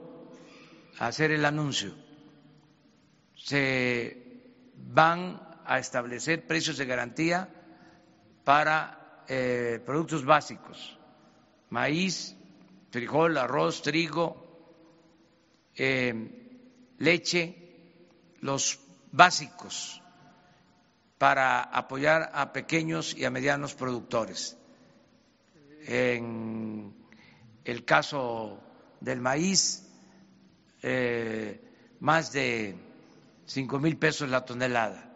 a 0.99 1.07
hacer 1.07 1.31
el 1.31 1.45
anuncio. 1.45 1.95
Se 3.35 4.17
van 4.75 5.41
a 5.65 5.79
establecer 5.79 6.45
precios 6.45 6.77
de 6.77 6.85
garantía 6.85 7.49
para 8.43 9.23
eh, 9.27 9.81
productos 9.83 10.23
básicos, 10.23 10.99
maíz, 11.69 12.35
frijol, 12.91 13.37
arroz, 13.37 13.81
trigo, 13.81 14.27
eh, 15.75 16.93
leche, 16.97 17.55
los 18.41 18.79
básicos 19.11 20.00
para 21.21 21.61
apoyar 21.61 22.31
a 22.33 22.51
pequeños 22.51 23.15
y 23.15 23.25
a 23.25 23.29
medianos 23.29 23.75
productores. 23.75 24.57
En 25.85 26.95
el 27.63 27.85
caso 27.85 28.59
del 28.99 29.21
maíz, 29.21 29.87
eh, 30.81 31.61
más 31.99 32.33
de 32.33 32.75
cinco 33.45 33.77
mil 33.77 33.97
pesos 33.97 34.31
la 34.31 34.43
tonelada. 34.43 35.13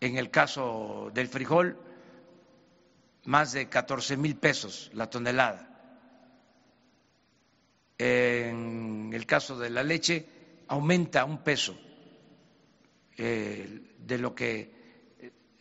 En 0.00 0.16
el 0.16 0.30
caso 0.30 1.10
del 1.12 1.28
frijol, 1.28 1.76
más 3.26 3.52
de 3.52 3.68
catorce 3.68 4.16
mil 4.16 4.36
pesos 4.36 4.90
la 4.94 5.10
tonelada. 5.10 5.68
En 7.98 9.10
el 9.12 9.26
caso 9.26 9.58
de 9.58 9.68
la 9.68 9.82
leche, 9.82 10.24
aumenta 10.66 11.26
un 11.26 11.44
peso 11.44 11.78
eh, 13.18 13.87
de 13.98 14.18
lo 14.18 14.34
que 14.34 14.72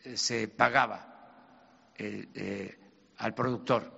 eh, 0.03 0.17
se 0.17 0.47
pagaba 0.47 1.93
eh, 1.97 2.77
al 3.17 3.33
productor. 3.33 3.91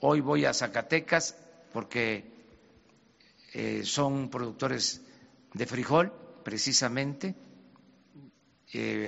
Hoy 0.00 0.20
voy 0.20 0.44
a 0.44 0.54
Zacatecas 0.54 1.36
porque 1.72 2.36
son 3.82 4.28
productores 4.30 5.02
de 5.54 5.66
frijol, 5.66 6.12
precisamente. 6.44 7.34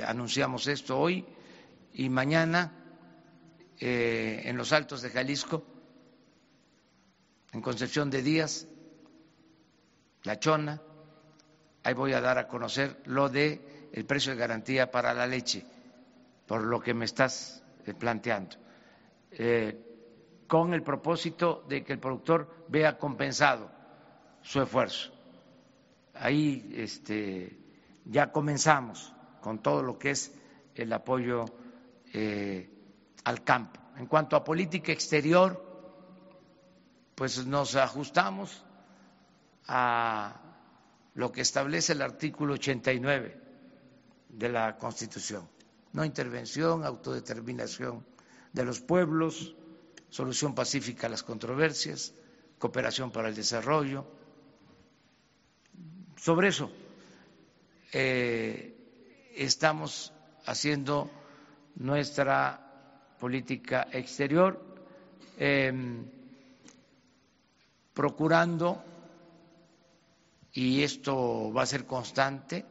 anunciamos 0.04 0.66
esto 0.66 0.98
hoy 0.98 1.24
y 1.92 2.08
mañana 2.08 2.72
en 3.78 4.56
los 4.56 4.72
Altos 4.72 5.02
de 5.02 5.10
Jalisco, 5.10 5.62
en 7.52 7.60
Concepción 7.60 8.10
de 8.10 8.22
Díaz, 8.22 8.66
la 10.24 10.38
chona. 10.38 10.80
Ahí 11.82 11.94
voy 11.94 12.12
a 12.12 12.20
dar 12.20 12.38
a 12.38 12.48
conocer 12.48 13.00
lo 13.06 13.28
de 13.28 13.79
el 13.92 14.04
precio 14.04 14.32
de 14.32 14.38
garantía 14.38 14.90
para 14.90 15.12
la 15.14 15.26
leche, 15.26 15.64
por 16.46 16.62
lo 16.62 16.80
que 16.80 16.94
me 16.94 17.04
estás 17.04 17.62
eh, 17.86 17.94
planteando, 17.94 18.56
eh, 19.32 20.44
con 20.46 20.74
el 20.74 20.82
propósito 20.82 21.64
de 21.68 21.84
que 21.84 21.92
el 21.92 21.98
productor 21.98 22.64
vea 22.68 22.98
compensado 22.98 23.70
su 24.42 24.60
esfuerzo. 24.60 25.12
Ahí 26.14 26.72
este, 26.76 27.58
ya 28.04 28.32
comenzamos 28.32 29.14
con 29.40 29.60
todo 29.60 29.82
lo 29.82 29.98
que 29.98 30.10
es 30.10 30.32
el 30.74 30.92
apoyo 30.92 31.46
eh, 32.12 32.68
al 33.24 33.44
campo. 33.44 33.80
En 33.96 34.06
cuanto 34.06 34.36
a 34.36 34.44
política 34.44 34.92
exterior, 34.92 35.68
pues 37.14 37.46
nos 37.46 37.76
ajustamos 37.76 38.64
a 39.66 40.40
lo 41.14 41.30
que 41.30 41.42
establece 41.42 41.92
el 41.92 42.02
artículo 42.02 42.54
89 42.54 43.39
de 44.32 44.48
la 44.48 44.76
Constitución. 44.76 45.48
No 45.92 46.04
intervención, 46.04 46.84
autodeterminación 46.84 48.04
de 48.52 48.64
los 48.64 48.80
pueblos, 48.80 49.54
solución 50.08 50.54
pacífica 50.54 51.06
a 51.06 51.10
las 51.10 51.22
controversias, 51.22 52.14
cooperación 52.58 53.10
para 53.10 53.28
el 53.28 53.34
desarrollo. 53.34 54.04
Sobre 56.16 56.48
eso 56.48 56.70
eh, 57.92 59.30
estamos 59.34 60.12
haciendo 60.46 61.10
nuestra 61.76 63.14
política 63.18 63.88
exterior, 63.92 64.60
em, 65.38 66.04
procurando, 67.94 68.82
y 70.52 70.82
esto 70.82 71.52
va 71.52 71.62
a 71.62 71.66
ser 71.66 71.86
constante, 71.86 72.64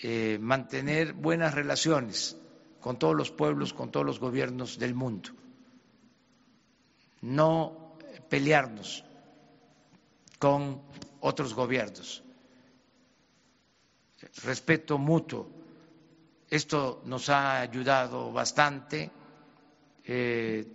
eh, 0.00 0.38
mantener 0.40 1.12
buenas 1.12 1.54
relaciones 1.54 2.36
con 2.80 2.98
todos 2.98 3.14
los 3.14 3.30
pueblos, 3.30 3.72
con 3.72 3.90
todos 3.90 4.04
los 4.04 4.18
gobiernos 4.18 4.78
del 4.78 4.94
mundo, 4.94 5.30
no 7.20 7.96
pelearnos 8.28 9.04
con 10.38 10.82
otros 11.20 11.54
gobiernos, 11.54 12.24
respeto 14.42 14.98
mutuo. 14.98 15.48
Esto 16.50 17.02
nos 17.06 17.28
ha 17.28 17.60
ayudado 17.60 18.32
bastante. 18.32 19.10
Eh, 20.04 20.66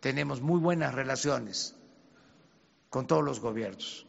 tenemos 0.00 0.40
muy 0.40 0.58
buenas 0.58 0.94
relaciones 0.94 1.76
con 2.88 3.06
todos 3.06 3.22
los 3.22 3.40
gobiernos. 3.40 4.06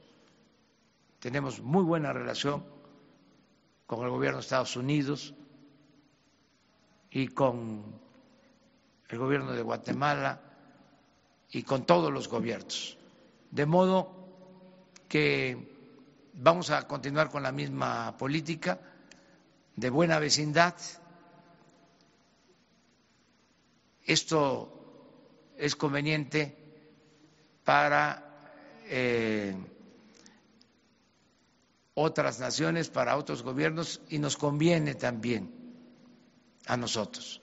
Tenemos 1.19 1.59
muy 1.61 1.83
buena 1.83 2.13
relación 2.13 2.74
con 3.85 4.03
el 4.03 4.09
gobierno 4.09 4.37
de 4.37 4.43
Estados 4.43 4.75
Unidos 4.75 5.33
y 7.11 7.27
con 7.27 7.83
el 9.09 9.17
gobierno 9.17 9.51
de 9.51 9.61
Guatemala 9.61 10.41
y 11.51 11.63
con 11.63 11.85
todos 11.85 12.11
los 12.11 12.27
gobiernos. 12.27 12.97
De 13.51 13.65
modo 13.65 14.11
que 15.07 15.75
vamos 16.33 16.69
a 16.69 16.87
continuar 16.87 17.29
con 17.29 17.43
la 17.43 17.51
misma 17.51 18.17
política 18.17 18.79
de 19.75 19.89
buena 19.89 20.19
vecindad. 20.19 20.75
Esto 24.03 25.53
es 25.57 25.75
conveniente 25.75 26.55
para 27.63 28.23
eh, 28.87 29.55
otras 31.95 32.39
naciones, 32.39 32.89
para 32.89 33.17
otros 33.17 33.41
gobiernos 33.41 34.01
y 34.09 34.19
nos 34.19 34.37
conviene 34.37 34.95
también 34.95 35.51
a 36.67 36.77
nosotros. 36.77 37.41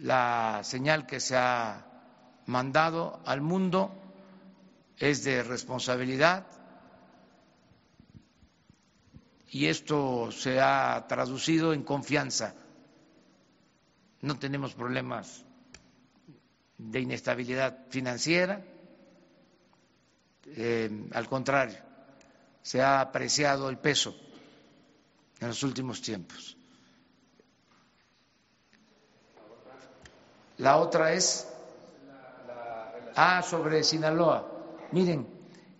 La 0.00 0.60
señal 0.64 1.06
que 1.06 1.20
se 1.20 1.36
ha 1.36 1.86
mandado 2.46 3.20
al 3.24 3.40
mundo 3.40 3.94
es 4.98 5.24
de 5.24 5.42
responsabilidad 5.42 6.46
y 9.50 9.66
esto 9.66 10.30
se 10.32 10.60
ha 10.60 11.04
traducido 11.08 11.72
en 11.72 11.82
confianza. 11.82 12.54
No 14.22 14.38
tenemos 14.38 14.74
problemas 14.74 15.44
de 16.78 17.00
inestabilidad 17.00 17.86
financiera, 17.90 18.64
eh, 20.46 21.08
al 21.12 21.28
contrario, 21.28 21.91
se 22.62 22.80
ha 22.80 23.00
apreciado 23.00 23.68
el 23.68 23.78
peso 23.78 24.14
en 25.40 25.48
los 25.48 25.62
últimos 25.62 26.00
tiempos. 26.00 26.56
La 30.58 30.76
otra 30.76 31.12
es 31.12 31.48
ah 33.16 33.42
sobre 33.42 33.82
Sinaloa. 33.82 34.48
Miren, 34.92 35.26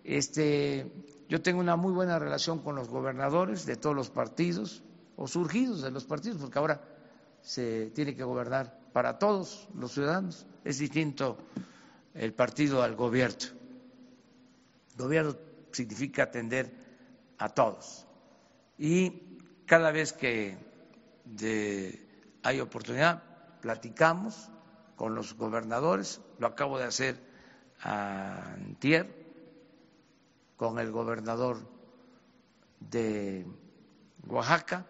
este 0.03 0.91
yo 1.29 1.41
tengo 1.41 1.59
una 1.59 1.75
muy 1.75 1.93
buena 1.93 2.19
relación 2.19 2.59
con 2.59 2.75
los 2.75 2.89
gobernadores 2.89 3.65
de 3.65 3.77
todos 3.77 3.95
los 3.95 4.09
partidos 4.09 4.83
o 5.15 5.27
surgidos 5.27 5.81
de 5.81 5.91
los 5.91 6.05
partidos, 6.05 6.39
porque 6.41 6.59
ahora 6.59 6.81
se 7.41 7.91
tiene 7.91 8.15
que 8.15 8.23
gobernar 8.23 8.77
para 8.91 9.17
todos 9.17 9.67
los 9.75 9.93
ciudadanos. 9.93 10.45
Es 10.63 10.79
distinto 10.79 11.37
el 12.13 12.33
partido 12.33 12.83
al 12.83 12.95
gobierno. 12.95 13.37
Gobierno 14.97 15.35
significa 15.73 16.23
atender 16.23 16.71
a 17.37 17.49
todos. 17.49 18.05
Y 18.77 19.37
cada 19.65 19.91
vez 19.91 20.13
que 20.13 20.57
hay 22.43 22.59
oportunidad, 22.59 23.23
platicamos 23.61 24.49
con 24.95 25.15
los 25.15 25.35
gobernadores, 25.35 26.21
lo 26.39 26.47
acabo 26.47 26.77
de 26.77 26.85
hacer 26.85 27.19
Antier, 27.81 29.23
con 30.55 30.79
el 30.79 30.91
gobernador 30.91 31.57
de 32.79 33.45
Oaxaca, 34.27 34.85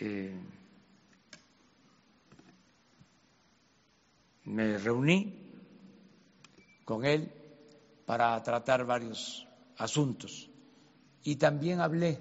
eh, 0.00 0.34
me 4.44 4.78
reuní 4.78 5.52
con 6.84 7.04
él 7.04 7.32
para 8.06 8.42
tratar 8.42 8.84
varios 8.84 9.46
asuntos. 9.80 10.48
Y 11.24 11.36
también 11.36 11.80
hablé 11.80 12.18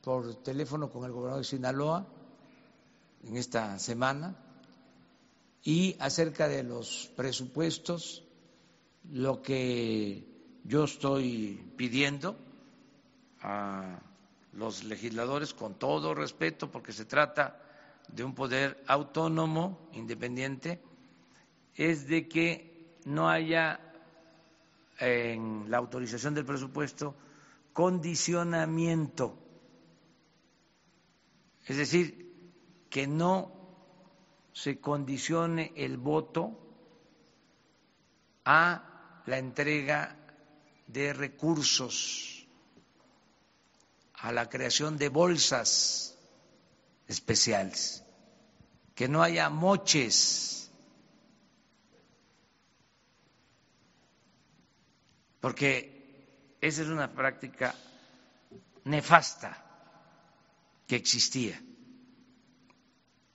por 0.00 0.42
teléfono 0.42 0.90
con 0.90 1.04
el 1.04 1.12
gobernador 1.12 1.42
de 1.42 1.48
Sinaloa 1.48 2.06
en 3.24 3.36
esta 3.36 3.78
semana 3.78 4.36
y 5.62 5.96
acerca 6.00 6.48
de 6.48 6.62
los 6.62 7.10
presupuestos, 7.16 8.24
lo 9.10 9.42
que 9.42 10.24
yo 10.64 10.84
estoy 10.84 11.72
pidiendo 11.76 12.36
a 13.42 14.00
los 14.52 14.84
legisladores, 14.84 15.54
con 15.54 15.74
todo 15.74 16.14
respeto, 16.14 16.70
porque 16.70 16.92
se 16.92 17.04
trata 17.04 17.60
de 18.08 18.24
un 18.24 18.34
poder 18.34 18.82
autónomo, 18.86 19.88
independiente, 19.92 20.80
es 21.74 22.06
de 22.06 22.28
que 22.28 22.98
no 23.04 23.28
haya 23.28 23.91
en 25.04 25.68
la 25.68 25.78
autorización 25.78 26.32
del 26.34 26.44
presupuesto 26.44 27.16
condicionamiento, 27.72 29.36
es 31.66 31.76
decir, 31.76 32.86
que 32.88 33.08
no 33.08 33.50
se 34.52 34.78
condicione 34.80 35.72
el 35.74 35.96
voto 35.96 36.56
a 38.44 39.22
la 39.26 39.38
entrega 39.38 40.16
de 40.86 41.12
recursos, 41.12 42.46
a 44.14 44.30
la 44.30 44.48
creación 44.48 44.98
de 44.98 45.08
bolsas 45.08 46.16
especiales, 47.08 48.04
que 48.94 49.08
no 49.08 49.22
haya 49.22 49.50
moches, 49.50 50.61
porque 55.42 56.56
esa 56.60 56.82
es 56.82 56.88
una 56.88 57.12
práctica 57.12 57.74
nefasta 58.84 59.60
que 60.86 60.94
existía. 60.94 61.60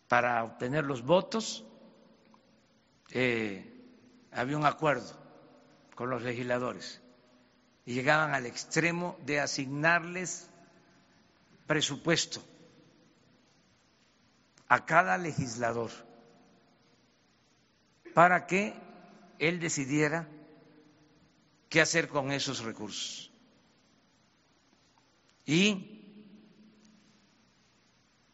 Para 0.07 0.41
obtener 0.45 0.85
los 0.85 1.03
votos 1.03 1.65
eh, 3.11 3.83
había 4.31 4.57
un 4.57 4.65
acuerdo 4.65 5.19
con 5.95 6.09
los 6.09 6.21
legisladores 6.21 7.01
y 7.85 7.93
llegaban 7.93 8.33
al 8.33 8.45
extremo 8.45 9.17
de 9.25 9.41
asignarles 9.41 10.49
presupuesto 11.67 12.41
a 14.69 14.85
cada 14.85 15.17
legislador 15.17 15.91
para 18.13 18.47
que 18.47 18.73
él 19.39 19.59
decidiera 19.59 20.29
qué 21.70 21.82
hacer 21.82 22.07
con 22.07 22.32
esos 22.32 22.63
recursos. 22.63 23.28
y 25.47 26.03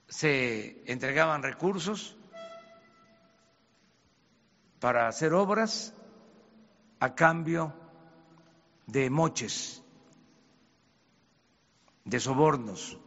se 0.08 0.84
entregaban 0.92 1.44
recursos 1.44 2.18
para 4.80 5.08
hacer 5.08 5.34
obras 5.34 5.94
a 7.00 7.14
cambio 7.14 7.72
de 8.88 9.10
moches, 9.12 9.82
de 12.04 12.20
sobornos, 12.20 12.98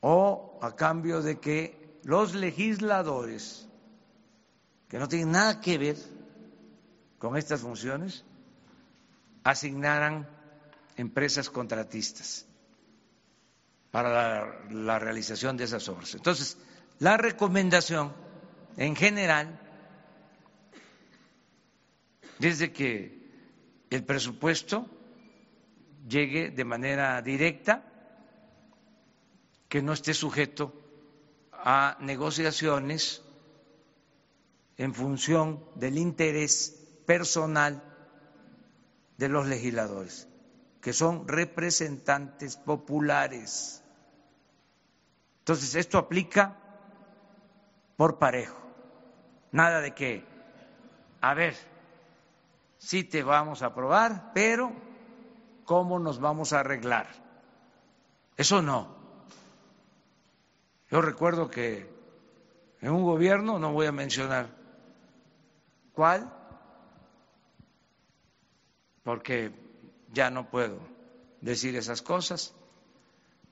o 0.00 0.58
a 0.60 0.76
cambio 0.76 1.22
de 1.22 1.40
que 1.40 2.00
los 2.04 2.34
legisladores, 2.34 3.66
que 4.88 4.98
no 4.98 5.08
tienen 5.08 5.32
nada 5.32 5.60
que 5.60 5.78
ver 5.78 5.96
con 7.18 7.36
estas 7.36 7.62
funciones, 7.62 8.24
asignaran 9.44 10.28
empresas 10.96 11.50
contratistas 11.50 12.46
para 13.90 14.08
la, 14.10 14.70
la, 14.70 14.98
realización 14.98 15.56
de 15.56 15.64
esas 15.64 15.88
obras. 15.88 16.14
Entonces, 16.14 16.56
la 16.98 17.16
recomendación 17.16 18.12
en 18.76 18.96
general, 18.96 19.58
desde 22.38 22.72
que 22.72 23.22
el 23.90 24.04
presupuesto 24.04 24.86
llegue 26.08 26.50
de 26.50 26.64
manera 26.64 27.20
directa 27.22 27.84
que 29.68 29.82
no 29.82 29.92
esté 29.92 30.14
sujeto 30.14 30.74
a 31.52 31.96
negociaciones 32.00 33.22
en 34.76 34.94
función 34.94 35.64
del 35.76 35.98
interés 35.98 36.78
personal 37.06 37.91
de 39.16 39.28
los 39.28 39.46
legisladores, 39.46 40.28
que 40.80 40.92
son 40.92 41.28
representantes 41.28 42.56
populares. 42.56 43.82
Entonces, 45.40 45.74
esto 45.74 45.98
aplica 45.98 46.56
por 47.96 48.18
parejo. 48.18 48.58
Nada 49.52 49.80
de 49.80 49.94
que, 49.94 50.24
a 51.20 51.34
ver, 51.34 51.54
sí 52.78 53.04
te 53.04 53.22
vamos 53.22 53.62
a 53.62 53.66
aprobar, 53.66 54.32
pero 54.34 54.72
¿cómo 55.64 55.98
nos 55.98 56.20
vamos 56.20 56.52
a 56.52 56.60
arreglar? 56.60 57.06
Eso 58.36 58.62
no. 58.62 58.96
Yo 60.90 61.00
recuerdo 61.00 61.48
que 61.48 61.90
en 62.80 62.90
un 62.90 63.04
gobierno, 63.04 63.58
no 63.58 63.72
voy 63.72 63.86
a 63.86 63.92
mencionar 63.92 64.48
cuál, 65.92 66.32
porque 69.02 69.52
ya 70.12 70.30
no 70.30 70.50
puedo 70.50 70.78
decir 71.40 71.76
esas 71.76 72.02
cosas, 72.02 72.54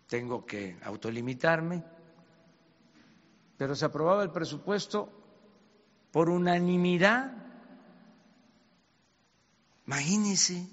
tengo 0.06 0.44
que 0.44 0.76
autolimitarme, 0.82 1.84
pero 3.56 3.74
se 3.74 3.84
aprobaba 3.84 4.22
el 4.22 4.30
presupuesto 4.30 5.10
por 6.10 6.30
unanimidad. 6.30 7.32
Imagínense 9.86 10.68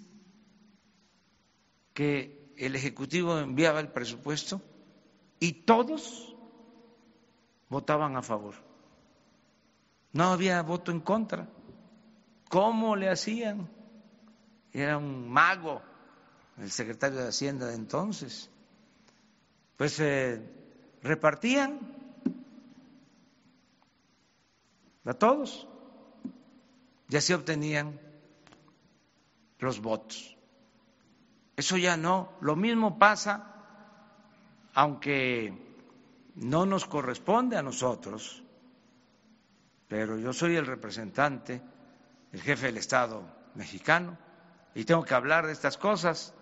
que 1.93 2.53
el 2.57 2.75
Ejecutivo 2.75 3.37
enviaba 3.37 3.79
el 3.79 3.89
presupuesto 3.89 4.61
y 5.39 5.51
todos 5.63 6.35
votaban 7.69 8.15
a 8.15 8.21
favor. 8.21 8.55
No 10.13 10.25
había 10.25 10.61
voto 10.61 10.91
en 10.91 11.01
contra. 11.01 11.47
¿Cómo 12.49 12.95
le 12.95 13.09
hacían? 13.09 13.76
Era 14.77 14.95
un 14.95 15.27
mago 15.27 15.81
el 16.59 16.69
secretario 16.69 17.17
de 17.17 17.29
Hacienda 17.29 17.65
de 17.65 17.73
entonces. 17.73 18.47
Pues 19.75 19.93
se 19.93 20.39
repartían 21.01 21.79
a 25.03 25.13
todos 25.15 25.67
y 27.09 27.15
así 27.15 27.33
obtenían 27.33 27.99
los 29.57 29.81
votos. 29.81 30.37
Eso 31.55 31.77
ya 31.77 31.97
no. 31.97 32.33
Lo 32.41 32.55
mismo 32.55 32.99
pasa, 32.99 33.55
aunque 34.75 35.57
no 36.35 36.67
nos 36.67 36.85
corresponde 36.85 37.57
a 37.57 37.63
nosotros, 37.63 38.43
pero 39.87 40.19
yo 40.19 40.33
soy 40.33 40.55
el 40.55 40.67
representante, 40.67 41.63
el 42.31 42.41
jefe 42.43 42.67
del 42.67 42.77
Estado 42.77 43.23
mexicano, 43.55 44.26
y 44.77 44.85
tengo 44.85 45.03
que 45.03 45.15
hablar 45.15 45.47
de 45.47 45.53
estas 45.53 45.75
cosas. 45.75 46.35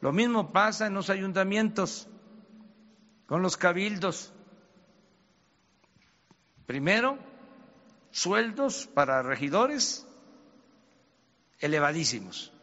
Lo 0.00 0.12
mismo 0.12 0.50
pasa 0.50 0.86
en 0.86 0.94
los 0.94 1.10
ayuntamientos, 1.10 2.08
con 3.26 3.42
los 3.42 3.58
cabildos. 3.58 4.32
Primero, 6.64 7.18
sueldos 8.10 8.86
para 8.86 9.22
regidores 9.22 10.06
elevadísimos. 11.58 12.54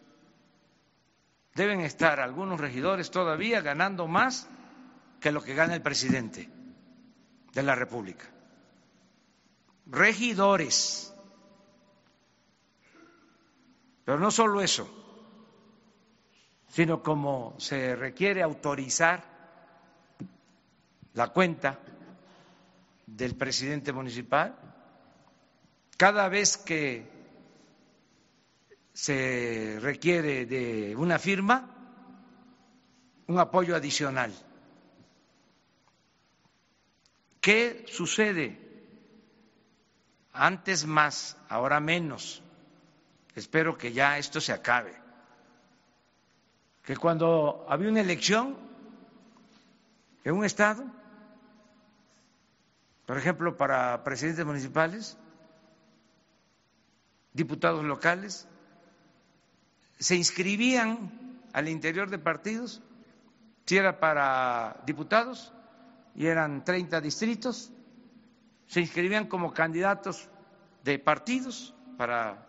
Deben 1.54 1.82
estar 1.82 2.20
algunos 2.20 2.60
regidores 2.60 3.12
todavía 3.12 3.62
ganando 3.62 4.08
más 4.08 4.50
que 5.20 5.32
lo 5.32 5.44
que 5.44 5.54
gana 5.54 5.76
el 5.76 5.84
presidente 5.84 6.50
de 7.54 7.62
la 7.62 7.76
República. 7.76 8.26
Regidores. 9.86 11.14
Pero 14.06 14.18
no 14.18 14.32
solo 14.32 14.62
eso, 14.62 14.99
sino 16.70 17.04
como 17.04 17.56
se 17.60 17.96
requiere 17.96 18.42
autorizar 18.42 19.24
la 21.14 21.28
cuenta 21.28 21.80
del 23.06 23.36
presidente 23.36 23.92
municipal, 23.92 24.56
cada 25.98 26.30
vez 26.30 26.58
que 26.58 27.10
se 28.94 29.78
requiere 29.82 30.46
de 30.46 30.96
una 30.96 31.20
firma, 31.20 31.76
un 33.28 33.40
apoyo 33.40 33.76
adicional 33.76 34.32
¿Qué 37.42 37.86
sucede? 37.88 38.60
Antes 40.34 40.86
más, 40.86 41.38
ahora 41.48 41.80
menos. 41.80 42.44
Espero 43.36 43.78
que 43.78 43.94
ya 43.94 44.18
esto 44.18 44.42
se 44.42 44.52
acabe. 44.52 44.99
Que 46.84 46.98
cuando 46.98 47.66
había 47.70 47.90
una 47.90 48.02
elección 48.02 48.58
en 50.24 50.34
un 50.34 50.46
estado, 50.46 50.86
por 53.06 53.18
ejemplo, 53.18 53.58
para 53.58 54.04
presidentes 54.04 54.46
municipales, 54.46 55.18
diputados 57.34 57.84
locales, 57.84 58.48
se 60.00 60.16
inscribían 60.16 61.40
al 61.54 61.68
interior 61.68 62.10
de 62.10 62.20
partidos, 62.20 62.82
si 63.66 63.78
era 63.78 64.00
para 64.00 64.82
diputados, 64.86 65.54
y 66.16 66.26
eran 66.28 66.64
30 66.64 67.02
distritos, 67.02 67.72
se 68.68 68.82
inscribían 68.82 69.28
como 69.28 69.54
candidatos 69.54 70.30
de 70.84 71.00
partidos 71.00 71.74
para 71.98 72.48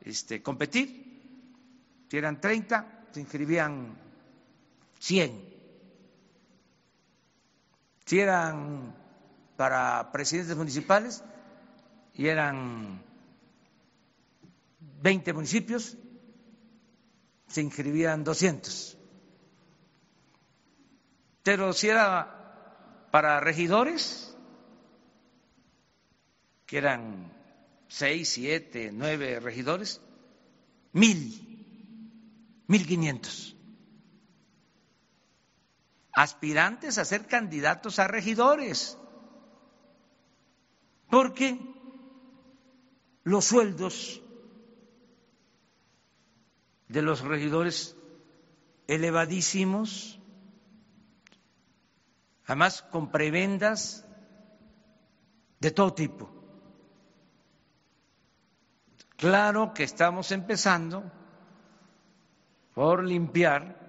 este, 0.00 0.42
competir, 0.42 2.06
si 2.08 2.16
eran 2.18 2.40
30, 2.40 3.01
se 3.12 3.20
inscribían 3.20 3.96
100. 4.98 5.52
Si 8.06 8.18
eran 8.20 8.94
para 9.56 10.10
presidentes 10.12 10.56
municipales 10.56 11.22
y 12.14 12.26
eran 12.26 13.02
20 15.02 15.32
municipios, 15.32 15.96
se 17.46 17.60
inscribían 17.60 18.24
200. 18.24 18.98
Pero 21.42 21.72
si 21.72 21.88
era 21.88 23.08
para 23.10 23.40
regidores, 23.40 24.36
que 26.66 26.78
eran 26.78 27.30
seis, 27.88 28.30
siete, 28.30 28.90
nueve 28.92 29.38
regidores, 29.40 30.00
mil, 30.92 31.51
mil 32.72 32.86
quinientos. 32.86 33.54
Aspirantes 36.12 36.96
a 36.96 37.04
ser 37.04 37.26
candidatos 37.26 37.98
a 37.98 38.08
regidores. 38.08 38.98
Porque 41.10 41.58
los 43.24 43.44
sueldos 43.44 44.22
de 46.88 47.02
los 47.02 47.20
regidores 47.20 47.94
elevadísimos 48.86 50.18
además 52.46 52.82
con 52.90 53.10
prebendas 53.10 54.06
de 55.60 55.70
todo 55.70 55.94
tipo. 55.94 56.30
Claro 59.16 59.72
que 59.72 59.84
estamos 59.84 60.32
empezando 60.32 61.21
por 62.74 63.04
limpiar 63.04 63.82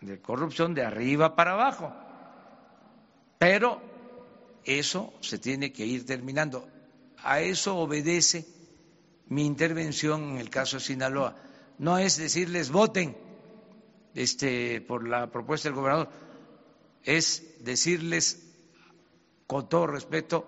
de 0.00 0.20
corrupción 0.20 0.74
de 0.74 0.84
arriba 0.84 1.36
para 1.36 1.52
abajo. 1.52 1.92
Pero 3.38 3.80
eso 4.64 5.12
se 5.20 5.38
tiene 5.38 5.72
que 5.72 5.86
ir 5.86 6.06
terminando. 6.06 6.68
A 7.18 7.40
eso 7.40 7.76
obedece 7.76 8.46
mi 9.28 9.44
intervención 9.46 10.32
en 10.32 10.36
el 10.38 10.50
caso 10.50 10.78
de 10.78 10.84
Sinaloa. 10.84 11.36
No 11.78 11.98
es 11.98 12.16
decirles 12.16 12.70
voten 12.70 13.16
este, 14.14 14.80
por 14.80 15.06
la 15.06 15.30
propuesta 15.30 15.68
del 15.68 15.76
gobernador, 15.76 16.08
es 17.04 17.56
decirles 17.60 18.46
con 19.46 19.68
todo 19.68 19.86
respeto, 19.86 20.46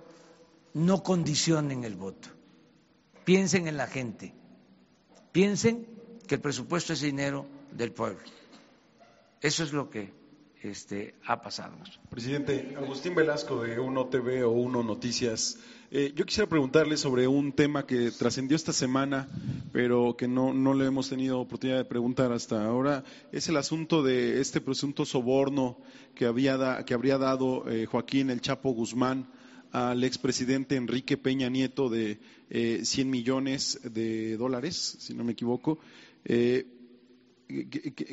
no 0.74 1.02
condicionen 1.02 1.84
el 1.84 1.96
voto. 1.96 2.28
Piensen 3.24 3.68
en 3.68 3.76
la 3.76 3.86
gente. 3.86 4.34
Piensen 5.32 5.86
que 6.26 6.36
el 6.36 6.40
presupuesto 6.40 6.92
es 6.92 7.00
dinero 7.00 7.46
del 7.72 7.92
pueblo. 7.92 8.20
Eso 9.40 9.64
es 9.64 9.72
lo 9.72 9.90
que 9.90 10.12
este, 10.62 11.14
ha 11.26 11.42
pasado. 11.42 11.76
Presidente, 12.08 12.74
Agustín 12.76 13.14
Velasco 13.14 13.62
de 13.62 13.80
Uno 13.80 14.06
TV 14.06 14.44
o 14.44 14.50
Uno 14.50 14.82
Noticias. 14.82 15.58
Eh, 15.90 16.12
yo 16.14 16.24
quisiera 16.24 16.48
preguntarle 16.48 16.96
sobre 16.96 17.26
un 17.26 17.52
tema 17.52 17.84
que 17.84 18.10
trascendió 18.12 18.56
esta 18.56 18.72
semana, 18.72 19.28
pero 19.72 20.16
que 20.16 20.28
no, 20.28 20.54
no 20.54 20.72
le 20.72 20.86
hemos 20.86 21.10
tenido 21.10 21.40
oportunidad 21.40 21.78
de 21.78 21.84
preguntar 21.84 22.32
hasta 22.32 22.64
ahora. 22.64 23.04
Es 23.32 23.48
el 23.48 23.56
asunto 23.56 24.02
de 24.02 24.40
este 24.40 24.60
presunto 24.60 25.04
soborno 25.04 25.78
que, 26.14 26.26
había 26.26 26.84
que 26.84 26.94
habría 26.94 27.18
dado 27.18 27.68
eh, 27.68 27.86
Joaquín 27.86 28.30
El 28.30 28.40
Chapo 28.40 28.70
Guzmán 28.70 29.28
al 29.72 30.04
expresidente 30.04 30.76
Enrique 30.76 31.16
Peña 31.16 31.48
Nieto 31.48 31.88
de 31.88 32.20
eh, 32.50 32.80
100 32.84 33.10
millones 33.10 33.80
de 33.82 34.36
dólares, 34.36 34.96
si 35.00 35.14
no 35.14 35.24
me 35.24 35.32
equivoco. 35.32 35.78
Eh, 36.24 36.66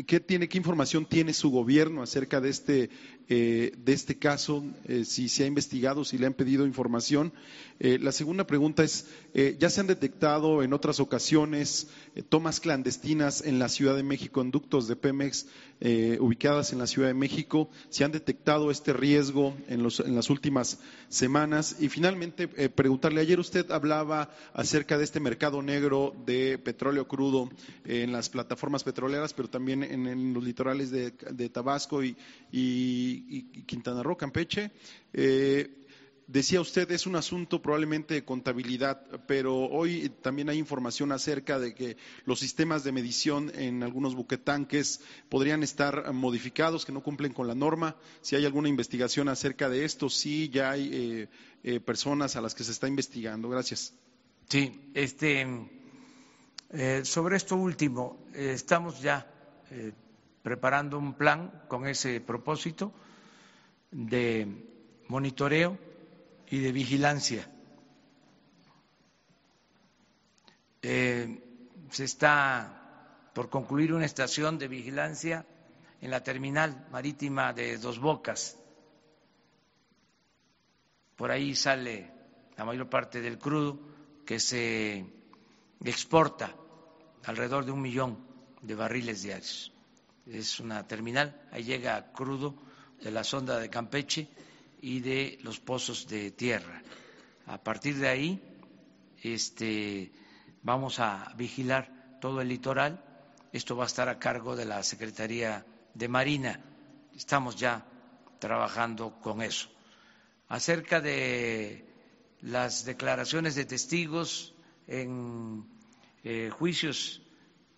¿Qué, 0.06 0.20
tiene, 0.20 0.50
qué 0.50 0.58
información 0.58 1.06
tiene 1.06 1.34
su 1.34 1.50
gobierno 1.50 2.02
acerca 2.02 2.42
de 2.42 2.50
este, 2.50 2.90
eh, 3.30 3.74
de 3.78 3.94
este 3.94 4.18
caso? 4.18 4.64
Eh, 4.86 5.06
si 5.06 5.30
se 5.30 5.44
ha 5.44 5.48
investigado, 5.48 6.04
si 6.04 6.18
le 6.18 6.28
han 6.28 6.34
pedido 6.34 6.66
información. 6.66 7.32
Eh, 7.80 7.98
la 8.00 8.12
segunda 8.12 8.46
pregunta 8.46 8.84
es, 8.84 9.08
¿ya 9.58 9.70
se 9.70 9.80
han 9.80 9.88
detectado 9.88 10.64
en 10.64 10.74
otras 10.74 11.00
ocasiones 11.00 11.88
tomas 12.28 12.60
clandestinas 12.60 13.42
en 13.42 13.58
la 13.58 13.70
Ciudad 13.70 13.96
de 13.96 14.04
México, 14.04 14.42
en 14.42 14.52
ductos 14.52 14.90
de 14.90 14.98
Pemex 14.98 15.46
ubicadas 16.20 16.74
en 16.74 16.80
la 16.80 16.88
Ciudad 16.88 17.08
de 17.08 17.14
México? 17.14 17.70
¿Se 17.90 18.04
han 18.04 18.12
detectado 18.12 18.70
este 18.70 18.92
riesgo 18.92 19.56
en, 19.70 19.82
los, 19.82 20.02
en 20.02 20.14
las 20.14 20.30
últimas 20.30 20.80
semanas? 21.08 21.78
Y 21.80 21.88
finalmente, 21.88 22.50
preguntarle, 22.70 23.22
ayer 23.22 23.40
usted 23.40 23.72
hablaba 23.72 24.30
acerca 24.54 24.98
de 24.98 25.06
este 25.06 25.22
mercado 25.22 25.62
negro 25.62 26.14
de 26.26 26.58
petróleo 26.58 27.08
crudo 27.08 27.50
en 27.86 28.12
las 28.12 28.28
plataformas 28.28 28.84
petroleras 28.84 29.34
pero 29.34 29.50
también 29.50 29.84
en, 29.84 30.34
los 30.34 30.44
litorales 30.44 30.92
de, 30.92 31.50
Tabasco 31.50 32.04
y, 32.04 33.19
Quintana 33.66 34.04
Roo, 34.04 34.18
Campeche. 34.18 34.72
Eh, 35.14 35.86
decía 36.28 36.62
usted, 36.62 36.92
es 36.92 37.08
un 37.08 37.16
asunto 37.16 37.62
probablemente 37.62 38.14
de 38.14 38.24
contabilidad, 38.24 39.02
pero 39.28 39.56
hoy 39.56 40.10
también 40.22 40.50
hay 40.50 40.58
información 40.58 41.12
acerca 41.12 41.58
de 41.58 41.74
que 41.74 41.98
los 42.26 42.40
sistemas 42.40 42.84
de 42.84 42.92
medición 42.92 43.52
en 43.56 43.82
algunos 43.84 44.16
buquetanques 44.16 45.02
podrían 45.30 45.64
estar 45.64 46.14
modificados, 46.14 46.86
que 46.86 46.92
no 46.92 47.02
cumplen 47.02 47.34
con 47.34 47.48
la 47.48 47.56
norma. 47.56 47.96
Si 48.22 48.36
hay 48.36 48.46
alguna 48.46 48.70
investigación 48.70 49.28
acerca 49.28 49.70
de 49.70 49.86
esto, 49.86 50.10
sí, 50.10 50.50
ya 50.50 50.72
hay 50.72 50.90
eh, 50.94 51.30
eh, 51.64 51.80
personas 51.80 52.36
a 52.36 52.42
las 52.42 52.54
que 52.54 52.64
se 52.64 52.72
está 52.72 52.88
investigando. 52.88 53.50
Gracias. 53.50 53.94
Sí, 54.48 54.92
este, 54.94 55.46
sobre 57.04 57.38
esto 57.38 57.56
último, 57.56 58.26
estamos 58.34 59.02
ya 59.02 59.28
preparando 60.42 60.98
un 60.98 61.14
plan 61.14 61.64
con 61.68 61.88
ese 61.88 62.22
propósito 62.22 62.94
de 63.92 64.48
monitoreo 65.08 65.78
y 66.50 66.60
de 66.60 66.72
vigilancia. 66.72 67.50
se 70.82 72.04
está 72.04 73.32
por 73.34 73.50
concluir 73.50 73.94
una 73.94 74.06
estación 74.06 74.58
de 74.58 74.68
vigilancia 74.68 75.46
en 76.02 76.12
la 76.12 76.24
terminal 76.24 76.88
marítima 76.92 77.54
de 77.54 77.78
Dos 77.78 78.00
Bocas. 78.00 78.58
Por 81.16 81.32
ahí 81.32 81.56
sale 81.56 82.12
la 82.56 82.66
mayor 82.66 82.90
parte 82.90 83.22
del 83.22 83.38
crudo 83.38 83.80
que 84.26 84.40
se 84.40 85.06
exporta 85.84 86.56
alrededor 87.26 87.66
de 87.66 87.72
un 87.72 87.82
millón 87.82 88.18
de 88.62 88.76
barriles 88.76 89.24
diarios. 89.24 89.74
Es 90.26 90.60
una 90.60 90.88
terminal, 90.88 91.48
ahí 91.52 91.64
llega 91.64 92.12
crudo 92.14 92.56
de 93.02 93.12
la 93.12 93.24
sonda 93.24 93.60
de 93.60 93.70
Campeche 93.70 94.28
y 94.82 95.00
de 95.00 95.40
los 95.44 95.60
pozos 95.60 96.08
de 96.08 96.32
tierra. 96.32 96.82
A 97.48 97.58
partir 97.58 97.98
de 97.98 98.08
ahí 98.08 98.42
este, 99.24 100.12
vamos 100.64 101.00
a 101.00 101.34
vigilar 101.38 102.18
todo 102.22 102.42
el 102.42 102.50
litoral. 102.50 103.04
Esto 103.52 103.76
va 103.76 103.86
a 103.86 103.88
estar 103.88 104.10
a 104.10 104.20
cargo 104.20 104.56
de 104.56 104.66
la 104.66 104.84
Secretaría 104.84 105.66
de 105.94 106.08
Marina. 106.08 106.60
Estamos 107.16 107.56
ya 107.56 107.86
trabajando 108.40 109.20
con 109.20 109.42
eso. 109.42 109.70
Acerca 110.48 111.02
de 111.02 111.86
las 112.42 112.86
declaraciones 112.86 113.56
de 113.56 113.66
testigos 113.66 114.54
en 114.88 115.66
eh, 116.24 116.50
juicios 116.52 117.22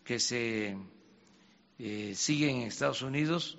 que 0.03 0.19
se 0.19 0.77
eh, 1.80 2.14
siguen 2.15 2.57
en 2.57 2.68
Estados 2.68 3.02
Unidos, 3.02 3.57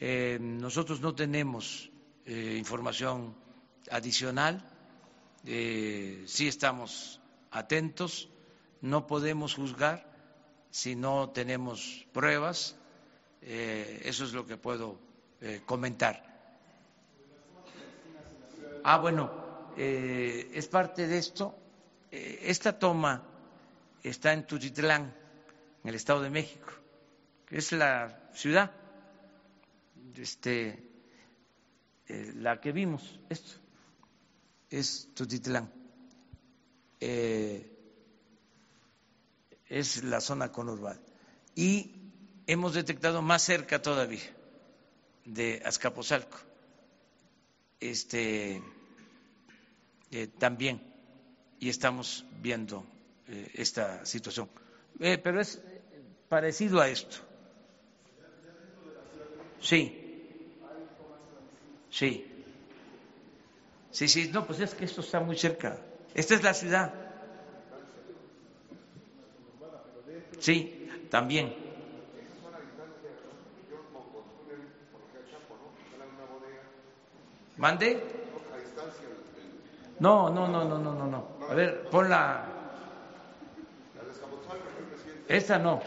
eh, 0.00 0.38
nosotros 0.40 1.00
no 1.00 1.14
tenemos 1.14 1.90
información 2.26 3.34
adicional, 3.90 4.62
sí 5.42 6.46
estamos 6.46 7.22
atentos, 7.50 8.28
no 8.82 9.06
podemos 9.06 9.54
juzgar 9.54 10.06
si 10.70 10.94
no 10.94 11.30
tenemos 11.30 12.06
pruebas, 12.12 12.76
eso 13.40 14.24
es 14.24 14.34
lo 14.34 14.44
que 14.46 14.58
puedo 14.58 14.98
comentar. 15.64 16.22
Ah, 18.84 18.98
bueno, 18.98 19.30
es 19.74 20.68
parte 20.68 21.06
de 21.06 21.16
esto. 21.16 21.54
esta 22.10 22.78
toma 22.78 23.22
está 24.02 24.32
en 24.32 24.46
Tutitlán, 24.46 25.14
en 25.82 25.88
el 25.88 25.94
Estado 25.94 26.22
de 26.22 26.30
México, 26.30 26.70
que 27.46 27.58
es 27.58 27.72
la 27.72 28.30
ciudad, 28.34 28.70
este, 30.18 30.82
eh, 32.08 32.32
la 32.36 32.60
que 32.60 32.72
vimos, 32.72 33.20
esto, 33.28 33.52
es 34.70 35.08
Tutitlán. 35.14 35.72
Eh, 37.00 37.74
es 39.66 40.02
la 40.02 40.20
zona 40.20 40.50
conurbada. 40.50 41.00
Y 41.54 41.92
hemos 42.46 42.74
detectado 42.74 43.22
más 43.22 43.42
cerca 43.42 43.80
todavía 43.80 44.22
de 45.24 45.62
Azcapotzalco, 45.64 46.38
este, 47.80 48.62
eh, 50.10 50.26
también, 50.38 50.82
y 51.60 51.68
estamos 51.68 52.24
viendo 52.40 52.84
esta 53.52 54.06
situación. 54.06 54.48
Pero 54.98 55.38
es 55.38 55.60
parecido 56.30 56.80
a 56.80 56.88
esto. 56.88 57.18
Sí. 59.60 60.07
Sí. 61.90 62.26
Sí, 63.90 64.08
sí, 64.08 64.30
no, 64.32 64.46
pues 64.46 64.60
es 64.60 64.74
que 64.74 64.84
esto 64.84 65.00
está 65.00 65.20
muy 65.20 65.36
cerca. 65.36 65.78
Esta 66.14 66.34
es 66.34 66.42
la 66.42 66.54
ciudad. 66.54 66.94
Sí, 70.38 70.88
también. 71.10 71.54
¿Mande? 77.56 78.00
No, 79.98 80.30
no, 80.30 80.46
no, 80.46 80.64
no, 80.64 80.78
no, 80.78 80.94
no, 80.94 81.06
no. 81.06 81.28
A 81.50 81.54
ver, 81.54 81.88
pon 81.90 82.08
la... 82.08 82.44
Esta 85.26 85.58
no. 85.58 85.82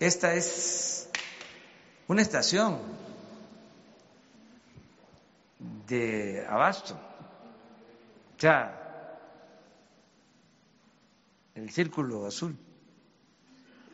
Esta 0.00 0.34
es 0.34 1.08
una 2.08 2.22
estación 2.22 3.01
de 5.86 6.44
abasto. 6.48 6.94
O 8.36 8.40
sea, 8.40 8.82
el 11.54 11.70
círculo 11.70 12.26
azul. 12.26 12.56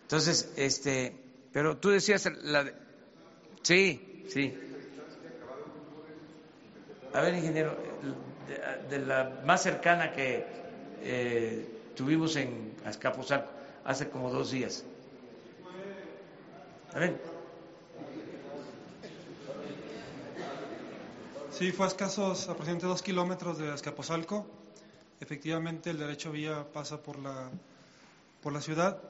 Entonces, 0.03 0.53
este, 0.57 1.15
pero 1.53 1.77
tú 1.77 1.91
decías 1.91 2.27
la 2.43 2.65
de, 2.65 2.75
sí, 3.63 4.25
sí. 4.29 4.55
A 7.13 7.21
ver, 7.23 7.35
ingeniero, 7.35 7.77
de, 8.89 8.99
la 9.01 9.41
más 9.45 9.63
cercana 9.63 10.13
que 10.13 10.45
eh, 11.03 11.67
tuvimos 11.95 12.37
en 12.37 12.75
Azcapotzalco 12.85 13.51
hace 13.85 14.09
como 14.09 14.31
dos 14.31 14.51
días. 14.51 14.85
A 16.95 16.99
ver. 16.99 17.38
Sí, 21.59 21.73
fue 21.73 21.87
a 21.87 21.89
escasos 21.89 22.45
aproximadamente 22.45 22.87
dos 22.87 23.03
kilómetros 23.03 23.59
de 23.59 23.75
Escaposalco. 23.75 24.47
Efectivamente, 25.19 25.91
el 25.91 25.99
derecho 25.99 26.31
vía 26.31 26.65
pasa 26.73 27.03
por 27.03 27.19
la, 27.19 27.51
por 28.41 28.53
la 28.53 28.61
ciudad 28.61 29.03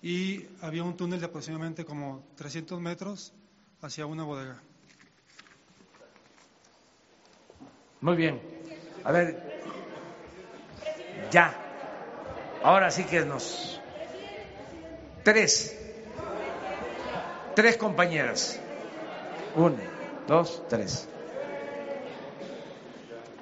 y 0.00 0.46
había 0.62 0.82
un 0.82 0.96
túnel 0.96 1.20
de 1.20 1.26
aproximadamente 1.26 1.84
como 1.84 2.24
300 2.36 2.80
metros 2.80 3.34
hacia 3.82 4.06
una 4.06 4.24
bodega. 4.24 4.62
Muy 8.00 8.16
bien. 8.16 8.40
A 9.04 9.12
ver, 9.12 9.60
ya. 11.30 11.54
Ahora 12.62 12.90
sí 12.90 13.04
que 13.04 13.26
nos... 13.26 13.78
Tres. 15.22 15.78
Tres 17.54 17.76
compañeras. 17.76 18.58
Una, 19.54 19.82
dos, 20.26 20.62
tres. 20.70 21.08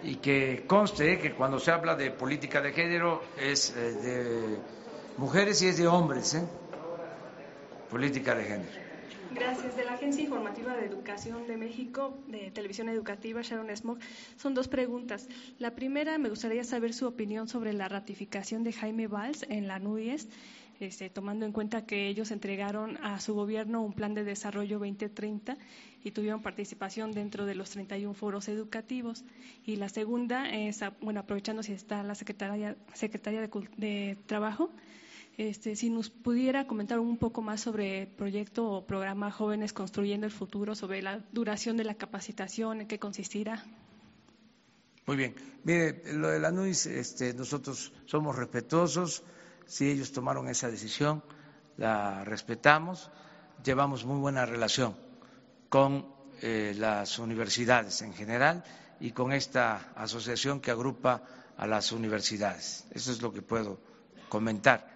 Y 0.02 0.16
que 0.16 0.64
conste 0.66 1.18
que 1.18 1.32
cuando 1.32 1.58
se 1.58 1.70
habla 1.70 1.94
de 1.94 2.10
política 2.10 2.60
de 2.60 2.72
género 2.72 3.22
es 3.38 3.74
eh, 3.76 3.92
de 3.92 4.58
mujeres 5.18 5.60
y 5.62 5.68
es 5.68 5.76
de 5.76 5.86
hombres, 5.86 6.34
¿eh? 6.34 6.42
Política 7.90 8.34
de 8.34 8.44
género. 8.44 8.90
Gracias. 9.32 9.76
De 9.76 9.84
la 9.84 9.92
Agencia 9.92 10.24
Informativa 10.24 10.74
de 10.74 10.86
Educación 10.86 11.46
de 11.46 11.56
México, 11.56 12.18
de 12.26 12.50
Televisión 12.50 12.88
Educativa, 12.88 13.42
Sharon 13.42 13.74
Smog, 13.76 13.98
son 14.36 14.54
dos 14.54 14.66
preguntas. 14.66 15.28
La 15.58 15.74
primera, 15.74 16.18
me 16.18 16.28
gustaría 16.28 16.64
saber 16.64 16.94
su 16.94 17.06
opinión 17.06 17.46
sobre 17.46 17.72
la 17.72 17.88
ratificación 17.88 18.64
de 18.64 18.72
Jaime 18.72 19.06
Valls 19.06 19.46
en 19.48 19.68
la 19.68 19.78
NUIES, 19.78 20.28
este, 20.80 21.10
tomando 21.10 21.44
en 21.44 21.52
cuenta 21.52 21.84
que 21.84 22.08
ellos 22.08 22.30
entregaron 22.30 22.96
a 23.04 23.20
su 23.20 23.34
gobierno 23.34 23.82
un 23.82 23.92
plan 23.92 24.14
de 24.14 24.24
desarrollo 24.24 24.78
2030 24.78 25.58
y 26.02 26.10
tuvieron 26.12 26.40
participación 26.40 27.12
dentro 27.12 27.44
de 27.44 27.54
los 27.54 27.68
31 27.70 28.14
foros 28.14 28.48
educativos. 28.48 29.22
Y 29.66 29.76
la 29.76 29.90
segunda 29.90 30.48
es, 30.50 30.80
bueno, 31.02 31.20
aprovechando 31.20 31.62
si 31.62 31.72
está 31.72 32.02
la 32.02 32.14
Secretaria, 32.14 32.76
Secretaria 32.94 33.46
de, 33.76 34.16
Trabajo, 34.24 34.70
este, 35.36 35.76
si 35.76 35.90
nos 35.90 36.08
pudiera 36.08 36.66
comentar 36.66 36.98
un 36.98 37.18
poco 37.18 37.42
más 37.42 37.60
sobre 37.60 38.02
el 38.02 38.08
proyecto 38.08 38.70
o 38.70 38.86
programa 38.86 39.30
Jóvenes 39.30 39.74
Construyendo 39.74 40.26
el 40.26 40.32
Futuro, 40.32 40.74
sobre 40.74 41.02
la 41.02 41.22
duración 41.32 41.76
de 41.76 41.84
la 41.84 41.94
capacitación, 41.94 42.80
en 42.80 42.86
qué 42.88 42.98
consistirá. 42.98 43.62
Muy 45.06 45.16
bien. 45.16 45.34
Mire, 45.64 46.02
lo 46.14 46.28
de 46.28 46.40
la 46.40 46.50
NUIS, 46.50 46.86
este, 46.86 47.34
nosotros 47.34 47.92
somos 48.06 48.36
respetuosos. 48.36 49.22
Si 49.70 49.88
ellos 49.88 50.10
tomaron 50.10 50.48
esa 50.48 50.68
decisión, 50.68 51.22
la 51.76 52.24
respetamos. 52.24 53.08
Llevamos 53.62 54.04
muy 54.04 54.18
buena 54.18 54.44
relación 54.44 54.96
con 55.68 56.06
eh, 56.42 56.74
las 56.76 57.20
universidades 57.20 58.02
en 58.02 58.12
general 58.12 58.64
y 58.98 59.12
con 59.12 59.32
esta 59.32 59.92
asociación 59.94 60.58
que 60.60 60.72
agrupa 60.72 61.22
a 61.56 61.68
las 61.68 61.92
universidades. 61.92 62.84
Eso 62.90 63.12
es 63.12 63.22
lo 63.22 63.32
que 63.32 63.42
puedo 63.42 63.78
comentar 64.28 64.90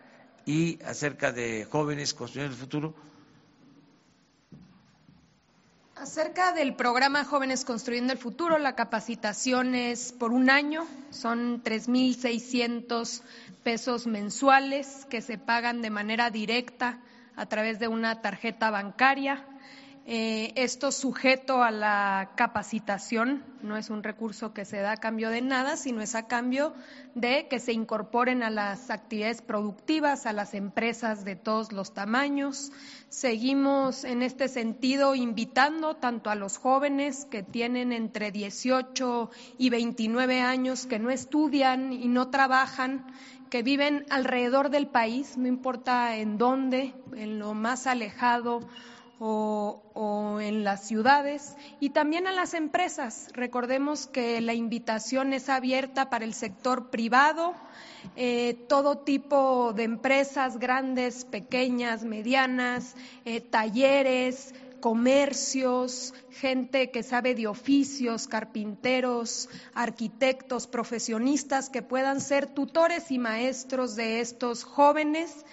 y 0.45 0.83
acerca 0.83 1.31
de 1.31 1.69
jóvenes 1.71 2.13
construyendo 2.13 2.53
el 2.57 2.61
futuro. 2.61 2.95
Acerca 6.05 6.53
del 6.53 6.75
programa 6.75 7.25
Jóvenes 7.25 7.65
Construyendo 7.65 8.13
el 8.13 8.19
Futuro, 8.19 8.59
la 8.59 8.77
capacitación 8.77 9.75
es 9.75 10.13
por 10.13 10.33
un 10.33 10.51
año, 10.51 10.87
son 11.09 11.65
3.600 11.65 13.23
pesos 13.63 14.07
mensuales 14.07 15.07
que 15.09 15.23
se 15.23 15.39
pagan 15.39 15.81
de 15.81 15.89
manera 15.89 16.29
directa 16.29 16.99
a 17.37 17.47
través 17.47 17.79
de 17.79 17.89
una 17.89 18.21
tarjeta 18.21 18.71
bancaria. 18.71 19.47
Eh, 20.07 20.53
esto 20.57 20.93
sujeto 20.93 21.63
a 21.63 21.71
la 21.71 22.33
capacitación, 22.37 23.43
no 23.63 23.79
es 23.79 23.89
un 23.89 24.03
recurso 24.03 24.53
que 24.53 24.67
se 24.67 24.77
da 24.81 24.93
a 24.93 24.97
cambio 24.99 25.31
de 25.31 25.41
nada, 25.41 25.79
sino 25.79 26.03
es 26.03 26.15
a 26.15 26.27
cambio 26.27 26.75
de 27.15 27.49
que 27.49 27.59
se 27.59 27.73
incorporen 27.73 28.43
a 28.43 28.51
las 28.51 28.91
actividades 28.91 29.41
productivas, 29.41 30.27
a 30.27 30.35
las 30.35 30.53
empresas 30.53 31.25
de 31.25 31.37
todos 31.37 31.73
los 31.73 31.95
tamaños. 31.95 32.71
Seguimos 33.09 34.05
en 34.05 34.23
este 34.23 34.49
sentido 34.49 35.15
invitando 35.15 35.97
tanto 35.97 36.29
a 36.29 36.35
los 36.35 36.59
jóvenes 36.59 37.25
que 37.25 37.43
tienen 37.43 37.91
entre 37.91 38.31
18 38.31 39.31
y 39.57 39.71
29 39.71 40.43
años, 40.43 40.85
que 40.85 40.99
no 40.99 41.09
estudian 41.09 41.95
y 41.95 42.09
no 42.09 42.29
trabajan, 42.29 43.07
que 43.49 43.63
viven 43.63 44.05
alrededor 44.11 44.69
del 44.69 44.87
país, 44.87 45.39
no 45.39 45.49
importa 45.49 46.15
en 46.17 46.37
dónde, 46.37 46.93
en 47.17 47.39
lo 47.39 47.55
más 47.55 47.87
alejado 47.87 48.61
o, 49.19 50.39
en 50.41 50.65
las 50.65 50.87
ciudades 50.87 51.57
y 51.81 51.91
también 51.91 52.27
a 52.27 52.33
las 52.33 52.55
empresas. 52.55 53.29
Recordemos 53.33 54.07
que 54.07 54.41
la 54.41 54.55
invitación 54.55 55.33
es 55.33 55.49
abierta 55.49 56.11
para 56.11 56.25
el 56.25 56.35
sector 56.35 56.91
privado, 56.91 57.55
eh, 58.17 58.55
todo 58.69 58.99
tipo 58.99 59.73
de 59.73 59.85
empresas, 59.85 60.59
grandes, 60.59 61.25
pequeñas, 61.25 62.05
medianas, 62.05 62.95
eh, 63.25 63.41
talleres, 63.41 64.55
comercios, 64.81 66.13
gente 66.31 66.91
que 66.91 67.03
sabe 67.03 67.35
de 67.35 67.47
oficios, 67.47 68.29
carpinteros, 68.29 69.49
arquitectos, 69.73 70.67
profesionistas 70.67 71.71
que 71.71 71.81
puedan 71.81 72.21
ser 72.21 72.47
tutores 72.47 73.11
y 73.11 73.19
maestros 73.19 73.97
de 73.97 74.21
estos 74.21 74.63
jóvenes 74.65 75.47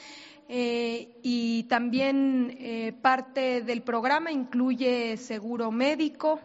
eh, 0.53 1.17
y 1.23 1.63
también 1.69 2.57
eh, 2.59 2.91
parte 3.01 3.61
del 3.61 3.83
programa 3.83 4.33
incluye 4.33 5.15
seguro 5.15 5.71
médico 5.71 6.41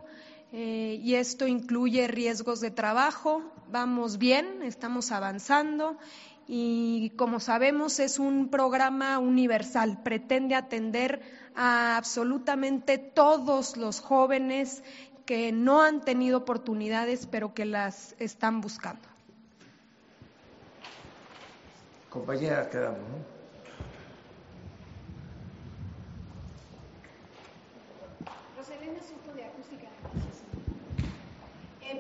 eh, 0.53 1.01
y 1.03 1.17
esto 1.17 1.49
incluye 1.49 2.07
riesgos 2.07 2.61
de 2.61 2.71
trabajo. 2.71 3.43
Vamos 3.69 4.19
bien, 4.19 4.63
estamos 4.63 5.11
avanzando 5.11 5.99
y 6.47 7.15
como 7.17 7.41
sabemos 7.41 7.99
es 7.99 8.21
un 8.21 8.49
programa 8.49 9.19
universal, 9.19 10.01
pretende 10.05 10.55
atender 10.55 11.21
a 11.57 11.97
absolutamente 11.97 12.99
todos 12.99 13.77
los 13.77 13.99
jóvenes 13.99 14.85
que 15.25 15.51
no 15.51 15.83
han 15.83 16.01
tenido 16.01 16.39
oportunidades 16.39 17.27
pero 17.27 17.55
que 17.55 17.65
las 17.65 18.15
están 18.21 18.61
buscando. 18.61 19.09
Compañera, 22.09 22.71
quedamos. 22.71 23.36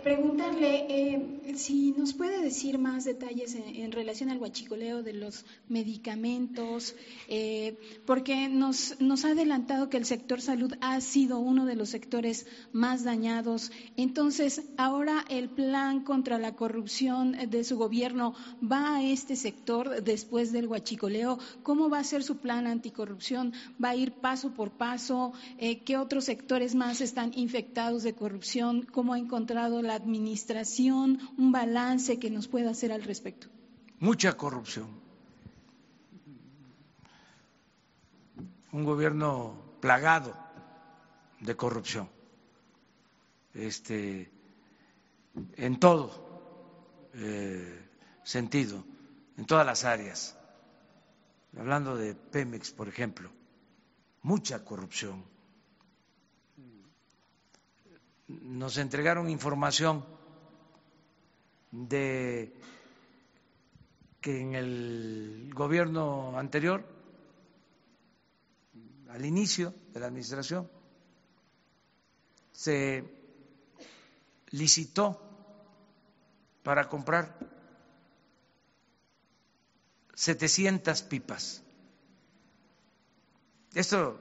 Preguntarle 0.07 0.87
eh, 0.89 1.53
si 1.57 1.91
nos 1.91 2.13
puede 2.13 2.41
decir 2.41 2.79
más 2.79 3.05
detalles 3.05 3.57
en, 3.57 3.91
relación 3.91 4.31
al 4.31 4.39
huachicoleo 4.39 5.03
de 5.03 5.13
los 5.13 5.45
medicamentos, 5.69 6.95
eh, 7.27 7.77
porque 8.05 8.49
nos, 8.49 9.01
nos 9.01 9.25
ha 9.25 9.31
adelantado 9.31 9.89
que 9.89 9.97
el 9.97 10.05
sector 10.05 10.41
salud 10.41 10.75
ha 10.81 11.01
sido 11.01 11.41
uno 11.41 11.67
de 11.67 11.75
los 11.75 11.89
sectores 11.89 12.47
más 12.73 13.03
dañados. 13.03 13.73
Entonces, 13.97 14.63
ahora 14.77 15.25
el 15.29 15.49
plan 15.49 16.05
contra 16.05 16.39
la 16.39 16.55
corrupción 16.55 17.33
de 17.51 17.65
su 17.65 17.77
gobierno 17.77 18.35
va 18.63 18.97
a 18.97 19.03
este 19.03 19.35
sector 19.35 20.05
después 20.05 20.53
del 20.53 20.69
huachicoleo. 20.69 21.41
¿Cómo 21.65 21.91
va 21.91 21.99
a 21.99 22.05
ser 22.05 22.23
su 22.23 22.37
plan 22.37 22.69
anticorrupción? 22.69 23.55
¿Va 23.83 23.89
a 23.89 23.97
ir 23.97 24.13
paso 24.13 24.53
por 24.53 24.71
paso? 24.71 25.33
Eh, 25.59 25.81
¿Qué 25.81 25.97
otros 25.97 26.27
sectores 26.27 26.77
más 26.77 27.01
están 27.01 27.33
infectados 27.35 28.05
de 28.05 28.15
corrupción? 28.15 28.87
¿Cómo 28.93 29.15
ha 29.15 29.19
encontrado 29.19 29.83
la 29.83 29.96
administración, 29.97 31.19
un 31.37 31.53
balance 31.53 32.19
que 32.19 32.31
nos 32.31 32.49
pueda 32.49 32.71
hacer 32.71 32.93
al 32.93 33.03
respecto? 33.03 33.49
Mucha 33.99 34.37
corrupción. 34.37 34.89
Un 38.73 38.85
gobierno 38.85 39.57
plagado 39.81 40.37
de 41.41 41.57
corrupción. 41.57 42.09
Este, 43.55 44.31
en 45.57 45.81
todo 45.81 47.09
eh, 47.15 47.89
sentido, 48.25 48.85
en 49.37 49.47
todas 49.47 49.67
las 49.67 49.85
áreas. 49.85 50.37
Hablando 51.59 51.97
de 51.97 52.15
Pemex, 52.15 52.71
por 52.71 52.89
ejemplo, 52.89 53.31
mucha 54.23 54.65
corrupción 54.65 55.25
nos 58.29 58.79
entregaron 58.79 59.31
información 59.31 60.05
de 61.71 62.53
que 64.21 64.41
en 64.41 64.55
el 64.55 65.51
gobierno 65.55 66.37
anterior, 66.39 66.85
al 69.09 69.25
inicio 69.25 69.73
de 69.93 70.01
la 70.01 70.07
administración, 70.07 70.69
se 72.53 73.05
licitó 74.51 75.21
para 76.63 76.89
comprar 76.89 77.39
700 80.15 81.03
pipas. 81.03 81.63
Esto 83.75 84.19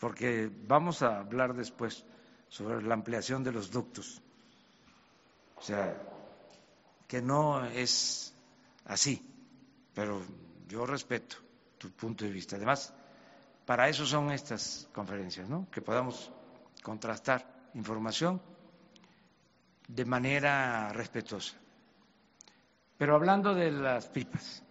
porque 0.00 0.50
vamos 0.66 1.02
a 1.02 1.20
hablar 1.20 1.54
después 1.54 2.04
sobre 2.48 2.82
la 2.82 2.94
ampliación 2.94 3.42
de 3.42 3.52
los 3.52 3.70
ductos. 3.70 4.20
O 5.56 5.62
sea, 5.62 5.96
que 7.06 7.22
no 7.22 7.64
es 7.64 8.34
así, 8.84 9.22
pero 9.94 10.22
yo 10.68 10.86
respeto 10.86 11.36
tu 11.78 11.90
punto 11.90 12.24
de 12.24 12.30
vista. 12.30 12.56
Además, 12.56 12.92
para 13.66 13.88
eso 13.88 14.06
son 14.06 14.30
estas 14.30 14.88
conferencias, 14.92 15.48
¿no? 15.48 15.68
Que 15.70 15.80
podamos 15.80 16.30
contrastar 16.82 17.70
información 17.74 18.40
de 19.88 20.04
manera 20.04 20.92
respetuosa. 20.92 21.54
Pero 22.96 23.14
hablando 23.14 23.54
de 23.54 23.70
las 23.70 24.06
pipas, 24.06 24.62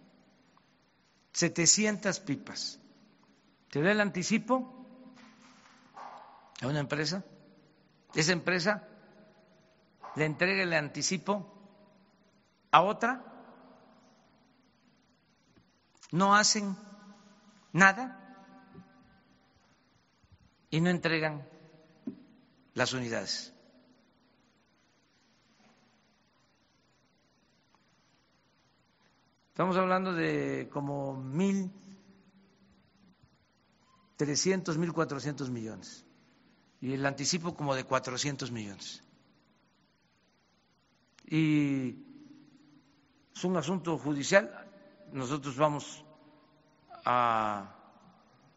700 1.32 2.20
pipas. 2.20 2.80
¿Te 3.70 3.82
da 3.82 3.92
el 3.92 4.00
anticipo 4.00 4.73
a 6.60 6.66
una 6.66 6.80
empresa? 6.80 7.24
Esa 8.14 8.32
empresa 8.32 8.86
le 10.16 10.24
entrega 10.24 10.62
el 10.62 10.72
anticipo 10.72 11.52
a 12.70 12.82
otra. 12.82 13.24
No 16.12 16.34
hacen 16.34 16.76
nada 17.72 18.20
y 20.70 20.80
no 20.80 20.90
entregan 20.90 21.46
las 22.74 22.92
unidades. 22.92 23.52
Estamos 29.48 29.76
hablando 29.76 30.12
de 30.12 30.68
como 30.72 31.14
mil 31.14 31.72
trescientos, 34.16 34.78
mil 34.78 34.92
cuatrocientos 34.92 35.50
millones 35.50 36.03
y 36.84 36.92
el 36.92 37.06
anticipo 37.06 37.54
como 37.56 37.74
de 37.74 37.84
cuatrocientos 37.84 38.52
millones. 38.52 39.02
Y 41.24 41.96
es 43.34 43.42
un 43.42 43.56
asunto 43.56 43.96
judicial, 43.96 44.70
nosotros 45.10 45.56
vamos 45.56 46.04
a 47.06 47.74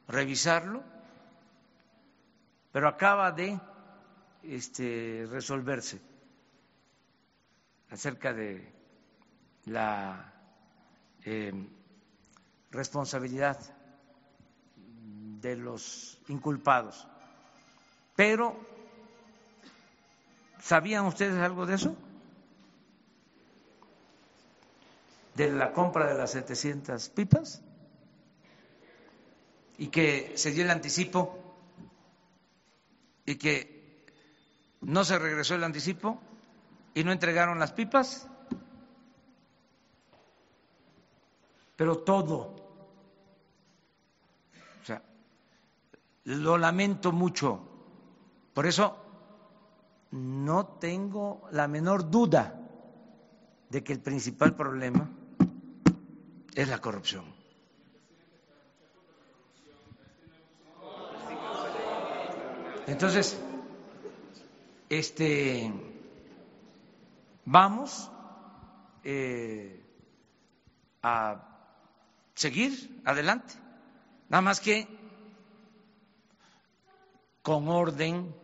revisarlo, 0.09 0.83
pero 2.73 2.89
acaba 2.89 3.31
de 3.31 3.57
este, 4.43 5.25
resolverse 5.31 6.01
acerca 7.91 8.33
de 8.33 8.73
la 9.67 10.33
eh, 11.23 11.53
responsabilidad 12.71 13.57
de 14.75 15.55
los 15.55 16.19
inculpados. 16.27 17.07
Pero, 18.17 18.57
¿sabían 20.59 21.05
ustedes 21.05 21.39
algo 21.39 21.65
de 21.65 21.75
eso? 21.75 21.95
De 25.35 25.49
la 25.49 25.71
compra 25.71 26.07
de 26.07 26.15
las 26.15 26.31
700 26.31 27.07
pipas 27.09 27.61
y 29.77 29.87
que 29.87 30.33
se 30.35 30.51
dio 30.51 30.65
el 30.65 30.71
anticipo 30.71 31.55
y 33.25 33.35
que 33.35 34.03
no 34.81 35.05
se 35.05 35.17
regresó 35.17 35.55
el 35.55 35.63
anticipo 35.63 36.19
y 36.93 37.05
no 37.05 37.13
entregaron 37.13 37.59
las 37.59 37.71
pipas. 37.71 38.27
pero 41.77 41.99
todo. 41.99 42.55
O 44.81 44.85
sea, 44.85 45.01
lo 46.25 46.57
lamento 46.57 47.13
mucho. 47.13 47.76
Por 48.57 48.65
eso 48.65 48.97
no 50.09 50.65
tengo 50.79 51.47
la 51.51 51.67
menor 51.67 52.09
duda 52.09 52.59
de 53.69 53.83
que 53.83 53.93
el 53.93 53.99
principal 53.99 54.55
problema 54.55 55.07
es 56.55 56.67
la 56.67 56.81
corrupción. 56.81 57.25
Entonces, 62.87 63.39
este, 64.89 65.71
vamos 67.45 68.09
eh, 69.03 69.85
a 71.03 71.47
seguir 72.33 73.03
adelante. 73.05 73.53
Nada 74.29 74.41
más 74.41 74.59
que 74.59 74.87
con 77.43 77.69
orden, 77.69 78.35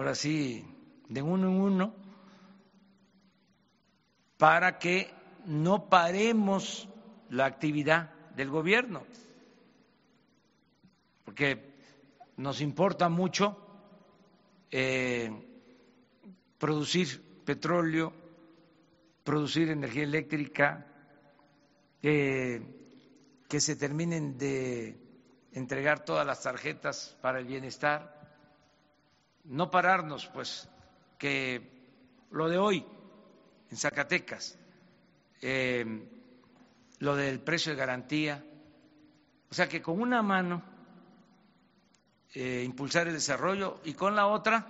ahora 0.00 0.14
sí, 0.14 0.64
de 1.10 1.20
uno 1.20 1.48
en 1.48 1.60
uno, 1.60 1.94
para 4.38 4.78
que 4.78 5.12
no 5.44 5.90
paremos 5.90 6.88
la 7.28 7.44
actividad 7.44 8.10
del 8.34 8.48
gobierno, 8.48 9.02
porque 11.22 11.74
nos 12.38 12.62
importa 12.62 13.10
mucho 13.10 13.58
eh, 14.70 15.30
producir 16.56 17.22
petróleo, 17.44 18.14
producir 19.22 19.68
energía 19.68 20.04
eléctrica, 20.04 20.86
que 22.00 22.64
se 23.50 23.76
terminen 23.76 24.38
de 24.38 24.98
entregar 25.52 26.06
todas 26.06 26.26
las 26.26 26.42
tarjetas 26.42 27.18
para 27.20 27.38
el 27.38 27.44
bienestar, 27.44 28.19
no 29.44 29.70
pararnos, 29.70 30.26
pues, 30.28 30.68
que 31.18 31.70
lo 32.30 32.48
de 32.48 32.58
hoy 32.58 32.86
en 33.70 33.76
Zacatecas, 33.76 34.58
eh, 35.42 36.08
lo 36.98 37.16
del 37.16 37.40
precio 37.40 37.72
de 37.72 37.78
garantía, 37.78 38.44
o 39.50 39.54
sea 39.54 39.68
que 39.68 39.82
con 39.82 40.00
una 40.00 40.22
mano 40.22 40.62
eh, 42.34 42.62
impulsar 42.64 43.08
el 43.08 43.14
desarrollo 43.14 43.80
y 43.84 43.94
con 43.94 44.14
la 44.14 44.26
otra 44.26 44.66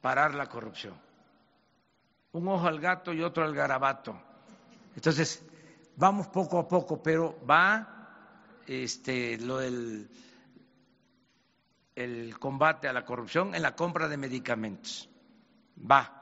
parar 0.00 0.34
la 0.34 0.48
corrupción. 0.48 0.94
Un 2.32 2.48
ojo 2.48 2.66
al 2.66 2.80
gato 2.80 3.12
y 3.12 3.22
otro 3.22 3.44
al 3.44 3.54
garabato. 3.54 4.18
Entonces, 4.94 5.44
vamos 5.96 6.28
poco 6.28 6.58
a 6.58 6.68
poco, 6.68 7.02
pero 7.02 7.38
va 7.44 7.98
este, 8.66 9.38
lo 9.38 9.58
del 9.58 10.08
el 11.98 12.38
combate 12.38 12.86
a 12.86 12.92
la 12.92 13.04
corrupción 13.04 13.56
en 13.56 13.62
la 13.62 13.74
compra 13.74 14.06
de 14.06 14.16
medicamentos. 14.16 15.10
Va. 15.78 16.14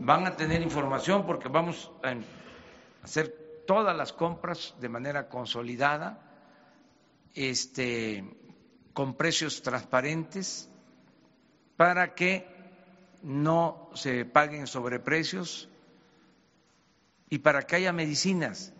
van 0.00 0.26
a 0.26 0.36
tener 0.36 0.62
información 0.62 1.26
porque 1.26 1.48
vamos 1.48 1.90
a 2.02 2.14
hacer 3.02 3.64
todas 3.66 3.96
las 3.96 4.12
compras 4.12 4.74
de 4.80 4.88
manera 4.88 5.28
consolidada, 5.28 6.22
este, 7.34 8.24
con 8.92 9.14
precios 9.14 9.62
transparentes, 9.62 10.70
para 11.76 12.14
que 12.14 12.46
no 13.22 13.90
se 13.94 14.24
paguen 14.24 14.66
sobreprecios 14.66 15.68
y 17.28 17.38
para 17.38 17.62
que 17.62 17.76
haya 17.76 17.92
medicinas. 17.92 18.72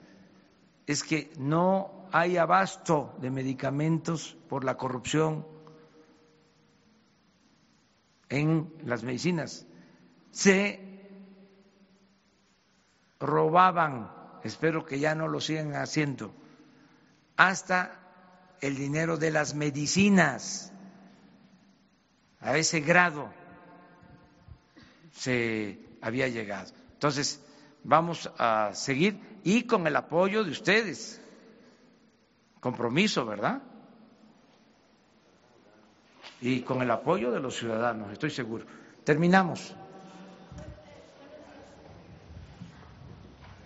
Es 0.86 1.02
que 1.02 1.30
no 1.36 1.97
hay 2.12 2.36
abasto 2.36 3.14
de 3.20 3.30
medicamentos 3.30 4.36
por 4.48 4.64
la 4.64 4.76
corrupción 4.76 5.46
en 8.28 8.72
las 8.84 9.02
medicinas. 9.02 9.66
Se 10.30 10.80
robaban, 13.18 14.12
espero 14.44 14.84
que 14.84 14.98
ya 14.98 15.14
no 15.14 15.28
lo 15.28 15.40
sigan 15.40 15.74
haciendo, 15.74 16.32
hasta 17.36 17.98
el 18.60 18.76
dinero 18.76 19.16
de 19.16 19.30
las 19.30 19.54
medicinas, 19.54 20.72
a 22.40 22.56
ese 22.56 22.80
grado 22.80 23.32
se 25.12 25.78
había 26.00 26.28
llegado. 26.28 26.72
Entonces, 26.92 27.40
vamos 27.84 28.30
a 28.38 28.70
seguir 28.74 29.40
y 29.44 29.64
con 29.64 29.86
el 29.86 29.96
apoyo 29.96 30.44
de 30.44 30.50
ustedes. 30.50 31.20
Compromiso, 32.60 33.24
¿verdad? 33.24 33.62
Y 36.40 36.60
con 36.60 36.82
el 36.82 36.90
apoyo 36.90 37.30
de 37.30 37.40
los 37.40 37.56
ciudadanos, 37.56 38.12
estoy 38.12 38.30
seguro. 38.30 38.64
Terminamos. 39.04 39.74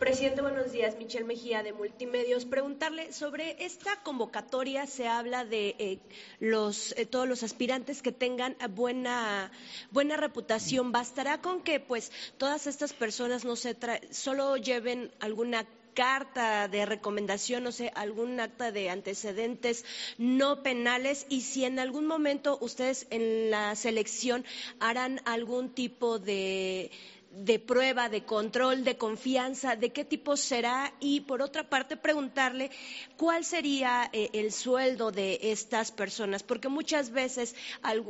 Presidente, 0.03 0.43
buenos 0.43 0.73
días. 0.73 0.97
Michelle 0.99 1.25
Mejía 1.25 1.63
de 1.63 1.73
Multimedios. 1.73 2.45
Preguntarle 2.45 3.13
sobre 3.13 3.65
esta 3.65 4.03
convocatoria. 4.03 4.85
Se 4.89 5.07
habla 5.07 5.45
de 5.45 5.77
eh, 5.79 6.01
los, 6.41 6.93
eh, 6.99 7.07
todos 7.07 7.29
los 7.29 7.45
aspirantes 7.45 8.03
que 8.03 8.11
tengan 8.11 8.57
buena, 8.71 9.53
buena 9.93 10.17
reputación. 10.17 10.91
¿Bastará 10.91 11.41
con 11.41 11.63
que 11.63 11.79
pues 11.79 12.11
todas 12.37 12.67
estas 12.67 12.93
personas 12.93 13.45
no 13.45 13.55
se 13.55 13.77
solo 14.11 14.57
lleven 14.57 15.13
alguna 15.21 15.67
carta 15.95 16.69
de 16.69 16.87
recomendación, 16.87 17.65
no 17.65 17.73
sé, 17.73 17.93
algún 17.95 18.41
acta 18.41 18.73
de 18.73 18.91
antecedentes 18.91 19.85
no 20.19 20.63
penales 20.63 21.27
y 21.29 21.43
si 21.43 21.65
en 21.65 21.79
algún 21.79 22.07
momento 22.07 22.59
ustedes 22.61 23.07
en 23.11 23.51
la 23.51 23.75
selección 23.75 24.45
harán 24.81 25.21
algún 25.25 25.71
tipo 25.71 26.19
de 26.19 26.91
de 27.33 27.59
prueba, 27.59 28.09
de 28.11 28.25
control, 28.25 28.85
de 28.85 28.99
confianza, 28.99 29.75
de 29.75 29.91
qué 29.91 30.05
tipo 30.05 30.37
será 30.37 30.93
y 31.01 31.21
por 31.21 31.41
otra 31.41 31.69
parte 31.69 31.97
preguntarle 31.97 32.71
cuál 33.17 33.45
sería 33.45 34.11
eh, 34.13 34.29
el 34.35 34.53
sueldo 34.53 35.11
de 35.11 35.39
estas 35.43 35.93
personas, 35.93 36.43
porque 36.43 36.69
muchas 36.69 37.11
veces 37.11 37.55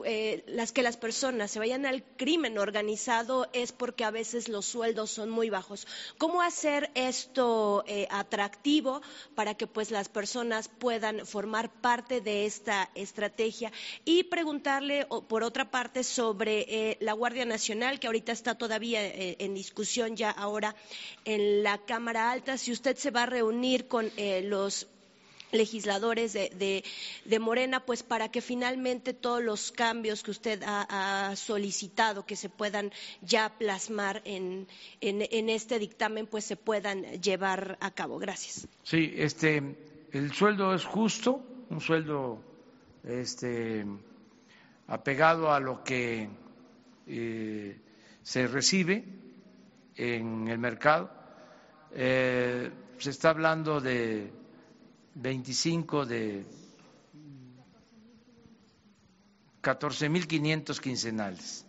eh, 0.05 0.43
las 0.49 0.73
que 0.73 0.83
las 0.83 0.97
personas 0.97 1.53
se 1.53 1.61
vayan 1.61 1.87
al 1.87 2.03
crimen 2.17 2.59
organizado 2.59 3.49
es 3.53 3.71
porque 3.71 4.05
a 4.05 4.11
veces 4.11 4.49
los 4.49 4.67
sueldos 4.67 5.11
son 5.11 5.31
muy 5.31 5.51
bajos. 5.51 5.87
¿Cómo 6.19 6.43
hacer 6.43 6.91
esto 6.95 7.85
eh, 7.87 8.09
atractivo 8.11 9.03
para 9.37 9.55
que 9.55 9.69
pues 9.69 9.93
las 9.93 10.09
personas 10.09 10.69
puedan 10.69 11.27
formar 11.27 11.71
parte 11.81 12.21
de 12.21 12.45
esta 12.45 12.91
estrategia? 12.97 13.71
Y 14.05 14.25
preguntarle 14.25 15.07
por 15.29 15.45
otra 15.45 15.71
parte 15.71 16.03
sobre 16.03 16.97
la 17.01 17.13
Guardia 17.13 17.45
Nacional, 17.45 18.01
que 18.01 18.09
ahorita 18.09 18.33
está 18.33 18.57
todavía 18.57 19.12
eh, 19.15 19.37
en 19.39 19.55
discusión 19.55 20.17
ya 20.17 20.31
ahora 20.31 20.75
en 21.25 21.63
la 21.63 21.79
Cámara 21.79 22.31
Alta, 22.31 22.59
si 22.59 22.73
usted 22.73 22.97
se 22.97 23.11
va 23.11 23.25
a 23.25 23.27
reunir 23.27 23.89
con 23.89 24.11
eh, 24.17 24.43
los 24.43 24.87
legisladores 25.53 26.33
de, 26.33 26.83
Morena, 27.41 27.85
pues 27.85 28.03
para 28.03 28.31
que 28.31 28.41
finalmente 28.41 29.13
todos 29.13 29.43
los 29.43 29.71
cambios 29.71 30.23
que 30.23 30.31
usted 30.31 30.63
ha, 30.65 31.35
solicitado 31.37 32.25
que 32.25 32.37
se 32.37 32.49
puedan 32.49 32.91
ya 33.21 33.53
plasmar 33.59 34.23
en, 34.25 34.67
en, 35.01 35.49
este 35.49 35.79
dictamen, 35.79 36.27
pues 36.27 36.45
se 36.45 36.57
puedan 36.57 37.03
llevar 37.21 37.77
a 37.81 37.91
cabo. 37.91 38.19
Gracias. 38.19 38.67
Sí, 38.83 39.13
este, 39.17 39.77
el 40.13 40.33
sueldo 40.33 40.75
es 40.75 40.85
justo, 40.85 41.43
un 41.69 41.81
sueldo 41.81 42.43
este, 43.05 43.85
apegado 44.87 45.53
a 45.53 45.61
lo 45.61 45.85
que 45.85 46.29
eh, 47.07 47.77
se 48.23 48.47
recibe 48.47 49.05
en 49.97 50.49
el 50.49 50.59
mercado. 50.59 51.11
Eh, 51.93 52.71
se 52.99 53.11
está 53.11 53.31
hablando 53.31 53.81
de 53.81 54.33
25 55.15 56.07
de 56.07 56.45
14.500 59.63 60.81
quincenales. 60.81 61.67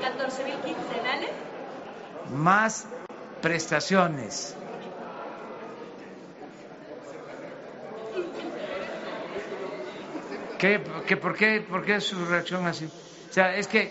¿14.000 0.00 0.62
quincenales? 0.64 1.30
Más 2.34 2.86
prestaciones. 3.40 4.56
¿Qué, 10.60 10.78
por, 10.78 11.34
qué, 11.34 11.62
¿Por 11.62 11.82
qué 11.82 12.02
su 12.02 12.22
reacción 12.26 12.66
así? 12.66 12.84
O 12.84 13.32
sea, 13.32 13.56
es 13.56 13.66
que, 13.66 13.90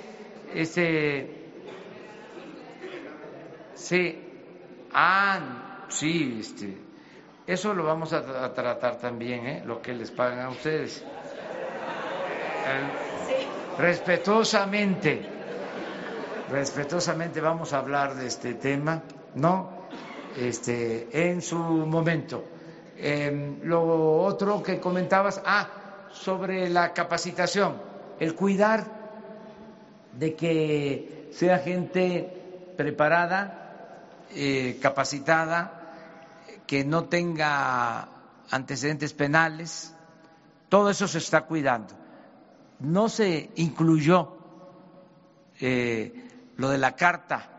este, 0.53 1.49
sí, 3.73 4.21
ah, 4.93 5.85
sí, 5.87 6.37
este, 6.39 6.77
eso 7.47 7.73
lo 7.73 7.85
vamos 7.85 8.13
a, 8.13 8.53
tratar 8.53 8.99
también, 8.99 9.47
¿eh? 9.47 9.63
lo 9.65 9.81
que 9.81 9.93
les 9.93 10.11
pagan 10.11 10.41
a 10.41 10.49
ustedes. 10.49 11.03
Respetuosamente, 13.79 15.25
respetuosamente 16.51 17.41
vamos 17.41 17.73
a 17.73 17.79
hablar 17.79 18.13
de 18.13 18.27
este 18.27 18.53
tema, 18.53 19.01
¿no? 19.33 19.87
Este, 20.37 21.07
en 21.31 21.41
su 21.41 21.57
momento. 21.57 22.45
Em, 22.95 23.59
lo 23.63 24.21
otro 24.21 24.61
que 24.61 24.79
comentabas, 24.79 25.41
ah, 25.43 25.78
sobre 26.11 26.69
la 26.69 26.93
capacitación, 26.93 27.81
el 28.19 28.35
cuidar 28.35 28.85
de 30.13 30.35
que 30.35 31.29
sea 31.31 31.59
gente 31.59 32.73
preparada, 32.77 34.25
eh, 34.31 34.79
capacitada, 34.81 35.93
que 36.65 36.83
no 36.83 37.05
tenga 37.05 38.09
antecedentes 38.51 39.13
penales, 39.13 39.93
todo 40.69 40.89
eso 40.89 41.07
se 41.07 41.17
está 41.17 41.41
cuidando. 41.41 41.95
No 42.79 43.09
se 43.09 43.49
incluyó 43.55 44.37
eh, 45.59 46.29
lo 46.57 46.69
de 46.69 46.77
la 46.77 46.95
carta 46.95 47.49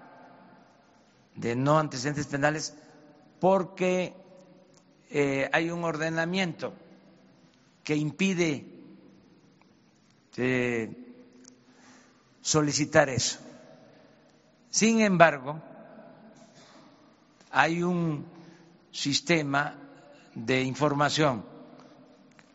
de 1.35 1.57
no 1.57 1.79
antecedentes 1.79 2.27
penales 2.27 2.77
porque 3.41 4.15
eh, 5.11 5.49
hay 5.53 5.71
un 5.71 5.85
ordenamiento 5.85 6.73
que 7.85 7.97
impide 7.97 8.67
eh, 10.37 10.91
solicitar 12.41 13.09
eso. 13.09 13.39
Sin 14.71 15.01
embargo, 15.01 15.61
hay 17.51 17.83
un 17.83 18.25
sistema 18.93 19.75
de 20.35 20.63
información 20.63 21.45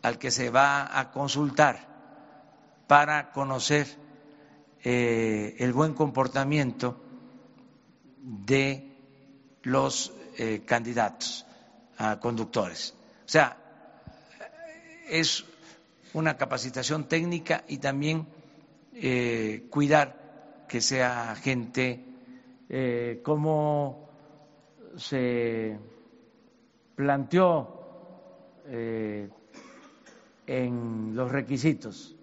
al 0.02 0.18
que 0.18 0.32
se 0.32 0.50
va 0.50 1.00
a 1.00 1.12
consultar 1.12 1.88
para 2.88 3.32
conocer 3.32 3.88
eh, 4.84 5.56
el 5.60 5.74
buen 5.74 5.94
comportamiento 5.94 7.02
de 8.22 8.96
los 9.64 10.14
eh, 10.38 10.64
candidatos 10.66 11.46
a 11.98 12.20
conductores. 12.20 12.94
O 13.26 13.30
sea, 13.30 13.58
es 15.07 15.45
una 16.14 16.38
capacitación 16.38 17.07
técnica 17.07 17.64
y 17.68 17.77
también 17.77 18.27
eh, 18.94 19.68
cuidar 19.69 20.65
que 20.68 20.82
sea 20.82 21.36
gente 21.36 22.03
eh, 22.69 23.22
como 23.23 24.10
se 24.98 25.77
planteó 26.95 28.61
eh, 28.68 29.30
en 30.48 31.15
los 31.15 31.32
requisitos, 31.32 32.15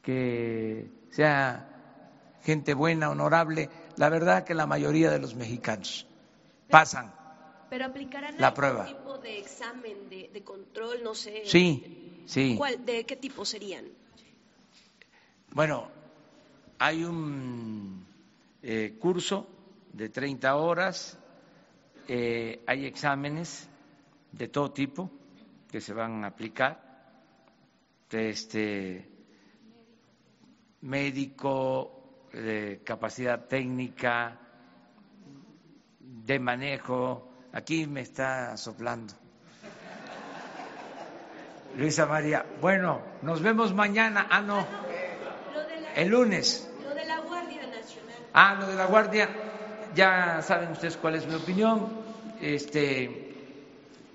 que 0.00 0.88
sea 1.10 1.68
gente 2.42 2.74
buena, 2.74 3.10
honorable. 3.10 3.68
La 3.96 4.08
verdad 4.08 4.44
que 4.44 4.54
la 4.54 4.66
mayoría 4.66 5.10
de 5.10 5.18
los 5.18 5.34
mexicanos 5.34 6.06
pasan 6.70 7.12
pero 7.72 7.86
aplicarán 7.86 8.34
la 8.36 8.52
prueba. 8.52 8.84
tipo 8.84 9.16
de 9.16 9.38
examen 9.38 10.10
de, 10.10 10.42
control, 10.44 11.02
no 11.02 11.14
sé. 11.14 11.44
Sí, 11.46 12.20
sí. 12.26 12.60
¿De 12.84 13.06
qué 13.06 13.16
tipo 13.16 13.46
serían? 13.46 13.86
Bueno, 15.52 15.88
hay 16.78 17.02
un 17.02 18.06
eh, 18.62 18.98
curso 19.00 19.46
de 19.90 20.10
30 20.10 20.54
horas, 20.54 21.18
eh, 22.08 22.62
hay 22.66 22.84
exámenes 22.84 23.70
de 24.32 24.48
todo 24.48 24.70
tipo 24.70 25.10
que 25.70 25.80
se 25.80 25.94
van 25.94 26.24
a 26.24 26.26
aplicar, 26.26 26.78
este 28.10 29.08
médico, 30.82 32.26
de 32.34 32.82
capacidad 32.84 33.46
técnica, 33.46 34.38
de 36.00 36.38
manejo, 36.38 37.31
Aquí 37.52 37.86
me 37.86 38.00
está 38.00 38.56
soplando. 38.56 39.12
Luisa 41.76 42.06
María, 42.06 42.46
bueno, 42.60 43.00
nos 43.20 43.42
vemos 43.42 43.74
mañana. 43.74 44.26
Ah, 44.30 44.40
no. 44.40 44.66
El 45.94 46.08
lunes. 46.08 46.70
Lo 46.82 46.94
de 46.94 47.04
la 47.04 47.18
Guardia 47.20 47.66
Nacional. 47.66 48.16
Ah, 48.32 48.56
lo 48.58 48.66
de 48.66 48.74
la 48.74 48.86
Guardia. 48.86 49.28
Ya 49.94 50.40
saben 50.40 50.72
ustedes 50.72 50.96
cuál 50.96 51.16
es 51.16 51.26
mi 51.26 51.34
opinión. 51.34 51.88
Este, 52.40 53.34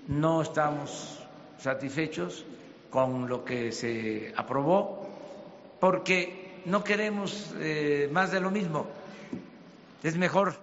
no 0.08 0.42
estamos 0.42 1.20
satisfechos 1.58 2.44
con 2.90 3.28
lo 3.28 3.44
que 3.44 3.70
se 3.70 4.32
aprobó 4.36 5.08
porque 5.78 6.62
no 6.64 6.82
queremos 6.82 7.54
eh, 7.58 8.08
más 8.10 8.32
de 8.32 8.40
lo 8.40 8.50
mismo. 8.50 8.88
Es 10.02 10.16
mejor 10.16 10.56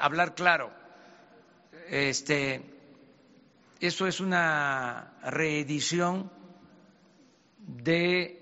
hablar 0.00 0.34
claro 0.34 0.70
este, 1.90 2.62
eso 3.80 4.06
es 4.06 4.20
una 4.20 5.14
reedición 5.22 6.30
de 7.58 8.38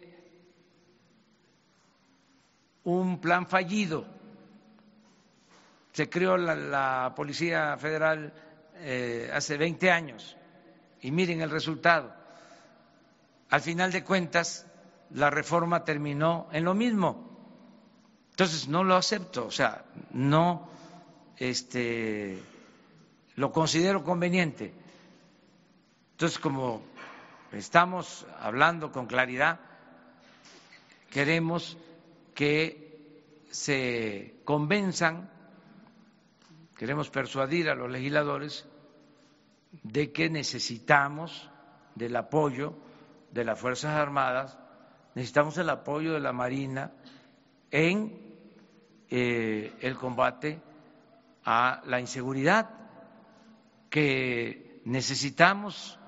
un 2.84 3.20
plan 3.20 3.46
fallido. 3.46 4.06
Se 5.92 6.08
creó 6.08 6.36
la, 6.36 7.12
Policía 7.16 7.76
Federal 7.78 8.32
eh, 8.76 9.30
hace 9.32 9.56
20 9.56 9.90
años 9.90 10.36
y 11.00 11.10
miren 11.10 11.40
el 11.40 11.50
resultado. 11.50 12.14
Al 13.50 13.60
final 13.60 13.92
de 13.92 14.04
cuentas, 14.04 14.66
la 15.10 15.30
reforma 15.30 15.84
terminó 15.84 16.48
en 16.52 16.64
lo 16.64 16.74
mismo. 16.74 17.26
Entonces 18.30 18.68
no 18.68 18.84
lo 18.84 18.96
acepto, 18.96 19.46
o 19.46 19.50
sea, 19.50 19.84
no 20.10 20.68
este, 21.38 22.38
lo 23.36 23.52
considero 23.52 24.02
conveniente. 24.02 24.74
Entonces, 26.12 26.38
como 26.38 26.82
estamos 27.52 28.26
hablando 28.40 28.90
con 28.90 29.06
claridad, 29.06 29.60
queremos 31.10 31.76
que 32.34 32.86
se 33.50 34.40
convenzan, 34.44 35.30
queremos 36.76 37.10
persuadir 37.10 37.70
a 37.70 37.74
los 37.74 37.90
legisladores 37.90 38.66
de 39.82 40.12
que 40.12 40.30
necesitamos 40.30 41.50
del 41.94 42.16
apoyo 42.16 42.74
de 43.32 43.44
las 43.44 43.58
Fuerzas 43.58 43.96
Armadas, 43.96 44.58
necesitamos 45.14 45.56
el 45.58 45.68
apoyo 45.70 46.14
de 46.14 46.20
la 46.20 46.32
Marina 46.32 46.92
en 47.70 48.18
eh, 49.10 49.74
el 49.80 49.96
combate 49.96 50.60
a 51.44 51.82
la 51.86 52.00
inseguridad, 52.00 52.85
que 53.96 54.82
necesitamos 54.84 55.98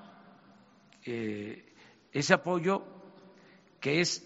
eh, 1.05 1.73
ese 2.11 2.35
apoyo 2.35 2.85
que 3.79 3.99
es 3.99 4.23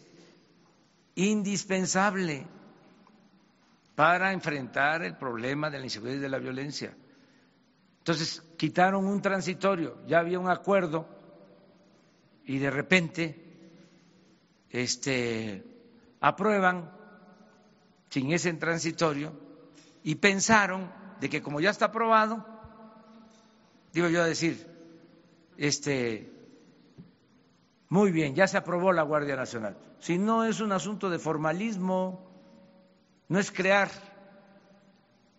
indispensable 1.16 2.46
para 3.96 4.34
enfrentar 4.34 5.04
el 5.04 5.16
problema 5.16 5.70
de 5.70 5.80
la 5.80 5.86
inseguridad 5.86 6.18
y 6.18 6.20
de 6.20 6.28
la 6.28 6.40
violencia. 6.40 6.94
Entonces, 8.00 8.44
quitaron 8.58 9.06
un 9.06 9.22
transitorio, 9.22 10.06
ya 10.08 10.20
había 10.20 10.40
un 10.40 10.50
acuerdo 10.50 11.08
y 12.44 12.58
de 12.58 12.70
repente 12.70 13.42
este, 14.72 15.64
aprueban 16.20 16.92
sin 18.10 18.34
ese 18.34 18.52
transitorio 18.56 19.32
y 20.04 20.16
pensaron 20.16 20.92
de 21.22 21.30
que 21.30 21.42
como 21.42 21.62
ya 21.62 21.70
está 21.70 21.86
aprobado, 21.86 22.53
digo 23.94 24.10
yo 24.10 24.24
a 24.24 24.28
decir, 24.28 24.68
este, 25.58 26.32
muy 27.90 28.12
bien, 28.12 28.34
ya 28.34 28.48
se 28.48 28.58
aprobó 28.58 28.92
la 28.92 29.04
Guardia 29.04 29.36
Nacional. 29.36 29.78
Si 30.00 30.18
no 30.18 30.44
es 30.44 30.60
un 30.60 30.72
asunto 30.72 31.10
de 31.10 31.20
formalismo, 31.20 32.28
no 33.30 33.40
es 33.40 33.52
crear 33.52 33.90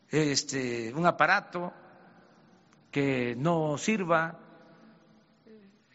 este, 0.09 0.95
un 0.95 1.05
aparato 1.05 1.73
que 2.91 3.35
no 3.37 3.77
sirva, 3.77 4.39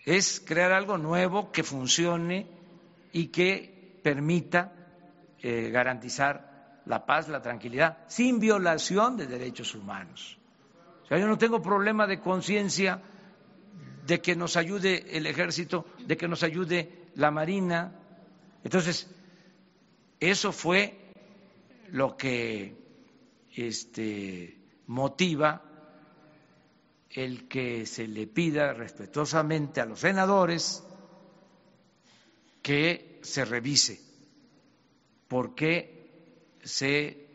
es 0.06 0.42
crear 0.46 0.74
algo 0.74 0.98
nuevo 0.98 1.52
que 1.52 1.64
funcione 1.64 2.48
y 3.14 3.28
que 3.28 4.00
permita 4.04 4.74
eh, 5.42 5.70
garantizar 5.72 6.82
la 6.86 7.06
paz, 7.06 7.30
la 7.30 7.42
tranquilidad, 7.42 8.00
sin 8.08 8.40
violación 8.40 9.16
de 9.16 9.28
derechos 9.28 9.76
humanos. 9.76 10.39
Yo 11.10 11.28
no 11.28 11.38
tengo 11.38 11.62
problema 11.62 12.06
de 12.06 12.20
conciencia 12.20 13.02
de 14.06 14.22
que 14.22 14.36
nos 14.36 14.58
ayude 14.58 15.18
el 15.18 15.26
ejército, 15.26 15.86
de 16.06 16.18
que 16.18 16.28
nos 16.28 16.44
ayude 16.44 17.08
la 17.16 17.32
marina. 17.32 17.92
Entonces, 18.64 19.08
eso 20.20 20.52
fue 20.52 21.00
lo 21.92 22.16
que 22.16 22.76
este, 23.56 24.58
motiva 24.88 25.64
el 27.10 27.48
que 27.48 27.86
se 27.88 28.08
le 28.08 28.28
pida 28.28 28.74
respetuosamente 28.74 29.82
a 29.82 29.86
los 29.86 30.00
senadores 30.00 30.84
que 32.62 33.20
se 33.24 33.46
revise 33.46 34.00
por 35.28 35.56
qué 35.56 36.58
se 36.64 37.28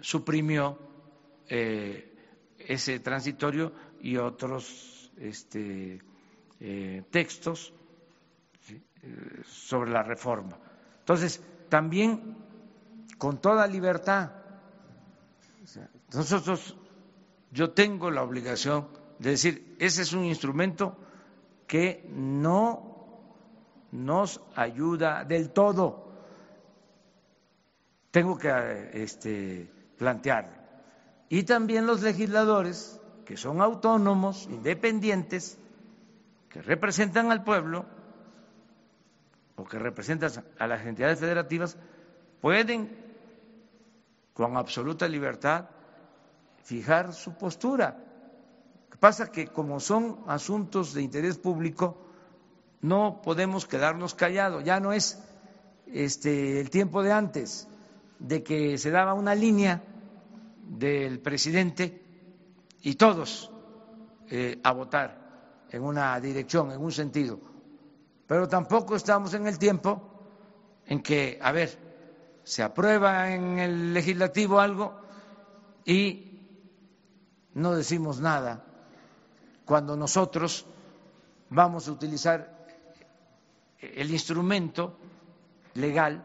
suprimió 0.00 0.78
eh, 1.48 2.15
ese 2.66 3.00
transitorio 3.00 3.72
y 4.00 4.16
otros 4.16 5.10
este, 5.16 6.00
eh, 6.60 7.02
textos 7.10 7.72
eh, 8.68 9.42
sobre 9.44 9.90
la 9.90 10.02
reforma. 10.02 10.58
Entonces, 11.00 11.42
también 11.68 12.36
con 13.18 13.40
toda 13.40 13.66
libertad, 13.66 14.32
nosotros, 16.12 16.76
yo 17.50 17.70
tengo 17.70 18.10
la 18.10 18.22
obligación 18.22 18.88
de 19.18 19.30
decir, 19.30 19.76
ese 19.78 20.02
es 20.02 20.12
un 20.12 20.24
instrumento 20.24 20.96
que 21.66 22.08
no 22.12 22.94
nos 23.92 24.40
ayuda 24.54 25.24
del 25.24 25.50
todo 25.50 26.06
tengo 28.16 28.38
que 28.38 28.48
este, 28.94 29.70
plantearlo. 29.98 30.65
Y 31.28 31.42
también 31.42 31.86
los 31.86 32.02
legisladores, 32.02 33.00
que 33.24 33.36
son 33.36 33.60
autónomos, 33.60 34.46
independientes, 34.50 35.58
que 36.48 36.62
representan 36.62 37.32
al 37.32 37.42
pueblo 37.42 37.84
o 39.56 39.64
que 39.64 39.78
representan 39.78 40.30
a 40.58 40.66
las 40.66 40.86
entidades 40.86 41.18
federativas, 41.18 41.76
pueden 42.40 43.04
con 44.34 44.56
absoluta 44.56 45.08
libertad 45.08 45.66
fijar 46.62 47.12
su 47.12 47.34
postura. 47.34 47.96
Lo 48.84 48.90
que 48.90 48.98
pasa 48.98 49.32
que 49.32 49.48
como 49.48 49.80
son 49.80 50.20
asuntos 50.28 50.94
de 50.94 51.02
interés 51.02 51.38
público, 51.38 52.06
no 52.82 53.20
podemos 53.22 53.66
quedarnos 53.66 54.14
callados, 54.14 54.62
ya 54.62 54.78
no 54.78 54.92
es 54.92 55.18
este, 55.86 56.60
el 56.60 56.70
tiempo 56.70 57.02
de 57.02 57.12
antes 57.12 57.66
de 58.18 58.42
que 58.42 58.78
se 58.78 58.90
daba 58.90 59.14
una 59.14 59.34
línea 59.34 59.82
del 60.66 61.20
presidente 61.20 62.02
y 62.82 62.94
todos 62.94 63.50
eh, 64.28 64.60
a 64.62 64.72
votar 64.72 65.66
en 65.70 65.82
una 65.82 66.18
dirección, 66.20 66.72
en 66.72 66.80
un 66.80 66.92
sentido. 66.92 67.38
Pero 68.26 68.48
tampoco 68.48 68.96
estamos 68.96 69.34
en 69.34 69.46
el 69.46 69.58
tiempo 69.58 70.02
en 70.86 71.02
que, 71.02 71.38
a 71.40 71.52
ver, 71.52 71.78
se 72.44 72.62
aprueba 72.62 73.30
en 73.32 73.58
el 73.58 73.94
legislativo 73.94 74.60
algo 74.60 75.00
y 75.84 76.40
no 77.54 77.74
decimos 77.74 78.20
nada 78.20 78.64
cuando 79.64 79.96
nosotros 79.96 80.66
vamos 81.50 81.88
a 81.88 81.92
utilizar 81.92 82.66
el 83.80 84.10
instrumento 84.10 84.96
legal 85.74 86.24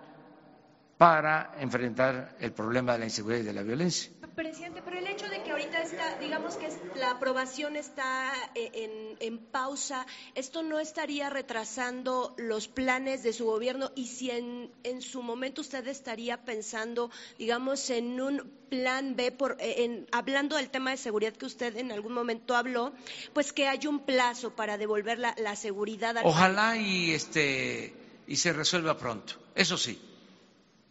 para 0.98 1.54
enfrentar 1.60 2.36
el 2.40 2.52
problema 2.54 2.94
de 2.94 3.00
la 3.00 3.06
inseguridad 3.06 3.42
y 3.42 3.46
de 3.46 3.54
la 3.54 3.64
violencia. 3.64 4.12
Presidente, 4.42 4.82
pero 4.84 4.98
el 4.98 5.08
hecho 5.08 5.28
de 5.30 5.44
que 5.44 5.52
ahorita 5.52 5.82
está, 5.82 6.18
digamos 6.20 6.56
que 6.56 6.70
la 7.00 7.12
aprobación 7.12 7.76
está 7.76 8.32
eh, 8.56 9.16
en, 9.20 9.38
pausa, 9.38 10.06
¿esto 10.36 10.64
no 10.64 10.80
estaría 10.80 11.30
retrasando 11.30 12.34
los 12.38 12.68
planes 12.68 13.24
de 13.24 13.34
su 13.34 13.46
gobierno? 13.46 13.92
Y 13.96 14.08
si 14.08 14.32
en, 14.32 14.72
en 14.84 15.02
su 15.02 15.22
momento 15.22 15.62
usted 15.62 15.88
estaría 15.88 16.44
pensando, 16.44 17.12
digamos, 17.38 17.90
en 17.90 18.20
un 18.20 18.52
plan 18.70 19.16
B, 19.16 19.32
por, 19.32 19.58
eh, 19.60 20.06
hablando 20.12 20.56
del 20.56 20.70
tema 20.70 20.92
de 20.92 20.98
seguridad 20.98 21.34
que 21.34 21.46
usted 21.46 21.78
en 21.78 21.92
algún 21.92 22.14
momento 22.14 22.56
habló, 22.56 22.94
pues 23.34 23.54
que 23.54 23.68
haya 23.68 23.90
un 23.90 24.00
plazo 24.00 24.56
para 24.56 24.78
devolver 24.78 25.20
la, 25.20 25.36
la 25.38 25.56
seguridad. 25.56 26.18
Al 26.18 26.26
Ojalá 26.26 26.78
y, 26.78 27.12
este, 27.12 27.94
y 28.28 28.36
se 28.38 28.54
resuelva 28.54 28.98
pronto, 28.98 29.36
eso 29.56 29.78
sí 29.78 30.02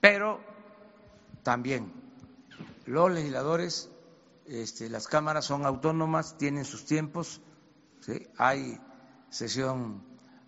pero 0.00 0.40
también 1.42 1.92
los 2.90 3.10
legisladores, 3.12 3.88
este, 4.46 4.90
las 4.90 5.06
cámaras 5.06 5.44
son 5.44 5.64
autónomas, 5.64 6.36
tienen 6.36 6.64
sus 6.64 6.84
tiempos, 6.84 7.40
hay 8.36 8.80
sesión 9.28 10.02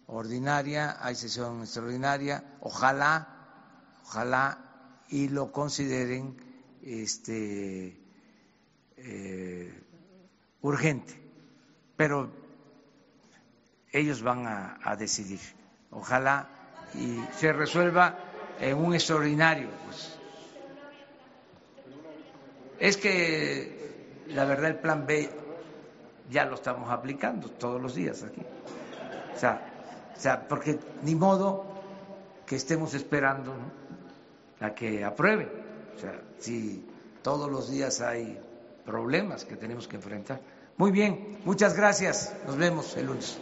ordinaria, 0.09 0.97
hay 1.01 1.15
sesión 1.15 1.61
extraordinaria, 1.61 2.57
ojalá, 2.61 3.95
ojalá 4.05 5.05
y 5.09 5.29
lo 5.29 5.53
consideren 5.53 6.37
este, 6.83 8.01
eh, 8.97 9.85
urgente, 10.63 11.15
pero 11.97 12.29
ellos 13.93 14.21
van 14.23 14.47
a 14.49 14.97
decidir, 14.97 15.41
ojalá 15.93 16.49
y 16.95 17.23
se 17.39 17.53
resuelva 17.53 18.19
en 18.59 18.79
un 18.79 18.95
extraordinario. 18.95 19.71
Pues. 19.87 20.22
Es 22.83 22.97
que 22.97 24.25
la 24.31 24.45
verdad 24.45 24.71
el 24.71 24.79
plan 24.81 25.07
B 25.07 25.31
ya 26.29 26.47
lo 26.47 26.57
estamos 26.57 26.91
aplicando 26.91 27.49
todos 27.49 27.81
los 27.81 27.95
días 27.95 28.25
aquí. 28.25 28.43
O 29.37 29.39
sea, 29.39 30.13
o 30.17 30.21
sea 30.21 30.49
porque 30.49 30.81
ni 31.05 31.15
modo 31.15 31.65
que 32.45 32.57
estemos 32.57 32.93
esperando 32.95 33.55
a 34.59 34.75
que 34.75 35.05
apruebe. 35.05 35.49
O 35.95 35.99
sea, 36.01 36.21
si 36.41 36.85
todos 37.23 37.49
los 37.49 37.71
días 37.71 38.01
hay 38.01 38.37
problemas 38.85 39.45
que 39.45 39.55
tenemos 39.55 39.87
que 39.87 39.95
enfrentar. 39.95 40.41
Muy 40.77 40.91
bien, 40.91 41.39
muchas 41.45 41.77
gracias. 41.77 42.35
Nos 42.49 42.57
vemos 42.57 42.97
el 42.97 43.07
lunes. 43.07 43.39